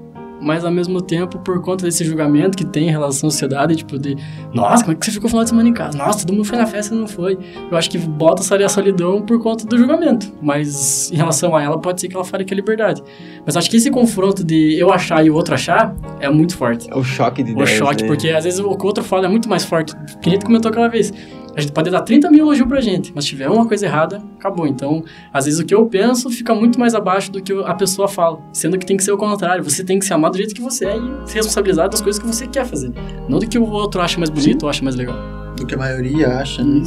mas 0.43 0.65
ao 0.65 0.73
mesmo 0.73 1.01
tempo, 1.01 1.38
por 1.38 1.61
conta 1.62 1.85
desse 1.85 2.05
julgamento 2.05 2.59
que 2.59 2.65
tem 2.65 2.88
em 2.88 2.91
relação 2.91 3.29
à 3.29 3.31
sociedade, 3.31 3.77
tipo, 3.77 3.97
de 3.97 4.17
nossa, 4.53 4.83
como 4.83 4.97
é 4.97 4.99
que 4.99 5.07
você 5.07 5.12
ficou 5.12 5.27
o 5.27 5.31
final 5.31 5.45
de 5.45 5.51
semana 5.51 5.69
em 5.69 5.73
casa? 5.73 5.97
Nossa, 5.97 6.27
todo 6.27 6.35
mundo 6.35 6.45
foi 6.45 6.59
na 6.59 6.67
festa 6.67 6.93
e 6.93 6.99
não 6.99 7.07
foi. 7.07 7.38
Eu 7.71 7.79
acho 7.79 7.88
que 7.88 7.97
bota 7.97 8.43
essa 8.43 8.57
a 8.57 8.69
solidão 8.69 9.23
por 9.23 9.41
conta 9.41 9.65
do 9.65 9.79
julgamento, 9.79 10.33
mas 10.43 11.12
em 11.12 11.17
relação 11.17 11.55
a 11.55 11.62
ela, 11.62 11.79
pode 11.79 12.01
ser 12.01 12.09
que 12.09 12.17
ela 12.17 12.25
fale 12.25 12.45
que 12.45 12.53
é 12.53 12.57
liberdade. 12.57 13.03
Mas 13.47 13.57
acho 13.57 13.71
que 13.71 13.77
esse 13.77 13.91
confronto 13.91 14.43
de 14.45 14.77
eu 14.77 14.93
achar 14.93 15.25
e 15.25 15.31
o 15.31 15.35
outro 15.35 15.55
achar 15.55 15.95
é 16.19 16.29
muito 16.29 16.57
forte. 16.57 16.91
É 16.91 16.97
o 16.97 17.05
choque 17.05 17.45
de 17.45 17.51
O 17.51 17.53
ideias, 17.53 17.71
choque, 17.71 18.03
né? 18.03 18.09
porque 18.09 18.29
às 18.31 18.43
vezes 18.43 18.59
o 18.59 18.77
que 18.77 18.83
o 18.83 18.87
outro 18.87 19.05
fala 19.05 19.27
é 19.27 19.29
muito 19.29 19.49
mais 19.49 19.65
forte. 19.65 19.95
Que 20.21 20.29
a 20.29 20.33
gente 20.33 20.45
comentou 20.45 20.71
aquela 20.71 20.88
vez. 20.88 21.12
A 21.55 21.61
gente 21.61 21.73
pode 21.73 21.91
dar 21.91 22.01
30 22.01 22.31
mil 22.31 22.47
elogios 22.47 22.67
pra 22.67 22.81
gente, 22.81 23.12
mas 23.15 23.25
se 23.25 23.31
tiver 23.31 23.49
uma 23.49 23.67
coisa 23.67 23.85
errada, 23.85 24.23
acabou. 24.38 24.67
Então, 24.67 25.05
às 25.33 25.45
vezes 25.45 25.61
o 25.61 25.65
que 25.65 25.75
eu 25.75 25.85
penso 25.87 26.31
fica 26.31 26.55
muito 26.55 26.81
mais 26.81 26.95
abaixo 26.95 27.31
do 27.31 27.43
que 27.43 27.53
a 27.53 27.75
pessoa 27.75 28.09
fala. 28.09 28.38
Sendo 28.53 28.79
que 28.79 28.87
tem 28.87 28.97
que 28.97 29.05
ser 29.05 29.12
o 29.12 29.19
contrário. 29.19 29.62
Você 29.62 29.85
tem 29.85 29.99
que 29.99 30.05
se 30.05 30.15
amar 30.15 30.31
do 30.31 30.38
jeito 30.38 30.55
que 30.55 30.62
você 30.62 30.87
é 30.87 30.97
e 30.97 31.29
se 31.29 31.35
responsabilizar 31.35 31.91
das 31.91 32.01
coisas 32.01 32.21
que 32.21 32.27
você 32.27 32.47
quer 32.47 32.65
fazer. 32.65 32.93
Não 33.29 33.38
do 33.38 33.47
que 33.47 33.59
o 33.59 33.69
outro 33.71 34.01
acha 34.01 34.19
mais 34.19 34.31
bonito 34.31 34.62
ou 34.62 34.71
acha 34.71 34.83
mais 34.83 34.97
legal. 34.97 35.17
Do 35.57 35.67
que 35.67 35.75
a 35.75 35.79
maioria 35.79 36.38
acha, 36.38 36.65
né? 36.65 36.83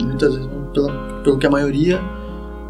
Muitas 0.00 0.34
vezes, 0.34 0.50
pela, 0.72 0.92
pelo 1.24 1.38
que 1.38 1.46
a 1.46 1.50
maioria 1.50 2.00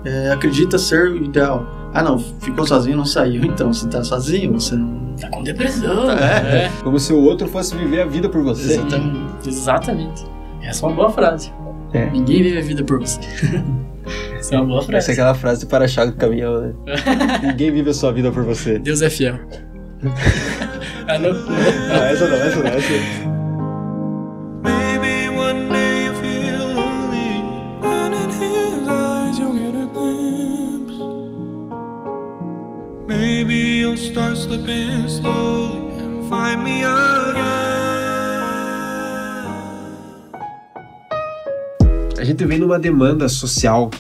é, 0.05 0.31
acredita 0.31 0.79
ser 0.79 1.11
o 1.11 1.25
ideal. 1.25 1.67
Ah, 1.93 2.03
não, 2.03 2.19
ficou 2.19 2.67
sozinho, 2.67 2.97
não 2.97 3.05
saiu. 3.05 3.45
Então, 3.55 3.73
se 3.73 3.87
tá 3.89 4.03
sozinho, 4.03 4.53
você 4.55 4.75
não. 4.75 5.15
Tá 5.21 5.29
com 5.29 5.43
depressão. 5.43 6.11
É. 6.11 6.65
É. 6.65 6.73
Como 6.83 6.99
se 6.99 7.13
o 7.13 7.21
outro 7.21 7.47
fosse 7.47 7.77
viver 7.77 8.03
a 8.03 8.07
vida 8.07 8.29
por 8.29 8.43
você. 8.43 8.73
Exatamente. 8.73 9.49
Exatamente. 9.49 10.35
Essa 10.65 10.85
é 10.85 10.89
uma 10.89 10.97
boa 10.97 11.11
frase. 11.11 11.53
É. 11.93 12.07
Ninguém 12.11 12.43
vive 12.43 12.59
a 12.59 12.63
vida 12.63 12.83
por 12.85 12.99
você. 13.01 13.21
Essa 14.39 14.57
é 14.57 14.59
uma 14.59 14.67
boa 14.67 14.79
Essa 14.81 14.87
frase. 14.89 15.11
é 15.11 15.13
aquela 15.13 15.35
frase 15.35 15.61
de 15.61 15.67
para-choque 15.67 16.11
do 16.13 16.17
caminhão, 16.17 16.61
né? 16.61 16.75
Ninguém 17.43 17.71
vive 17.71 17.91
a 17.91 17.95
sua 17.95 18.13
vida 18.13 18.31
por 18.31 18.43
você. 18.45 18.79
Deus 18.79 19.01
é 19.01 19.09
fiel. 19.09 19.39
ah, 21.09 21.19
não. 21.19 21.31
Ah, 21.31 22.11
essa 22.11 22.27
não, 22.29 22.37
essa 22.37 22.59
não, 22.59 22.67
essa 22.67 22.93
não. 22.93 23.35
Maybe 24.63 25.29
one 25.31 25.69
day 25.71 26.07
you 26.07 26.15
feel 26.21 26.67
lonely, 26.75 27.43
and 27.83 28.15
in 28.15 28.29
his 28.31 28.89
eyes 28.89 29.39
you'll 29.39 29.55
get 29.55 29.75
a 29.75 29.87
glimpse. 29.87 30.99
Maybe 33.07 33.55
you'll 33.81 33.97
start 33.97 34.37
slipping 34.37 35.09
slowly 35.09 35.99
and 35.99 36.29
find 36.29 36.63
me 36.63 36.83
again. 36.85 37.64
A 42.25 42.27
gente 42.27 42.43
vem 42.47 42.59
numa 42.59 42.79
demanda 42.79 43.29
social 43.29 43.91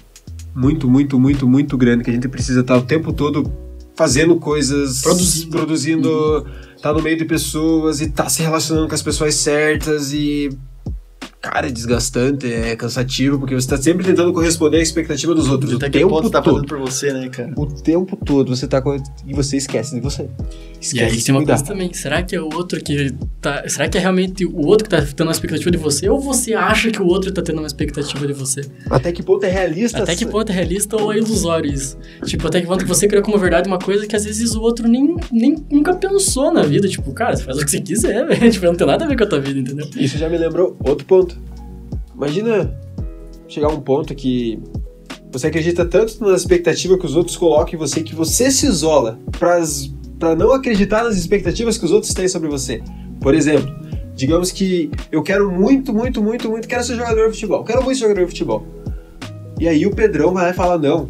muito, 0.54 0.88
muito, 0.88 1.20
muito, 1.20 1.46
muito 1.46 1.76
grande 1.76 2.02
que 2.02 2.08
a 2.08 2.12
gente 2.14 2.26
precisa 2.26 2.62
estar 2.62 2.78
o 2.78 2.80
tempo 2.80 3.12
todo 3.12 3.52
fazendo 3.94 4.36
coisas, 4.36 5.02
Produzindo. 5.02 5.50
produzindo, 5.50 6.46
tá 6.80 6.90
no 6.90 7.02
meio 7.02 7.18
de 7.18 7.26
pessoas 7.26 8.00
e 8.00 8.08
tá 8.08 8.26
se 8.30 8.40
relacionando 8.40 8.88
com 8.88 8.94
as 8.94 9.02
pessoas 9.02 9.34
certas 9.34 10.14
e 10.14 10.48
cara, 11.44 11.66
é 11.68 11.70
desgastante, 11.70 12.50
é 12.50 12.74
cansativo 12.74 13.38
porque 13.38 13.54
você 13.54 13.68
tá 13.68 13.76
sempre 13.76 14.02
tentando 14.02 14.32
corresponder 14.32 14.78
à 14.78 14.80
expectativa 14.80 15.34
dos 15.34 15.46
outros 15.46 15.74
o 15.74 15.76
Até 15.76 15.90
que 15.90 15.98
tempo 15.98 16.08
ponto 16.08 16.30
tá 16.30 16.40
todo. 16.40 16.66
por 16.66 16.78
você, 16.78 17.12
né, 17.12 17.28
cara? 17.28 17.52
O 17.54 17.66
tempo 17.66 18.16
todo 18.16 18.56
você 18.56 18.66
tá 18.66 18.80
com... 18.80 18.96
e 19.26 19.34
você 19.34 19.58
esquece 19.58 19.94
de 19.94 20.00
você. 20.00 20.26
Esquece 20.80 20.96
E 20.96 21.00
aí 21.00 21.22
tem 21.22 21.34
uma 21.34 21.44
coisa 21.44 21.62
também, 21.62 21.92
será 21.92 22.22
que 22.22 22.34
é 22.34 22.40
o 22.40 22.48
outro 22.54 22.82
que 22.82 23.14
tá. 23.42 23.68
Será 23.68 23.88
que 23.88 23.98
é 23.98 24.00
realmente 24.00 24.46
o 24.46 24.66
outro 24.66 24.88
que 24.88 24.96
tá 24.96 25.02
tendo 25.02 25.26
uma 25.26 25.32
expectativa 25.32 25.70
de 25.70 25.76
você? 25.76 26.08
Ou 26.08 26.18
você 26.18 26.54
acha 26.54 26.90
que 26.90 27.02
o 27.02 27.06
outro 27.06 27.30
tá 27.30 27.42
tendo 27.42 27.58
uma 27.58 27.66
expectativa 27.66 28.26
de 28.26 28.32
você? 28.32 28.62
Até 28.88 29.12
que 29.12 29.22
ponto 29.22 29.44
é 29.44 29.50
realista? 29.50 30.02
Até 30.02 30.16
que 30.16 30.24
ponto 30.24 30.50
é 30.50 30.54
realista 30.54 30.96
ou 30.96 31.12
é 31.12 31.18
ilusório 31.18 31.70
isso? 31.70 31.98
Tipo, 32.24 32.46
até 32.46 32.60
que 32.60 32.66
ponto 32.66 32.84
que 32.84 32.88
você 32.88 33.06
criou 33.06 33.22
como 33.22 33.36
verdade 33.36 33.68
uma 33.68 33.78
coisa 33.78 34.06
que 34.06 34.16
às 34.16 34.24
vezes 34.24 34.54
o 34.54 34.62
outro 34.62 34.88
nem, 34.88 35.14
nem 35.30 35.56
nunca 35.70 35.94
pensou 35.94 36.52
na 36.52 36.62
vida. 36.62 36.88
Tipo, 36.88 37.12
cara, 37.12 37.36
você 37.36 37.42
faz 37.42 37.58
o 37.58 37.64
que 37.64 37.70
você 37.70 37.80
quiser, 37.80 38.24
velho. 38.26 38.50
Tipo, 38.50 38.64
não 38.64 38.74
tem 38.74 38.86
nada 38.86 39.04
a 39.04 39.08
ver 39.08 39.16
com 39.16 39.24
a 39.24 39.26
tua 39.26 39.40
vida, 39.40 39.60
entendeu? 39.60 39.86
Isso 39.94 40.16
já 40.16 40.28
me 40.28 40.38
lembrou 40.38 40.76
outro 40.82 41.04
ponto. 41.04 41.33
Imagina 42.16 42.78
chegar 43.48 43.68
a 43.68 43.72
um 43.72 43.80
ponto 43.80 44.14
que 44.14 44.58
você 45.30 45.48
acredita 45.48 45.84
tanto 45.84 46.24
na 46.24 46.34
expectativa 46.34 46.96
que 46.96 47.04
os 47.04 47.16
outros 47.16 47.36
colocam 47.36 47.74
em 47.74 47.76
você 47.76 48.02
que 48.02 48.14
você 48.14 48.50
se 48.50 48.66
isola 48.66 49.18
para 49.38 50.34
não 50.36 50.52
acreditar 50.52 51.04
nas 51.04 51.16
expectativas 51.16 51.76
que 51.76 51.84
os 51.84 51.90
outros 51.90 52.14
têm 52.14 52.28
sobre 52.28 52.48
você. 52.48 52.80
Por 53.20 53.34
exemplo, 53.34 53.74
digamos 54.14 54.52
que 54.52 54.90
eu 55.10 55.22
quero 55.22 55.50
muito, 55.50 55.92
muito, 55.92 56.22
muito, 56.22 56.48
muito, 56.48 56.68
quero 56.68 56.84
ser 56.84 56.96
jogador 56.96 57.26
de 57.26 57.34
futebol. 57.34 57.64
Quero 57.64 57.82
muito 57.82 57.96
ser 57.96 58.04
jogador 58.04 58.20
de 58.20 58.30
futebol. 58.30 58.64
E 59.58 59.68
aí 59.68 59.86
o 59.86 59.94
Pedrão 59.94 60.32
vai 60.32 60.44
lá 60.44 60.50
e 60.50 60.54
fala: 60.54 60.78
Não, 60.78 61.08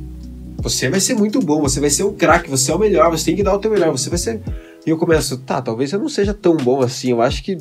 você 0.59 0.89
vai 0.89 1.01
ser 1.01 1.15
muito 1.15 1.41
bom, 1.41 1.61
você 1.61 1.81
vai 1.81 1.91
ser 1.91 2.05
um 2.05 2.15
craque, 2.15 2.49
você 2.49 2.73
é 2.73 2.75
o 2.75 2.79
melhor, 2.79 3.11
você 3.11 3.27
tem 3.27 3.37
que 3.37 3.43
dar 3.43 3.55
o 3.55 3.59
teu 3.59 3.71
melhor, 3.71 3.91
você 3.91 4.09
vai 4.09 4.19
ser. 4.19 4.41
E 4.87 4.91
eu 4.91 4.97
começo, 4.97 5.39
tá, 5.39 5.61
talvez 5.61 5.93
eu 5.93 5.99
não 5.99 6.09
seja 6.09 6.33
tão 6.33 6.57
bom 6.57 6.81
assim, 6.81 7.11
eu 7.11 7.21
acho 7.21 7.43
que 7.43 7.59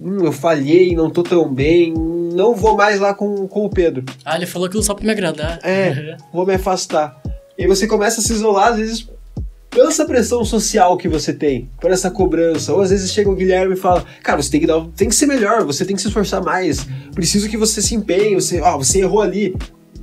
hum, 0.00 0.24
eu 0.24 0.32
falhei, 0.32 0.94
não 0.94 1.10
tô 1.10 1.22
tão 1.22 1.52
bem, 1.52 1.94
não 2.32 2.54
vou 2.54 2.76
mais 2.76 3.00
lá 3.00 3.14
com, 3.14 3.46
com 3.48 3.64
o 3.64 3.70
Pedro. 3.70 4.04
Ah, 4.24 4.36
ele 4.36 4.46
falou 4.46 4.66
aquilo 4.66 4.82
só 4.82 4.94
pra 4.94 5.04
me 5.04 5.10
agradar. 5.10 5.58
É. 5.62 6.16
Vou 6.32 6.46
me 6.46 6.54
afastar. 6.54 7.20
E 7.56 7.66
você 7.66 7.86
começa 7.86 8.20
a 8.20 8.22
se 8.22 8.32
isolar, 8.32 8.68
às 8.68 8.76
vezes, 8.76 9.08
pela 9.70 9.88
essa 9.88 10.04
pressão 10.04 10.44
social 10.44 10.96
que 10.96 11.08
você 11.08 11.32
tem, 11.32 11.68
por 11.80 11.90
essa 11.90 12.10
cobrança. 12.10 12.72
Ou 12.72 12.80
às 12.80 12.90
vezes 12.90 13.12
chega 13.12 13.30
o 13.30 13.34
Guilherme 13.34 13.74
e 13.74 13.76
fala, 13.76 14.04
cara, 14.22 14.40
você 14.40 14.50
tem 14.50 14.60
que 14.60 14.66
dar, 14.66 14.86
tem 14.96 15.08
que 15.08 15.14
ser 15.14 15.26
melhor, 15.26 15.64
você 15.64 15.84
tem 15.84 15.96
que 15.96 16.02
se 16.02 16.08
esforçar 16.08 16.42
mais. 16.42 16.86
Preciso 17.14 17.48
que 17.48 17.56
você 17.56 17.82
se 17.82 17.94
empenhe, 17.94 18.34
você, 18.34 18.60
ó, 18.60 18.78
você 18.78 19.00
errou 19.00 19.20
ali. 19.20 19.54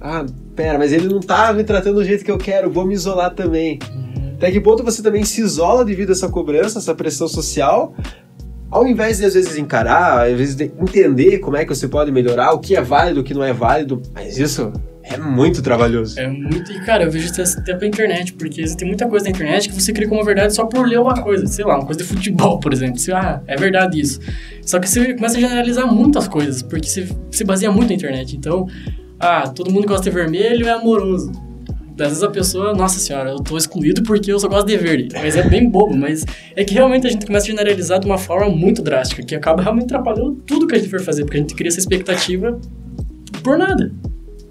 Ah, 0.01 0.25
pera, 0.55 0.77
mas 0.77 0.91
ele 0.91 1.07
não 1.07 1.19
tá 1.19 1.51
me 1.53 1.63
tratando 1.63 1.95
do 1.95 2.05
jeito 2.05 2.23
que 2.23 2.31
eu 2.31 2.37
quero, 2.37 2.69
vou 2.69 2.85
me 2.85 2.93
isolar 2.93 3.33
também. 3.33 3.79
Até 4.35 4.51
que 4.51 4.59
ponto 4.59 4.83
você 4.83 5.01
também 5.01 5.23
se 5.23 5.41
isola 5.41 5.85
devido 5.85 6.09
a 6.09 6.11
essa 6.11 6.27
cobrança, 6.27 6.79
essa 6.79 6.93
pressão 6.93 7.27
social, 7.27 7.95
ao 8.69 8.87
invés 8.87 9.17
de 9.17 9.25
às 9.25 9.33
vezes 9.33 9.57
encarar, 9.57 10.27
às 10.27 10.37
vezes 10.37 10.55
de 10.55 10.65
entender 10.65 11.39
como 11.39 11.57
é 11.57 11.63
que 11.65 11.75
você 11.75 11.87
pode 11.87 12.11
melhorar, 12.11 12.53
o 12.53 12.59
que 12.59 12.75
é 12.75 12.81
válido, 12.81 13.21
o 13.21 13.23
que 13.23 13.33
não 13.33 13.43
é 13.43 13.53
válido, 13.53 14.01
mas 14.13 14.37
isso 14.37 14.71
é 15.07 15.17
muito 15.17 15.61
trabalhoso. 15.61 16.19
É 16.19 16.27
muito. 16.27 16.71
E, 16.71 16.83
cara, 16.83 17.03
eu 17.03 17.11
vejo 17.11 17.31
isso 17.31 17.59
até 17.59 17.75
pela 17.75 17.87
internet, 17.87 18.33
porque 18.33 18.63
tem 18.75 18.87
muita 18.87 19.07
coisa 19.07 19.25
na 19.25 19.31
internet 19.31 19.69
que 19.69 19.79
você 19.79 19.93
cria 19.93 20.07
como 20.07 20.23
verdade 20.23 20.55
só 20.55 20.65
por 20.65 20.87
ler 20.87 20.99
uma 20.99 21.21
coisa. 21.21 21.45
Sei 21.45 21.63
lá, 21.63 21.75
uma 21.75 21.85
coisa 21.85 21.99
de 21.99 22.07
futebol, 22.07 22.59
por 22.59 22.73
exemplo. 22.73 22.97
Você, 22.97 23.11
ah, 23.13 23.39
é 23.45 23.55
verdade 23.55 23.99
isso. 23.99 24.19
Só 24.63 24.79
que 24.79 24.89
você 24.89 25.13
começa 25.13 25.37
a 25.37 25.39
generalizar 25.39 25.85
muitas 25.93 26.27
coisas, 26.27 26.63
porque 26.63 26.87
você 26.87 27.07
se 27.29 27.43
baseia 27.43 27.71
muito 27.71 27.89
na 27.89 27.95
internet. 27.95 28.35
Então, 28.35 28.67
ah, 29.19 29.47
todo 29.47 29.71
mundo 29.71 29.87
gosta 29.87 30.09
de 30.09 30.15
vermelho 30.15 30.67
é 30.67 30.71
amoroso. 30.71 31.31
Às 31.99 32.07
vezes 32.09 32.23
a 32.23 32.29
pessoa, 32.29 32.73
nossa 32.73 32.99
senhora, 32.99 33.29
eu 33.31 33.37
tô 33.37 33.57
excluído 33.57 34.03
porque 34.03 34.31
eu 34.31 34.39
só 34.39 34.47
gosto 34.47 34.67
de 34.67 34.77
verde. 34.77 35.09
Mas 35.13 35.35
é 35.35 35.47
bem 35.47 35.69
bobo, 35.69 35.95
mas 35.95 36.25
é 36.55 36.63
que 36.63 36.73
realmente 36.73 37.07
a 37.07 37.09
gente 37.09 37.25
começa 37.25 37.45
a 37.45 37.49
generalizar 37.49 37.99
de 37.99 38.05
uma 38.05 38.17
forma 38.17 38.49
muito 38.49 38.81
drástica, 38.81 39.23
que 39.23 39.33
acaba 39.33 39.61
realmente 39.63 39.85
atrapalhando 39.85 40.33
tudo 40.45 40.67
que 40.67 40.75
a 40.75 40.77
gente 40.77 40.89
for 40.89 41.01
fazer, 41.01 41.23
porque 41.23 41.37
a 41.37 41.41
gente 41.41 41.55
cria 41.55 41.69
essa 41.69 41.79
expectativa 41.79 42.59
por 43.41 43.57
nada. 43.57 43.91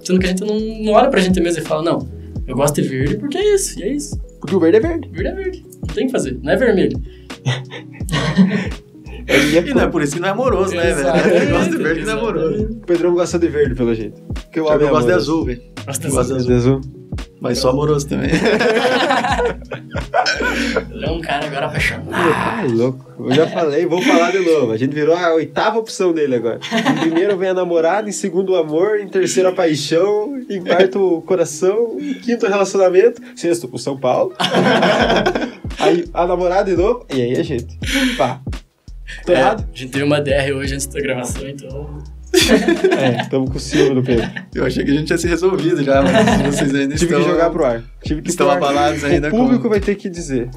Sendo 0.03 0.19
que 0.19 0.27
a 0.27 0.29
gente 0.31 0.43
não, 0.43 0.59
não 0.59 0.93
olha 0.95 1.09
pra 1.11 1.21
gente 1.21 1.39
mesmo 1.41 1.63
e 1.63 1.65
fala, 1.65 1.83
não, 1.83 2.09
eu 2.47 2.55
gosto 2.57 2.81
de 2.81 2.89
verde 2.89 3.17
porque 3.19 3.37
é 3.37 3.55
isso, 3.55 3.79
e 3.79 3.83
é 3.83 3.93
isso. 3.93 4.19
Porque 4.41 4.55
o 4.55 4.61
verde 4.61 4.79
é 4.79 4.81
verde. 4.81 5.09
Verde 5.11 5.29
é 5.29 5.35
verde. 5.35 5.67
Não 5.87 5.95
tem 5.95 6.05
o 6.05 6.07
que 6.07 6.13
fazer, 6.13 6.39
não 6.43 6.53
é 6.53 6.57
vermelho. 6.57 7.01
É 9.27 9.39
E 9.39 9.75
não 9.75 9.83
é 9.83 9.87
por 9.87 10.03
isso 10.03 10.15
que 10.15 10.21
não 10.21 10.29
é 10.29 10.33
amoroso, 10.33 10.75
né, 10.75 10.93
velho? 10.93 11.09
Eu 11.09 11.51
gosto 11.51 11.71
de 11.71 11.83
verde 11.83 12.01
e 12.03 12.05
não 12.05 12.13
é 12.13 12.19
amoroso. 12.19 12.65
O 12.65 12.87
Pedrão 12.87 13.15
gosta 13.15 13.39
de 13.39 13.49
verde, 13.49 13.75
pelo 13.75 13.95
jeito. 13.95 14.21
Porque 14.23 14.61
o 14.61 14.67
Eu, 14.67 14.75
homem 14.75 14.87
é 14.87 14.91
gosto 14.91 15.07
de 15.07 15.13
azul, 15.13 15.45
velho. 15.47 15.63
Gosta 15.87 16.09
de 16.09 16.53
azul. 16.53 16.81
Mas 17.45 17.59
sou 17.59 17.71
amoroso 17.71 18.09
também. 18.09 18.31
Ele 20.91 21.05
é 21.05 21.11
um 21.11 21.21
cara 21.21 21.45
agora 21.47 21.67
apaixonado. 21.67 22.09
Ai, 22.11 22.69
louco. 22.69 23.05
Eu 23.19 23.33
já 23.35 23.47
falei, 23.47 23.85
vou 23.85 24.01
falar 24.01 24.33
de 24.33 24.39
novo. 24.39 24.73
A 24.73 24.77
gente 24.79 24.95
virou 24.95 25.15
a 25.15 25.35
oitava 25.35 25.79
opção 25.79 26.13
dele 26.13 26.37
agora. 26.37 26.59
Em 26.97 27.01
primeiro 27.01 27.37
vem 27.37 27.51
a 27.51 27.55
namorada, 27.55 28.09
em 28.09 28.13
segundo 28.13 28.53
o 28.53 28.57
amor, 28.57 28.99
em 28.99 29.09
terceiro 29.09 29.51
a 29.51 29.53
paixão, 29.53 30.43
em 30.49 30.63
quarto 30.65 31.19
o 31.19 31.23
coração, 31.23 31.97
em 32.01 32.15
quinto 32.15 32.47
o 32.47 32.49
relacionamento, 32.49 33.21
sexto 33.37 33.69
o 33.71 33.79
São 33.79 33.97
Paulo. 33.97 34.33
aí 35.79 36.07
a 36.15 36.27
namorada 36.27 36.71
de 36.71 36.77
novo, 36.77 37.05
e 37.15 37.21
aí 37.21 37.37
a 37.39 37.43
gente. 37.43 37.79
Pá. 38.17 38.41
Tô 39.27 39.33
É, 39.35 39.39
errado? 39.39 39.69
a 39.71 39.77
gente 39.77 39.93
teve 39.93 40.05
uma 40.05 40.19
DR 40.21 40.51
hoje 40.55 40.75
antes 40.75 40.87
da 40.87 40.99
gravação, 41.01 41.47
então. 41.47 41.99
É, 42.95 43.25
tamo 43.29 43.51
com 43.51 43.59
ciúme 43.59 43.95
do 43.95 44.03
Pedro. 44.03 44.29
Eu 44.55 44.65
achei 44.65 44.85
que 44.85 44.91
a 44.91 44.95
gente 44.95 45.07
tinha 45.07 45.19
se 45.19 45.27
resolvido 45.27 45.83
já, 45.83 46.03
mas 46.03 46.55
vocês 46.55 46.75
ainda 46.75 46.95
Tive 46.95 47.13
estão... 47.13 47.23
que 47.23 47.31
jogar 47.31 47.51
pro 47.51 47.65
ar. 47.65 47.83
Tive 48.03 48.23
que 48.23 48.31
estão 48.31 48.51
abalados 48.51 49.05
ainda 49.05 49.29
O 49.29 49.31
público 49.31 49.69
vai 49.69 49.81
ter 49.81 49.95
que 49.95 50.09
dizer. 50.09 50.49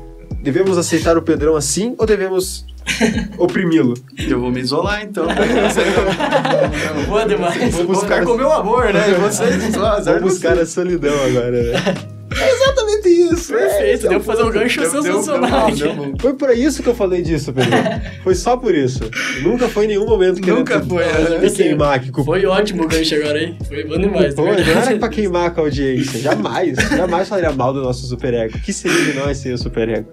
Devemos 0.41 0.77
aceitar 0.77 1.17
o 1.17 1.21
Pedrão 1.21 1.55
assim 1.55 1.95
ou 1.97 2.05
devemos 2.05 2.65
oprimi-lo? 3.37 3.95
Eu 4.17 4.39
vou 4.39 4.51
me 4.51 4.61
isolar, 4.61 5.03
então. 5.03 5.25
Boa 7.07 7.25
demais. 7.25 7.73
vou 7.73 7.87
buscar 7.87 8.23
com 8.23 8.31
o 8.31 8.37
meu 8.37 8.51
amor, 8.51 8.93
né? 8.93 9.09
E 9.09 9.13
vocês, 9.15 9.73
de 9.73 10.19
buscar 10.21 10.57
a 10.57 10.65
solidão 10.65 11.13
agora, 11.25 11.51
né? 11.51 12.16
É 12.39 12.51
exatamente 12.53 13.07
isso. 13.09 13.53
Perfeito, 13.53 14.05
é, 14.05 14.09
deu 14.09 14.19
pra 14.19 14.33
fazer 14.35 14.43
um 14.47 14.51
gancho 14.51 14.79
Deu- 14.81 14.89
sensacional. 14.91 15.71
deu- 15.71 15.77
deu- 15.93 15.95
deu- 16.05 16.15
Foi 16.19 16.33
por 16.33 16.49
isso 16.51 16.83
que 16.83 16.89
eu 16.89 16.95
falei 16.95 17.21
disso, 17.21 17.51
Pedro. 17.53 17.71
Foi 18.23 18.35
só 18.35 18.55
por 18.57 18.73
isso. 18.75 18.99
Nunca 19.41 19.67
foi 19.67 19.85
em 19.85 19.87
nenhum 19.89 20.05
momento 20.05 20.41
que 20.41 20.51
Nunca 20.51 20.79
foi, 20.81 21.03
eu 21.03 21.39
né? 21.41 21.49
queimar 21.49 21.95
aqui 21.95 22.11
com 22.11 22.23
Foi 22.23 22.45
ótimo 22.45 22.83
o 22.83 22.87
gancho 22.87 23.15
agora, 23.15 23.41
hein? 23.41 23.57
Foi 23.67 23.83
bom 23.83 23.97
demais. 23.97 24.33
Pô, 24.35 24.43
não 24.45 24.53
era 24.53 24.97
pra 24.97 25.09
queimar 25.09 25.53
com 25.53 25.61
a 25.61 25.63
audiência. 25.65 26.19
Jamais. 26.19 26.75
Jamais 26.95 27.27
falaria 27.27 27.51
mal 27.51 27.73
do 27.73 27.81
nosso 27.81 28.05
superego. 28.07 28.57
O 28.57 28.61
que 28.61 28.73
seria 28.73 29.03
de 29.05 29.13
nós 29.13 29.37
sem 29.37 29.53
o 29.53 29.57
superego? 29.57 30.07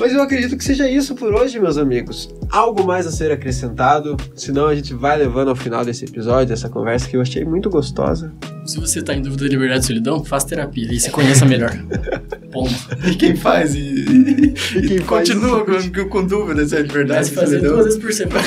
Mas 0.00 0.14
eu 0.14 0.22
acredito 0.22 0.56
que 0.56 0.64
seja 0.64 0.88
isso 0.88 1.14
por 1.14 1.34
hoje, 1.34 1.60
meus 1.60 1.76
amigos. 1.76 2.34
Algo 2.48 2.84
mais 2.84 3.06
a 3.06 3.12
ser 3.12 3.30
acrescentado, 3.30 4.16
senão 4.34 4.66
a 4.66 4.74
gente 4.74 4.94
vai 4.94 5.18
levando 5.18 5.48
ao 5.48 5.54
final 5.54 5.84
desse 5.84 6.06
episódio, 6.06 6.48
dessa 6.48 6.70
conversa 6.70 7.06
que 7.06 7.18
eu 7.18 7.20
achei 7.20 7.44
muito 7.44 7.68
gostosa. 7.68 8.32
Se 8.64 8.80
você 8.80 9.02
tá 9.02 9.12
em 9.12 9.20
dúvida 9.20 9.44
de 9.44 9.50
liberdade 9.50 9.84
e 9.84 9.86
solidão, 9.86 10.24
faça 10.24 10.48
terapia 10.48 10.90
e 10.90 10.98
se 10.98 11.10
conheça 11.10 11.44
melhor. 11.44 11.76
Ponto. 12.50 12.72
E 13.06 13.14
quem 13.14 13.36
faz 13.36 13.74
e, 13.74 13.78
e, 13.78 14.54
E 14.78 14.88
quem 14.88 14.98
faz 15.00 15.28
continua 15.28 15.66
com, 15.66 16.08
com 16.08 16.24
dúvida 16.24 16.66
se 16.66 16.76
é 16.76 16.82
de 16.82 16.88
Vai 16.88 16.96
verdade. 16.96 17.26
se 17.26 17.34
fazer 17.34 17.58
entendeu? 17.58 17.74
duas 17.74 17.84
vezes 17.84 18.00
por 18.00 18.12
semana. 18.12 18.42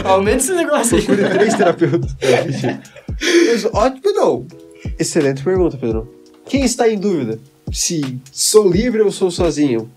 Aumenta 0.02 0.38
esse 0.38 0.54
negócio 0.54 0.96
aí. 0.96 1.02
Procure 1.04 1.28
três 1.28 1.54
terapeutas. 1.54 2.16
Mas, 2.22 3.66
ótimo, 3.70 4.12
não. 4.14 4.46
Excelente 4.98 5.44
pergunta, 5.44 5.76
Pedro. 5.76 6.10
Quem 6.46 6.64
está 6.64 6.88
em 6.88 6.98
dúvida 6.98 7.38
se 7.72 8.18
sou 8.32 8.70
livre 8.70 9.02
ou 9.02 9.10
sou 9.10 9.30
sozinho? 9.30 9.90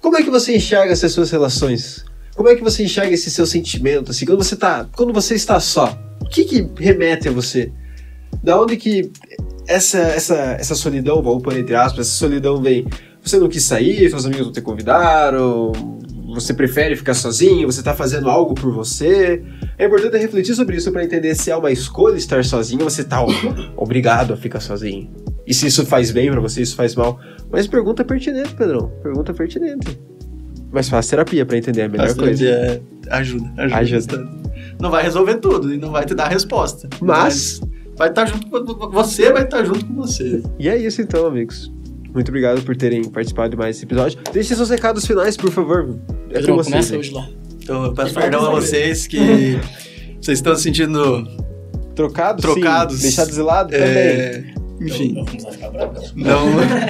Como 0.00 0.16
é 0.16 0.22
que 0.22 0.30
você 0.30 0.56
enxerga 0.56 0.92
essas 0.92 1.12
suas 1.12 1.30
relações? 1.30 2.04
Como 2.34 2.48
é 2.48 2.54
que 2.54 2.62
você 2.62 2.84
enxerga 2.84 3.12
esse 3.12 3.30
seu 3.30 3.46
sentimento? 3.46 4.10
Assim, 4.10 4.24
quando 4.24 4.42
você 4.42 4.56
tá, 4.56 4.86
quando 4.96 5.12
você 5.12 5.34
está 5.34 5.60
só, 5.60 5.98
o 6.20 6.24
que 6.26 6.44
que 6.44 6.70
remete 6.78 7.28
a 7.28 7.32
você? 7.32 7.72
Da 8.42 8.60
onde 8.60 8.76
que 8.76 9.10
essa 9.66 9.98
essa 9.98 10.34
essa 10.58 10.74
solidão, 10.74 11.22
vamos 11.22 11.42
pôr 11.42 11.56
entre 11.56 11.74
aspas, 11.74 12.06
essa 12.06 12.16
solidão 12.16 12.62
vem? 12.62 12.86
Você 13.22 13.38
não 13.38 13.48
quis 13.48 13.64
sair, 13.64 14.08
seus 14.08 14.24
amigos 14.24 14.46
não 14.46 14.52
te 14.52 14.62
convidaram, 14.62 15.72
você 16.34 16.54
prefere 16.54 16.96
ficar 16.96 17.14
sozinho, 17.14 17.70
você 17.70 17.82
tá 17.82 17.94
fazendo 17.94 18.30
algo 18.30 18.54
por 18.54 18.72
você. 18.72 19.42
É 19.76 19.86
importante 19.86 20.16
refletir 20.16 20.54
sobre 20.54 20.76
isso 20.76 20.90
para 20.92 21.04
entender 21.04 21.34
se 21.34 21.50
é 21.50 21.56
uma 21.56 21.70
escolha 21.70 22.16
estar 22.16 22.44
sozinho 22.44 22.84
ou 22.84 22.90
você 22.90 23.04
tá 23.04 23.18
obrigado 23.76 24.32
a 24.32 24.36
ficar 24.36 24.60
sozinho. 24.60 25.10
E 25.50 25.54
se 25.54 25.66
isso 25.66 25.84
faz 25.84 26.12
bem 26.12 26.30
pra 26.30 26.40
você, 26.40 26.62
isso 26.62 26.76
faz 26.76 26.94
mal. 26.94 27.18
Mas 27.50 27.66
pergunta 27.66 28.04
pertinente, 28.04 28.54
Pedrão. 28.54 28.92
Pergunta 29.02 29.34
pertinente. 29.34 29.98
Mas 30.70 30.88
faz 30.88 31.08
terapia 31.08 31.44
pra 31.44 31.58
entender 31.58 31.82
a 31.82 31.88
melhor 31.88 32.06
Faz 32.06 32.16
coisa. 32.16 32.44
terapia, 32.44 32.82
é, 33.08 33.14
ajuda, 33.16 33.50
ajuda. 33.56 33.76
Ajuda. 33.80 34.28
Não 34.80 34.90
vai 34.92 35.02
resolver 35.02 35.34
tudo 35.38 35.74
e 35.74 35.76
não 35.76 35.90
vai 35.90 36.04
te 36.06 36.14
dar 36.14 36.26
a 36.26 36.28
resposta. 36.28 36.88
Mas, 37.00 37.60
vai 37.96 38.10
estar 38.10 38.26
junto 38.26 38.48
com 38.48 38.90
você, 38.90 39.32
vai 39.32 39.42
estar 39.42 39.64
junto 39.64 39.84
com 39.84 39.94
você. 39.96 40.40
e 40.56 40.68
é 40.68 40.76
isso 40.76 41.02
então, 41.02 41.26
amigos. 41.26 41.72
Muito 42.14 42.28
obrigado 42.28 42.62
por 42.62 42.76
terem 42.76 43.02
participado 43.08 43.50
de 43.50 43.56
mais 43.56 43.74
esse 43.74 43.84
episódio. 43.84 44.20
Deixem 44.32 44.56
seus 44.56 44.70
recados 44.70 45.04
finais, 45.04 45.36
por 45.36 45.50
favor. 45.50 45.98
É 46.30 46.34
Pedrão, 46.34 46.56
com 46.58 46.62
vocês. 46.62 46.92
hoje 46.92 47.12
lá. 47.12 47.28
Então 47.60 47.86
eu 47.86 47.92
peço 47.92 48.14
perdão 48.14 48.46
a 48.46 48.50
vocês 48.50 49.08
que 49.08 49.58
vocês 50.22 50.38
estão 50.38 50.54
se 50.54 50.62
sentindo 50.62 51.26
Trocados? 51.96 52.40
Trocados. 52.42 52.96
Sim. 52.96 53.02
Deixados 53.02 53.34
de 53.34 53.42
lado 53.42 53.70
também. 53.70 54.59
É, 54.80 54.84
enfim, 54.84 55.12
Eu, 55.16 55.18
eu 55.18 55.24
vou 55.42 55.52
ficar 55.52 55.70
bravo. 55.70 55.94
não 56.14 56.40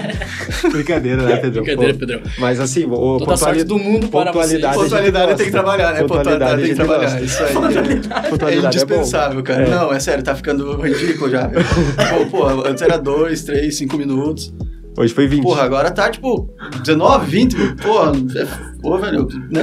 Brincadeira, 0.70 1.22
né, 1.22 1.36
Pedro? 1.36 1.62
Brincadeira, 1.62 1.93
Pô, 1.95 2.01
Pedrão. 2.01 2.20
Mas 2.38 2.61
assim, 2.61 2.84
o 2.84 2.88
Toda 2.91 3.01
a 3.01 3.18
pontuali- 3.18 3.38
sorte 3.38 3.64
do 3.64 3.78
mundo 3.78 4.09
para 4.09 4.26
pontualidade. 4.32 4.74
vocês. 4.76 4.91
pontualidade 4.91 5.34
tem 5.36 5.47
que 5.47 5.53
trabalhar, 5.53 5.93
né? 5.95 6.01
Pontualidade 6.03 6.38
tem 6.41 6.57
que 6.57 6.62
a 6.64 6.66
gente 6.66 6.76
trabalhar. 6.76 7.11
gosta. 7.11 7.20
Isso 7.24 7.43
aí. 7.43 7.49
É 7.51 8.28
Pontualidade 8.30 8.78
é 8.78 8.84
bom. 8.84 8.95
indispensável, 8.95 9.43
cara. 9.43 9.62
É. 9.62 9.70
Não, 9.70 9.93
é 9.93 10.01
sério, 10.01 10.22
tá 10.22 10.34
ficando 10.34 10.80
ridículo 10.80 11.30
já. 11.30 11.51
Pô, 11.51 12.26
pô, 12.30 12.47
antes 12.66 12.82
era 12.82 12.97
2, 12.99 13.43
3, 13.43 13.74
5 13.76 13.97
minutos. 13.97 14.53
Hoje 14.99 15.14
foi 15.14 15.26
20. 15.28 15.43
Porra, 15.43 15.62
agora 15.62 15.91
tá 15.91 16.11
tipo 16.11 16.53
19, 16.82 17.30
20. 17.30 17.57
Porra, 17.76 18.12
é, 18.36 18.47
pô, 18.82 18.99
velho. 18.99 19.28
Né? 19.51 19.62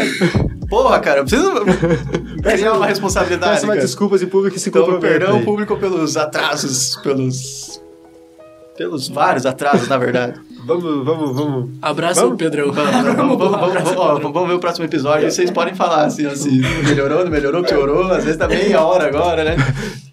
Porra, 0.69 0.99
cara, 0.99 1.19
eu 1.19 1.25
preciso 1.25 1.51
criar 2.41 2.73
uma 2.73 2.87
responsabilidade. 2.87 3.53
Peço 3.55 3.65
uma 3.65 3.75
desculpas 3.75 4.21
em 4.23 4.27
público 4.27 4.55
e 4.55 4.59
se 4.59 4.69
Então, 4.69 4.83
compromete. 4.83 5.19
perdão 5.19 5.37
aí. 5.37 5.43
público 5.45 5.77
pelos 5.77 6.15
atrasos, 6.17 6.95
pelos. 7.03 7.81
Pelos 8.77 9.09
vários 9.09 9.45
atrasos, 9.45 9.87
na 9.87 9.97
verdade. 9.97 10.39
Vamos, 10.67 11.05
vamos, 11.05 11.33
vamos. 11.33 11.69
Abraço, 11.81 12.19
Vamos? 12.19 12.37
Pedrão. 12.37 12.73
Vamos, 12.73 12.91
vamos, 13.15 13.37
vamos, 13.37 13.95
vamos, 13.95 14.33
vamos, 14.33 14.49
ver 14.49 14.55
o 14.55 14.59
próximo 14.59 14.83
episódio 14.83 15.25
e 15.25 15.31
vocês 15.31 15.49
podem 15.49 15.73
falar 15.73 16.03
assim, 16.03 16.29
se 16.35 16.51
melhorou, 16.85 17.23
não 17.23 17.31
melhorou, 17.31 17.63
piorou, 17.63 18.11
às 18.11 18.25
vezes 18.25 18.37
tá 18.37 18.49
meia 18.49 18.83
hora 18.83 19.07
agora, 19.07 19.45
né? 19.45 19.55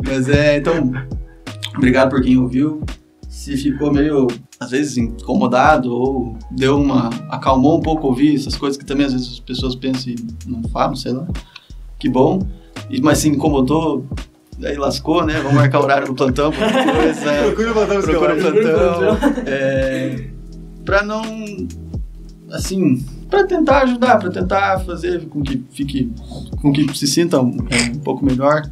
Mas 0.00 0.28
é, 0.28 0.56
então, 0.56 0.92
obrigado 1.76 2.10
por 2.10 2.22
quem 2.22 2.38
ouviu. 2.38 2.80
Se 3.28 3.56
ficou 3.56 3.92
meio, 3.92 4.28
às 4.60 4.70
vezes, 4.70 4.96
incomodado 4.96 5.92
ou 5.92 6.38
deu 6.52 6.80
uma. 6.80 7.10
acalmou 7.28 7.78
um 7.78 7.82
pouco 7.82 8.06
ouvir 8.06 8.36
essas 8.36 8.56
coisas 8.56 8.78
que 8.78 8.84
também 8.84 9.06
às 9.06 9.12
vezes 9.12 9.32
as 9.32 9.40
pessoas 9.40 9.74
pensam 9.74 10.12
e 10.12 10.16
não 10.46 10.62
falam, 10.68 10.94
sei 10.94 11.14
lá. 11.14 11.26
Que 11.98 12.08
bom. 12.08 12.38
E, 12.88 13.02
mas 13.02 13.18
se 13.18 13.28
incomodou, 13.28 14.06
aí 14.62 14.76
lascou, 14.76 15.24
né? 15.24 15.34
Vamos 15.38 15.54
marcar 15.54 15.80
horário 15.80 16.08
no 16.08 16.14
plantão, 16.14 16.52
coisa. 16.52 16.72
né? 17.24 17.42
Procure 17.44 17.72
botar 17.72 17.98
os 17.98 18.04
Procura 18.04 18.34
o 18.34 18.38
plantão. 18.40 19.18
É, 19.46 20.24
pra 20.84 21.02
não. 21.02 21.22
Assim. 22.52 23.04
Pra 23.30 23.44
tentar 23.44 23.82
ajudar, 23.82 24.18
pra 24.18 24.30
tentar 24.30 24.78
fazer 24.80 25.24
com 25.26 25.42
que 25.42 25.64
fique. 25.70 26.12
com 26.60 26.72
que 26.72 26.96
se 26.96 27.06
sinta 27.06 27.40
um, 27.40 27.56
um 27.94 27.98
pouco 28.04 28.24
melhor. 28.24 28.62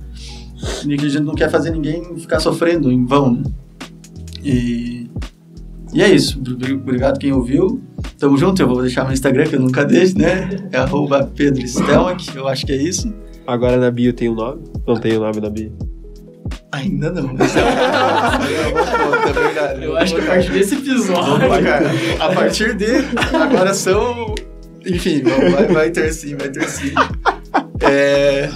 E 0.87 0.97
que 0.97 1.07
a 1.07 1.09
gente 1.09 1.25
não 1.25 1.35
quer 1.35 1.51
fazer 1.51 1.71
ninguém 1.71 2.17
ficar 2.19 2.39
sofrendo 2.39 2.91
em 2.93 3.05
vão, 3.05 3.33
né? 3.33 3.43
E. 4.45 5.09
E 5.93 6.01
é 6.03 6.09
isso. 6.15 6.39
Obri- 6.39 6.75
Obrigado 6.75 7.19
quem 7.19 7.33
ouviu. 7.33 7.81
Tamo 8.19 8.37
junto, 8.39 8.63
eu 8.63 8.69
vou 8.69 8.81
deixar 8.81 9.03
meu 9.05 9.13
Instagram 9.13 9.47
que 9.47 9.57
eu 9.57 9.61
nunca 9.61 9.85
deixo, 9.85 10.17
né? 10.17 10.49
É 10.71 10.79
arroba 10.79 11.29
Pedro 11.35 11.67
Stelmack, 11.67 12.35
eu 12.37 12.47
acho 12.47 12.65
que 12.65 12.73
é 12.73 12.77
isso. 12.81 13.13
Agora 13.47 13.77
na 13.77 13.91
bio 13.91 14.13
tem 14.13 14.29
um 14.29 14.35
nome? 14.35 14.63
Não 14.87 14.97
tem 14.97 15.17
o 15.17 15.21
nome 15.21 15.41
na 15.41 15.51
bio. 15.51 15.73
Ainda 16.73 17.11
não. 17.11 17.35
É 19.23 19.83
é. 19.83 19.87
Eu 19.87 19.97
acho 19.97 20.15
que 20.15 20.21
a 20.21 20.25
partir 20.27 20.51
desse 20.53 20.75
episódio. 20.75 21.49
Cara. 21.65 21.91
A 22.21 22.33
partir 22.35 22.75
dele, 22.75 23.07
agora 23.33 23.73
são. 23.75 24.35
Enfim, 24.87 25.23
vai, 25.23 25.67
vai 25.69 25.91
ter 25.91 26.13
sim, 26.13 26.35
vai 26.37 26.49
ter 26.49 26.69
sim. 26.69 26.93
É. 27.81 28.49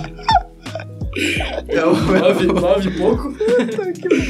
É 1.69 1.87
um- 1.87 1.95
Nove, 1.95 2.47
nove 2.47 2.89
e 2.91 2.99
pouco. 2.99 3.35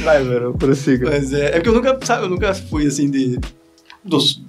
Vai, 0.03 0.23
mano, 0.23 0.53
prossiga. 0.57 1.09
Mas 1.09 1.33
é, 1.33 1.47
é 1.47 1.51
porque 1.53 1.69
eu 1.69 1.73
nunca, 1.73 1.97
sabe, 2.03 2.23
eu 2.25 2.29
nunca 2.29 2.53
fui 2.53 2.85
assim 2.87 3.09
de, 3.09 3.39
dos- 4.05 4.35
de 4.35 4.45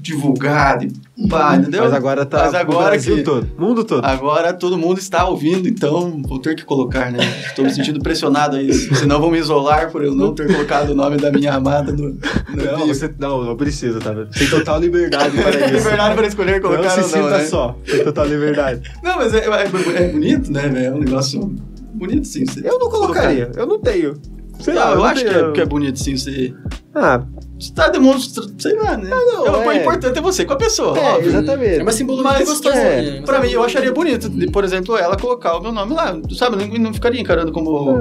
divulgar, 0.00 0.78
de 0.78 0.88
pá, 1.28 1.56
entendeu? 1.56 1.84
Mas 1.84 1.92
agora 1.92 2.26
tá 2.26 2.44
Mas 2.44 2.54
agora 2.54 2.90
Brasil 2.90 3.16
que- 3.16 3.22
todo, 3.22 3.48
mundo 3.58 3.84
todo. 3.84 4.04
Agora 4.04 4.52
todo 4.52 4.76
mundo 4.76 4.98
está 4.98 5.24
ouvindo, 5.26 5.68
então 5.68 6.20
vou 6.22 6.38
ter 6.38 6.54
que 6.54 6.64
colocar, 6.64 7.10
né? 7.10 7.18
Estou 7.46 7.64
me 7.64 7.72
sentindo 7.72 8.00
pressionado 8.00 8.56
a 8.56 8.62
isso. 8.62 8.94
Senão 8.94 9.20
vão 9.20 9.30
me 9.30 9.38
isolar 9.38 9.90
por 9.90 10.04
eu 10.04 10.14
não 10.14 10.34
ter 10.34 10.46
colocado 10.52 10.90
o 10.90 10.94
nome 10.94 11.16
da 11.16 11.30
minha 11.30 11.54
amada 11.54 11.92
no, 11.92 12.08
no 12.10 12.18
Não, 12.64 12.76
bio. 12.84 12.86
você, 12.94 13.12
não, 13.18 13.44
não 13.44 13.56
precisa, 13.56 13.98
tá? 14.00 14.14
Tem 14.36 14.48
total 14.48 14.78
liberdade 14.80 15.36
para 15.40 15.50
isso. 15.66 15.74
liberdade 15.78 16.14
para 16.14 16.26
escolher 16.26 16.60
Não 16.60 16.68
colocar 16.70 16.90
se 16.90 17.00
ou 17.00 17.02
não, 17.02 17.08
sinta 17.28 17.38
né? 17.38 17.44
só. 17.46 17.76
Tem 17.86 18.04
total 18.04 18.26
liberdade. 18.26 18.90
Não, 19.02 19.16
mas 19.16 19.32
é, 19.34 19.38
é- 19.46 20.02
é 20.04 20.08
bonito, 20.08 20.52
né? 20.52 20.68
velho? 20.68 20.86
É 20.86 20.90
um 20.94 20.98
negócio 20.98 21.54
bonito, 21.94 22.26
sim. 22.26 22.44
Eu 22.62 22.78
não 22.78 22.90
colocaria, 22.90 23.50
eu 23.56 23.66
não 23.66 23.78
tenho. 23.80 24.14
Sei 24.62 24.74
lá, 24.74 24.84
Não, 24.86 24.90
eu 24.92 24.98
não 24.98 25.04
acho 25.04 25.24
que 25.24 25.30
é, 25.30 25.50
que 25.52 25.60
é 25.60 25.66
bonito, 25.66 25.98
sim. 25.98 26.16
Você 26.16 26.54
Ah, 26.94 27.22
está 27.58 27.88
demonstrando, 27.88 28.54
sei 28.60 28.74
lá, 28.76 28.96
né? 28.96 29.10
não, 29.10 29.46
É, 29.46 29.66
O 29.66 29.70
é. 29.72 29.80
importante 29.80 30.18
é 30.18 30.22
você 30.22 30.44
com 30.44 30.52
a 30.52 30.56
pessoa, 30.56 30.96
é, 30.98 31.12
óbvio. 31.14 31.28
exatamente. 31.30 31.78
É 31.80 31.82
uma 31.82 31.92
simbologia 31.92 32.30
Mas, 32.32 32.48
gostosa. 32.48 32.76
é, 32.76 33.02
né? 33.20 33.22
Pra 33.26 33.40
mim, 33.40 33.50
eu 33.50 33.62
acharia 33.62 33.92
bonito, 33.92 34.30
por 34.52 34.62
exemplo, 34.64 34.96
ela 34.96 35.16
colocar 35.16 35.56
o 35.56 35.60
meu 35.62 35.72
nome 35.72 35.94
lá, 35.94 36.16
sabe? 36.36 36.56
Não, 36.56 36.78
não 36.78 36.94
ficaria 36.94 37.20
encarando 37.20 37.50
como. 37.52 37.98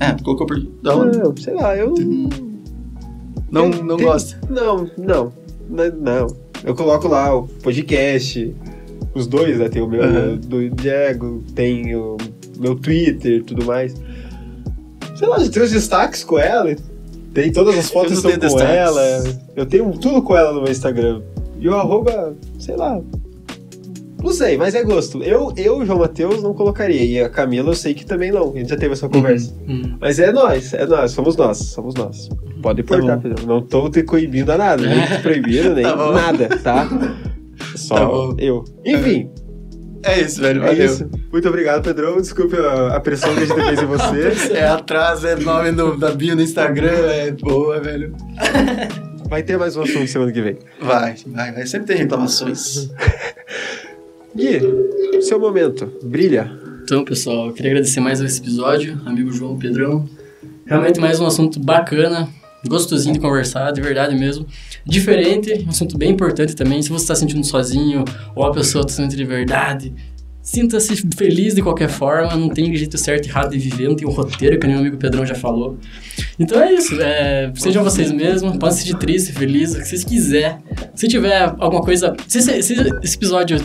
É, 0.00 0.12
colocou 0.22 0.46
por. 0.46 0.56
Não, 0.82 1.04
Não, 1.04 1.36
sei 1.36 1.54
lá, 1.54 1.76
eu 1.76 1.94
não, 3.50 3.70
tem- 3.70 3.82
não 3.82 3.96
tem- 3.96 4.06
gosta. 4.06 4.40
Não, 4.48 4.90
não, 4.98 5.32
não, 5.68 5.90
não. 6.00 6.26
Eu 6.64 6.74
coloco 6.74 7.08
lá 7.08 7.34
o 7.34 7.46
podcast, 7.62 8.54
os 9.14 9.26
dois, 9.26 9.58
né? 9.58 9.68
Tem 9.68 9.82
o 9.82 9.86
meu 9.88 10.02
Uhum. 10.02 10.36
do 10.36 10.70
Diego, 10.70 11.42
tem 11.54 11.94
o 11.96 12.16
meu 12.58 12.74
Twitter 12.74 13.38
e 13.38 13.42
tudo 13.42 13.64
mais. 13.64 13.94
Sei 15.20 15.28
lá, 15.28 15.36
tem 15.38 15.62
os 15.62 15.70
destaques 15.70 16.24
com 16.24 16.38
ela, 16.38 16.74
tem 17.34 17.52
todas 17.52 17.76
as 17.78 17.90
fotos 17.90 18.12
estão 18.12 18.30
com 18.32 18.38
destaques. 18.38 18.74
ela. 18.74 19.24
Eu 19.54 19.66
tenho 19.66 19.90
tudo 19.98 20.22
com 20.22 20.34
ela 20.34 20.50
no 20.54 20.62
meu 20.62 20.70
Instagram. 20.72 21.20
E 21.58 21.68
o 21.68 21.76
arroba, 21.76 22.34
sei 22.58 22.74
lá. 22.74 22.98
Não 24.22 24.32
sei, 24.32 24.56
mas 24.56 24.74
é 24.74 24.82
gosto. 24.82 25.22
Eu, 25.22 25.52
eu, 25.58 25.84
João 25.84 25.98
Matheus, 25.98 26.42
não 26.42 26.54
colocaria. 26.54 27.04
E 27.04 27.20
a 27.20 27.28
Camila, 27.28 27.68
eu 27.70 27.74
sei 27.74 27.92
que 27.92 28.06
também 28.06 28.32
não. 28.32 28.50
A 28.50 28.56
gente 28.56 28.70
já 28.70 28.76
teve 28.78 28.94
essa 28.94 29.10
conversa. 29.10 29.52
Hum. 29.68 29.94
Mas 30.00 30.18
é 30.18 30.32
nós, 30.32 30.72
é 30.72 30.86
nós, 30.86 31.10
somos 31.12 31.36
nós, 31.36 31.58
somos 31.58 31.94
nós. 31.94 32.30
Pode 32.62 32.82
Tá 32.82 32.96
importar, 32.96 33.16
bom. 33.16 33.22
Pedro. 33.22 33.46
Não 33.46 33.60
tô 33.62 33.90
te 33.90 34.02
coibindo 34.02 34.50
a 34.52 34.56
nada, 34.56 34.86
nem 34.86 35.04
te 35.06 35.22
proibindo, 35.22 35.74
nem 35.74 35.84
Tá 35.84 36.12
nada, 36.12 36.48
tá? 36.62 36.88
Só 37.76 37.94
Tá 37.94 38.42
eu. 38.42 38.64
Enfim, 38.86 39.30
É 40.02 40.20
isso, 40.20 40.40
velho. 40.40 40.62
é 40.62 40.66
Valeu. 40.68 40.86
isso. 40.86 41.10
Muito 41.30 41.48
obrigado, 41.48 41.82
Pedrão. 41.82 42.16
Desculpe 42.16 42.56
a, 42.56 42.96
a 42.96 43.00
pressão 43.00 43.34
que 43.34 43.42
a 43.42 43.46
gente 43.46 43.62
fez 43.62 43.82
em 43.82 43.86
você. 43.86 44.50
É 44.56 44.66
atrás, 44.66 45.24
é 45.24 45.36
nome 45.36 45.70
no, 45.70 45.96
da 45.96 46.10
bio 46.12 46.34
no 46.34 46.42
Instagram, 46.42 46.88
é 46.88 47.30
boa, 47.32 47.80
velho. 47.80 48.14
Vai 49.28 49.42
ter 49.44 49.56
mais 49.56 49.76
um 49.76 49.82
assunto 49.82 50.08
semana 50.08 50.32
que 50.32 50.42
vem. 50.42 50.58
Vai, 50.80 51.14
vai, 51.26 51.52
vai. 51.52 51.66
Sempre 51.66 51.88
tem 51.88 51.96
reclamações. 51.98 52.90
Gui, 54.34 54.60
seu 55.22 55.38
momento. 55.38 55.86
Brilha. 56.02 56.50
Então, 56.82 57.04
pessoal, 57.04 57.46
eu 57.46 57.52
queria 57.52 57.70
agradecer 57.70 58.00
mais 58.00 58.20
esse 58.20 58.40
episódio, 58.40 59.00
amigo 59.06 59.30
João 59.30 59.56
Pedrão. 59.56 60.08
Realmente 60.66 60.98
mais 60.98 61.20
um 61.20 61.26
assunto 61.26 61.60
bacana, 61.60 62.28
gostosinho 62.68 63.14
de 63.14 63.20
conversar, 63.20 63.72
de 63.72 63.80
verdade 63.80 64.14
mesmo. 64.14 64.46
Diferente, 64.84 65.64
um 65.66 65.70
assunto 65.70 65.96
bem 65.96 66.10
importante 66.10 66.54
também. 66.54 66.82
Se 66.82 66.88
você 66.88 67.04
está 67.04 67.14
sentindo 67.14 67.44
sozinho 67.44 68.04
ou 68.34 68.44
a 68.44 68.52
pessoa 68.52 68.82
está 68.82 68.94
sentindo 68.94 69.16
de 69.16 69.24
verdade, 69.24 69.92
sinta-se 70.50 70.96
feliz 71.16 71.54
de 71.54 71.62
qualquer 71.62 71.88
forma. 71.88 72.34
Não 72.36 72.48
tem 72.48 72.74
jeito 72.74 72.98
certo 72.98 73.26
e 73.26 73.28
errado 73.28 73.50
de 73.50 73.58
viver, 73.58 73.88
não 73.88 73.94
tem 73.94 74.06
um 74.06 74.10
roteiro, 74.10 74.58
que 74.58 74.66
nem 74.66 74.76
o 74.76 74.80
amigo 74.80 74.96
Pedrão 74.96 75.24
já 75.24 75.34
falou. 75.34 75.78
Então 76.38 76.60
é 76.60 76.72
isso, 76.74 77.00
é, 77.00 77.50
sejam 77.54 77.84
vocês 77.84 78.10
mesmos, 78.10 78.56
podem 78.56 78.76
se 78.76 78.82
sentir 78.82 78.98
triste, 78.98 79.32
feliz, 79.32 79.74
o 79.74 79.78
que 79.78 79.84
vocês 79.86 80.04
quiserem. 80.04 80.56
Se 80.94 81.06
tiver 81.08 81.54
alguma 81.58 81.82
coisa. 81.82 82.14
Se, 82.26 82.42
se- 82.42 82.62
se 82.62 82.74
esse 83.02 83.16
episódio 83.16 83.58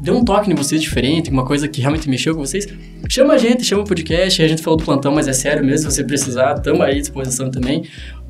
deu 0.00 0.16
um 0.16 0.24
toque 0.24 0.50
em 0.50 0.54
vocês 0.54 0.80
diferente, 0.80 1.30
uma 1.30 1.44
coisa 1.44 1.66
que 1.68 1.80
realmente 1.80 2.08
mexeu 2.08 2.34
com 2.34 2.40
vocês, 2.46 2.66
chama 3.08 3.34
a 3.34 3.38
gente, 3.38 3.64
chama 3.64 3.82
o 3.82 3.86
podcast. 3.86 4.42
A 4.42 4.48
gente 4.48 4.62
falou 4.62 4.78
do 4.78 4.84
plantão, 4.84 5.12
mas 5.12 5.26
é 5.28 5.32
sério 5.32 5.64
mesmo, 5.64 5.90
se 5.90 5.96
você 5.96 6.04
precisar, 6.04 6.54
tamo 6.60 6.82
aí 6.82 6.96
à 6.96 7.00
disposição 7.00 7.50
também. 7.50 7.82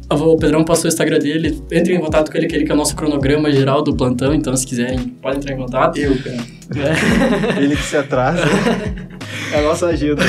O 0.09 0.37
Pedrão 0.37 0.65
passou 0.65 0.85
o 0.85 0.89
Instagram 0.89 1.19
dele, 1.19 1.61
entre 1.71 1.95
em 1.95 2.01
contato 2.01 2.31
com 2.31 2.39
ele, 2.39 2.47
que 2.47 2.55
ele 2.55 2.65
que 2.65 2.71
é 2.71 2.75
o 2.75 2.79
nosso 2.79 2.95
cronograma 2.95 3.51
geral 3.51 3.83
do 3.83 3.95
plantão, 3.97 4.33
então 4.33 4.57
se 4.57 4.65
quiserem, 4.65 4.99
podem 5.21 5.39
entrar 5.39 5.55
em 5.55 5.57
contato. 5.57 5.97
Eu, 5.97 6.17
cara. 6.19 6.37
É. 6.77 7.63
Ele 7.63 7.77
que 7.77 7.83
se 7.83 7.97
atrasa. 7.97 8.43
É 9.53 9.59
a 9.59 9.63
nossa 9.63 9.87
agenda. 9.87 10.23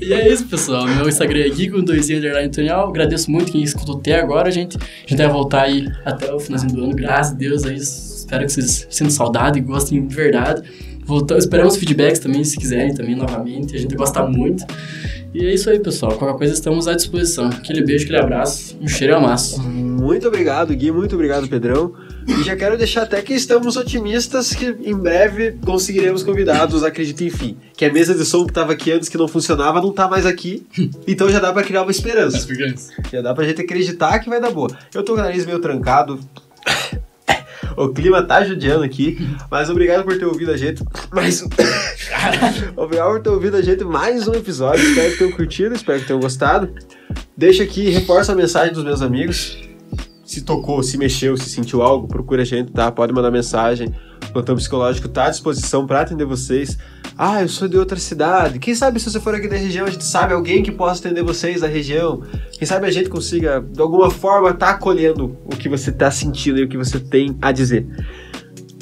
E 0.00 0.12
é 0.12 0.32
isso, 0.32 0.46
pessoal. 0.46 0.86
Meu 0.86 1.08
Instagram 1.08 1.40
é 1.40 1.48
Gui 1.48 1.68
com 1.68 1.80
dois 1.80 2.08
i 2.08 2.14
underline 2.14 2.50
Tonhal. 2.50 2.88
Agradeço 2.88 3.30
muito 3.30 3.52
quem 3.52 3.62
escutou 3.62 3.98
até 3.98 4.18
agora, 4.18 4.50
gente. 4.50 4.76
A 4.76 5.06
gente 5.06 5.18
vai 5.18 5.28
voltar 5.28 5.62
aí 5.62 5.86
até 6.04 6.32
o 6.32 6.40
finalzinho 6.40 6.72
do 6.72 6.84
ano, 6.84 6.94
graças 6.94 7.32
a 7.32 7.36
Deus. 7.36 7.64
Aí, 7.64 7.76
espero 7.76 8.46
que 8.46 8.52
vocês 8.52 8.86
sintam 8.88 9.10
saudade 9.10 9.58
e 9.58 9.62
gostem 9.62 10.06
de 10.06 10.14
verdade. 10.14 10.62
Voltamos, 11.04 11.44
esperamos 11.44 11.76
feedbacks 11.76 12.20
também, 12.20 12.44
se 12.44 12.56
quiserem 12.56 12.94
também, 12.94 13.14
novamente. 13.14 13.74
A 13.74 13.78
gente 13.78 13.94
gosta 13.94 14.24
muito. 14.26 14.64
E 15.32 15.46
é 15.46 15.54
isso 15.54 15.70
aí, 15.70 15.78
pessoal. 15.78 16.16
Qualquer 16.18 16.36
coisa 16.36 16.52
estamos 16.52 16.88
à 16.88 16.94
disposição. 16.94 17.46
Aquele 17.46 17.84
beijo, 17.84 18.04
aquele 18.04 18.18
abraço. 18.18 18.76
Um 18.80 18.88
cheiro 18.88 19.14
amasso. 19.14 19.62
Muito 19.62 20.26
obrigado, 20.26 20.74
Gui. 20.74 20.90
Muito 20.90 21.14
obrigado, 21.14 21.46
Pedrão. 21.48 21.94
E 22.26 22.42
já 22.42 22.56
quero 22.56 22.76
deixar 22.76 23.02
até 23.02 23.22
que 23.22 23.32
estamos 23.32 23.76
otimistas 23.76 24.52
que 24.52 24.76
em 24.82 24.94
breve 24.94 25.52
conseguiremos 25.64 26.24
convidados, 26.24 26.82
acredito 26.82 27.22
enfim. 27.22 27.56
Que 27.76 27.84
a 27.84 27.92
mesa 27.92 28.14
de 28.14 28.24
som 28.24 28.44
que 28.44 28.50
estava 28.50 28.72
aqui 28.72 28.90
antes 28.90 29.08
que 29.08 29.16
não 29.16 29.28
funcionava 29.28 29.80
não 29.80 29.92
tá 29.92 30.08
mais 30.08 30.26
aqui. 30.26 30.66
Então 31.06 31.28
já 31.30 31.38
dá 31.38 31.52
pra 31.52 31.62
criar 31.62 31.82
uma 31.82 31.90
esperança. 31.90 32.46
Já 33.12 33.22
dá 33.22 33.32
pra 33.32 33.44
gente 33.44 33.62
acreditar 33.62 34.18
que 34.18 34.28
vai 34.28 34.40
dar 34.40 34.50
boa. 34.50 34.68
Eu 34.92 35.02
tô 35.04 35.14
com 35.14 35.20
o 35.20 35.22
nariz 35.22 35.46
meio 35.46 35.60
trancado. 35.60 36.18
O 37.80 37.88
clima 37.88 38.22
tá 38.22 38.44
judiando 38.44 38.84
aqui, 38.84 39.26
mas 39.50 39.70
obrigado 39.70 40.04
por 40.04 40.18
ter 40.18 40.26
ouvido 40.26 40.50
a 40.50 40.56
gente. 40.56 40.84
Mais 41.10 41.42
um. 41.42 41.48
obrigado 42.76 43.12
por 43.12 43.22
ter 43.22 43.30
ouvido 43.30 43.56
a 43.56 43.62
gente 43.62 43.82
mais 43.84 44.28
um 44.28 44.34
episódio. 44.34 44.86
Espero 44.86 45.10
que 45.12 45.16
tenham 45.16 45.32
curtido, 45.32 45.74
espero 45.74 45.98
que 45.98 46.06
tenham 46.06 46.20
gostado. 46.20 46.74
Deixa 47.34 47.62
aqui, 47.62 47.88
reforça 47.88 48.32
a 48.32 48.34
mensagem 48.34 48.74
dos 48.74 48.84
meus 48.84 49.00
amigos. 49.00 49.58
Se 50.26 50.42
tocou, 50.42 50.82
se 50.82 50.98
mexeu, 50.98 51.38
se 51.38 51.48
sentiu 51.48 51.80
algo, 51.80 52.06
procura 52.06 52.42
a 52.42 52.44
gente, 52.44 52.70
tá? 52.70 52.92
Pode 52.92 53.14
mandar 53.14 53.30
mensagem. 53.30 53.94
O 54.30 54.32
plantão 54.32 54.54
psicológico 54.54 55.08
tá 55.08 55.26
à 55.26 55.30
disposição 55.30 55.84
para 55.86 56.02
atender 56.02 56.24
vocês. 56.24 56.78
Ah, 57.18 57.42
eu 57.42 57.48
sou 57.48 57.66
de 57.66 57.76
outra 57.76 57.98
cidade. 57.98 58.60
Quem 58.60 58.76
sabe 58.76 59.00
se 59.00 59.10
você 59.10 59.18
for 59.18 59.34
aqui 59.34 59.48
da 59.48 59.56
região, 59.56 59.86
a 59.86 59.90
gente 59.90 60.04
sabe 60.04 60.32
alguém 60.32 60.62
que 60.62 60.70
possa 60.70 61.00
atender 61.00 61.24
vocês 61.24 61.60
da 61.60 61.66
região. 61.66 62.22
Quem 62.52 62.66
sabe 62.66 62.86
a 62.86 62.90
gente 62.92 63.10
consiga, 63.10 63.60
de 63.60 63.80
alguma 63.80 64.08
forma, 64.08 64.54
tá 64.54 64.70
acolhendo 64.70 65.36
o 65.44 65.56
que 65.56 65.68
você 65.68 65.90
tá 65.90 66.12
sentindo 66.12 66.60
e 66.60 66.62
o 66.62 66.68
que 66.68 66.78
você 66.78 67.00
tem 67.00 67.36
a 67.42 67.50
dizer. 67.50 67.86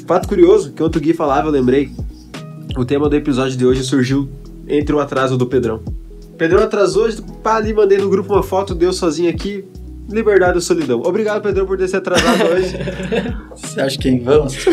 Fato 0.07 0.29
curioso, 0.29 0.73
que 0.73 0.83
outro 0.83 1.01
Gui 1.01 1.15
falava, 1.15 1.49
eu 1.49 1.53
lembrei. 1.53 1.91
O 2.77 2.85
tema 2.85 3.09
do 3.09 3.17
episódio 3.17 3.57
de 3.57 3.65
hoje 3.65 3.83
surgiu 3.83 4.29
entre 4.69 4.95
o 4.95 5.01
atraso 5.01 5.39
do 5.39 5.47
Pedrão. 5.47 5.83
Pedrão 6.37 6.63
atrasou, 6.63 7.09
pá, 7.43 7.57
ali 7.57 7.73
mandei 7.73 7.97
no 7.97 8.11
grupo 8.11 8.35
uma 8.35 8.43
foto, 8.43 8.75
deu 8.75 8.93
sozinho 8.93 9.31
aqui. 9.31 9.65
Liberdade 10.09 10.55
ou 10.55 10.61
solidão. 10.61 11.03
Obrigado, 11.05 11.43
Pedrão, 11.43 11.67
por 11.67 11.77
ter 11.77 11.87
se 11.87 11.97
atrasado 11.97 12.45
hoje. 12.49 12.75
Você 13.55 13.81
acha 13.81 13.99
que 13.99 14.09
é 14.09 14.13
em 14.13 14.21
vão? 14.21 14.45
Você 14.45 14.71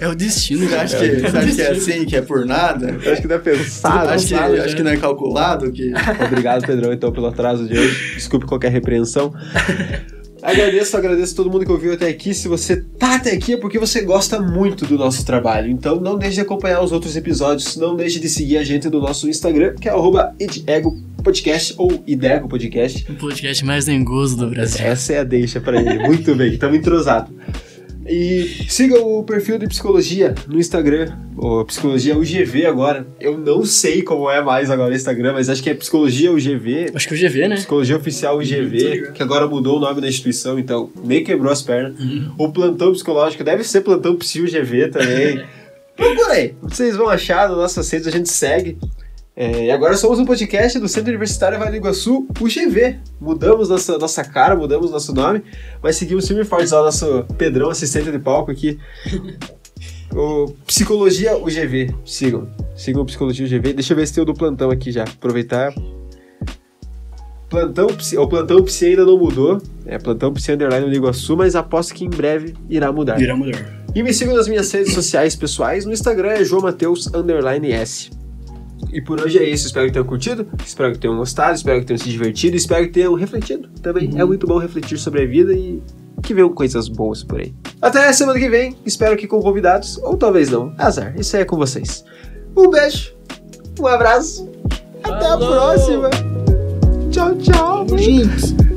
É 0.00 0.08
o 0.08 0.14
destino, 0.14 0.66
acha 0.74 0.98
que, 0.98 1.20
você 1.20 1.36
acha 1.36 1.54
que 1.54 1.62
é 1.62 1.70
assim, 1.70 2.04
que 2.04 2.16
é 2.16 2.22
por 2.22 2.44
nada? 2.44 2.96
Acho 3.10 3.22
que 3.22 3.28
não 3.28 3.36
é 3.36 3.38
pensado. 3.38 4.08
acho, 4.08 4.26
que, 4.26 4.34
sabe, 4.34 4.58
acho 4.58 4.70
né? 4.70 4.74
que 4.74 4.82
não 4.82 4.90
é 4.90 4.96
calculado? 4.96 5.70
Que... 5.70 5.92
Obrigado, 6.26 6.66
Pedrão, 6.66 6.92
então, 6.92 7.12
pelo 7.12 7.26
atraso 7.26 7.66
de 7.68 7.78
hoje. 7.78 8.14
Desculpe 8.14 8.44
qualquer 8.44 8.72
repreensão. 8.72 9.32
Agradeço, 10.44 10.94
agradeço 10.94 11.34
todo 11.34 11.50
mundo 11.50 11.64
que 11.64 11.72
ouviu 11.72 11.94
até 11.94 12.06
aqui. 12.06 12.34
Se 12.34 12.48
você 12.48 12.76
tá 12.76 13.14
até 13.14 13.32
aqui 13.32 13.54
é 13.54 13.56
porque 13.56 13.78
você 13.78 14.02
gosta 14.02 14.38
muito 14.38 14.84
do 14.84 14.98
nosso 14.98 15.24
trabalho. 15.24 15.70
Então 15.70 15.98
não 15.98 16.18
deixe 16.18 16.34
de 16.34 16.42
acompanhar 16.42 16.82
os 16.82 16.92
outros 16.92 17.16
episódios. 17.16 17.76
Não 17.78 17.96
deixe 17.96 18.20
de 18.20 18.28
seguir 18.28 18.58
a 18.58 18.62
gente 18.62 18.90
no 18.90 19.00
nosso 19.00 19.26
Instagram, 19.26 19.74
que 19.80 19.88
é 19.88 19.92
arroba 19.92 20.34
Podcast 21.24 21.74
ou 21.78 22.04
Idego 22.06 22.48
Podcast. 22.48 23.10
O 23.10 23.14
podcast 23.14 23.64
mais 23.64 23.86
dengoso 23.86 24.36
do 24.36 24.50
Brasil. 24.50 24.84
Essa 24.84 25.14
é 25.14 25.18
a 25.20 25.24
deixa 25.24 25.58
pra 25.58 25.80
ele. 25.80 25.98
Muito 26.00 26.34
bem, 26.34 26.52
estamos 26.52 26.76
entrosados. 26.76 27.34
E 28.06 28.66
siga 28.68 29.00
o 29.00 29.22
perfil 29.22 29.58
de 29.58 29.66
psicologia 29.66 30.34
no 30.46 30.58
Instagram, 30.58 31.16
o 31.38 31.64
Psicologia 31.64 32.18
UGV 32.18 32.66
agora. 32.66 33.06
Eu 33.18 33.38
não 33.38 33.64
sei 33.64 34.02
como 34.02 34.28
é 34.30 34.42
mais 34.42 34.70
agora 34.70 34.92
o 34.92 34.94
Instagram, 34.94 35.32
mas 35.32 35.48
acho 35.48 35.62
que 35.62 35.70
é 35.70 35.74
Psicologia 35.74 36.30
UGV, 36.30 36.92
Acho 36.94 37.08
que 37.08 37.14
o 37.14 37.16
GV, 37.16 37.48
né? 37.48 37.56
Psicologia 37.56 37.96
Oficial 37.96 38.36
UGV, 38.36 39.12
que 39.14 39.22
agora 39.22 39.46
mudou 39.48 39.78
o 39.78 39.80
nome 39.80 40.02
da 40.02 40.08
instituição, 40.08 40.58
então 40.58 40.90
meio 41.02 41.24
quebrou 41.24 41.50
as 41.50 41.62
pernas. 41.62 41.94
O 42.36 42.52
plantão 42.52 42.92
psicológico 42.92 43.42
deve 43.42 43.64
ser 43.64 43.80
plantão 43.80 44.14
Psi 44.16 44.42
UGV 44.42 44.88
também. 44.88 45.42
Procura 45.96 46.32
aí, 46.32 46.54
vocês 46.60 46.96
vão 46.96 47.08
achar 47.08 47.48
nas 47.48 47.56
nossas 47.56 47.90
redes, 47.90 48.06
a 48.06 48.10
gente 48.10 48.28
segue. 48.28 48.76
É, 49.36 49.64
e 49.64 49.70
agora 49.70 49.96
somos 49.96 50.18
um 50.20 50.24
podcast 50.24 50.78
do 50.78 50.86
Centro 50.86 51.10
Universitário 51.10 51.58
Vale 51.58 51.72
do 51.72 51.76
Iguaçu, 51.78 52.28
o 52.40 52.44
GV. 52.44 53.00
Mudamos 53.20 53.68
nossa, 53.68 53.98
nossa 53.98 54.22
cara, 54.22 54.54
mudamos 54.54 54.92
nosso 54.92 55.12
nome, 55.12 55.42
mas 55.82 55.96
seguimos 55.96 56.28
firme 56.28 56.42
e 56.42 56.44
forte 56.44 56.72
lá 56.72 56.82
o 56.82 56.84
nosso 56.84 57.24
Pedrão, 57.36 57.68
assistente 57.68 58.12
de 58.12 58.18
palco 58.18 58.50
aqui. 58.50 58.78
O 60.16 60.54
Psicologia 60.64 61.36
UGV, 61.36 61.92
sigam. 62.04 62.48
Sigam 62.76 63.02
o 63.02 63.04
Psicologia 63.04 63.44
UGV. 63.46 63.72
Deixa 63.72 63.92
eu 63.92 63.96
ver 63.96 64.06
se 64.06 64.14
tem 64.14 64.22
o 64.22 64.26
do 64.26 64.32
plantão 64.32 64.70
aqui 64.70 64.92
já. 64.92 65.02
Aproveitar. 65.02 65.74
Plantão 67.48 67.88
o 67.88 68.28
Plantão 68.28 68.62
Psi 68.62 68.86
ainda 68.86 69.04
não 69.04 69.18
mudou. 69.18 69.60
É 69.84 69.98
Plantão 69.98 70.32
Psi 70.32 70.52
Underline 70.52 70.86
no 70.86 70.94
Iguaçu, 70.94 71.36
mas 71.36 71.56
aposto 71.56 71.94
que 71.94 72.04
em 72.04 72.10
breve 72.10 72.54
irá 72.70 72.92
mudar. 72.92 73.16
Vira 73.16 73.34
mulher. 73.34 73.84
E 73.92 74.04
me 74.04 74.14
sigam 74.14 74.36
nas 74.36 74.46
minhas 74.46 74.70
redes 74.70 74.94
sociais 74.94 75.34
pessoais. 75.34 75.84
No 75.84 75.92
Instagram 75.92 76.30
é 76.30 76.44
João 76.44 76.62
Mateus 76.62 77.08
Underline 77.12 77.72
S. 77.72 78.10
E 78.94 79.00
por 79.00 79.20
hoje 79.20 79.38
é 79.38 79.42
isso. 79.42 79.66
Espero 79.66 79.86
que 79.86 79.92
tenham 79.92 80.06
curtido. 80.06 80.46
Espero 80.64 80.92
que 80.92 80.98
tenham 81.00 81.16
gostado. 81.16 81.56
Espero 81.56 81.80
que 81.80 81.86
tenham 81.86 81.98
se 81.98 82.08
divertido. 82.08 82.56
Espero 82.56 82.86
que 82.86 82.92
tenham 82.92 83.12
refletido 83.14 83.68
também. 83.82 84.08
É 84.14 84.24
muito 84.24 84.46
bom 84.46 84.56
refletir 84.56 84.96
sobre 84.98 85.24
a 85.24 85.26
vida 85.26 85.52
e 85.52 85.82
que 86.22 86.32
venham 86.32 86.48
coisas 86.54 86.88
boas 86.88 87.24
por 87.24 87.40
aí. 87.40 87.52
Até 87.82 88.12
semana 88.12 88.38
que 88.38 88.48
vem. 88.48 88.76
Espero 88.86 89.16
que 89.16 89.26
com 89.26 89.40
convidados. 89.40 89.98
Ou 89.98 90.16
talvez 90.16 90.48
não. 90.48 90.72
Azar. 90.78 91.12
Isso 91.18 91.34
aí 91.34 91.42
é 91.42 91.44
com 91.44 91.56
vocês. 91.56 92.04
Um 92.56 92.70
beijo. 92.70 93.12
Um 93.80 93.86
abraço. 93.88 94.48
Até 95.02 95.26
a 95.26 95.36
próxima. 95.36 96.10
Tchau, 97.10 97.34
tchau. 97.34 97.86
Juntos. 97.98 98.73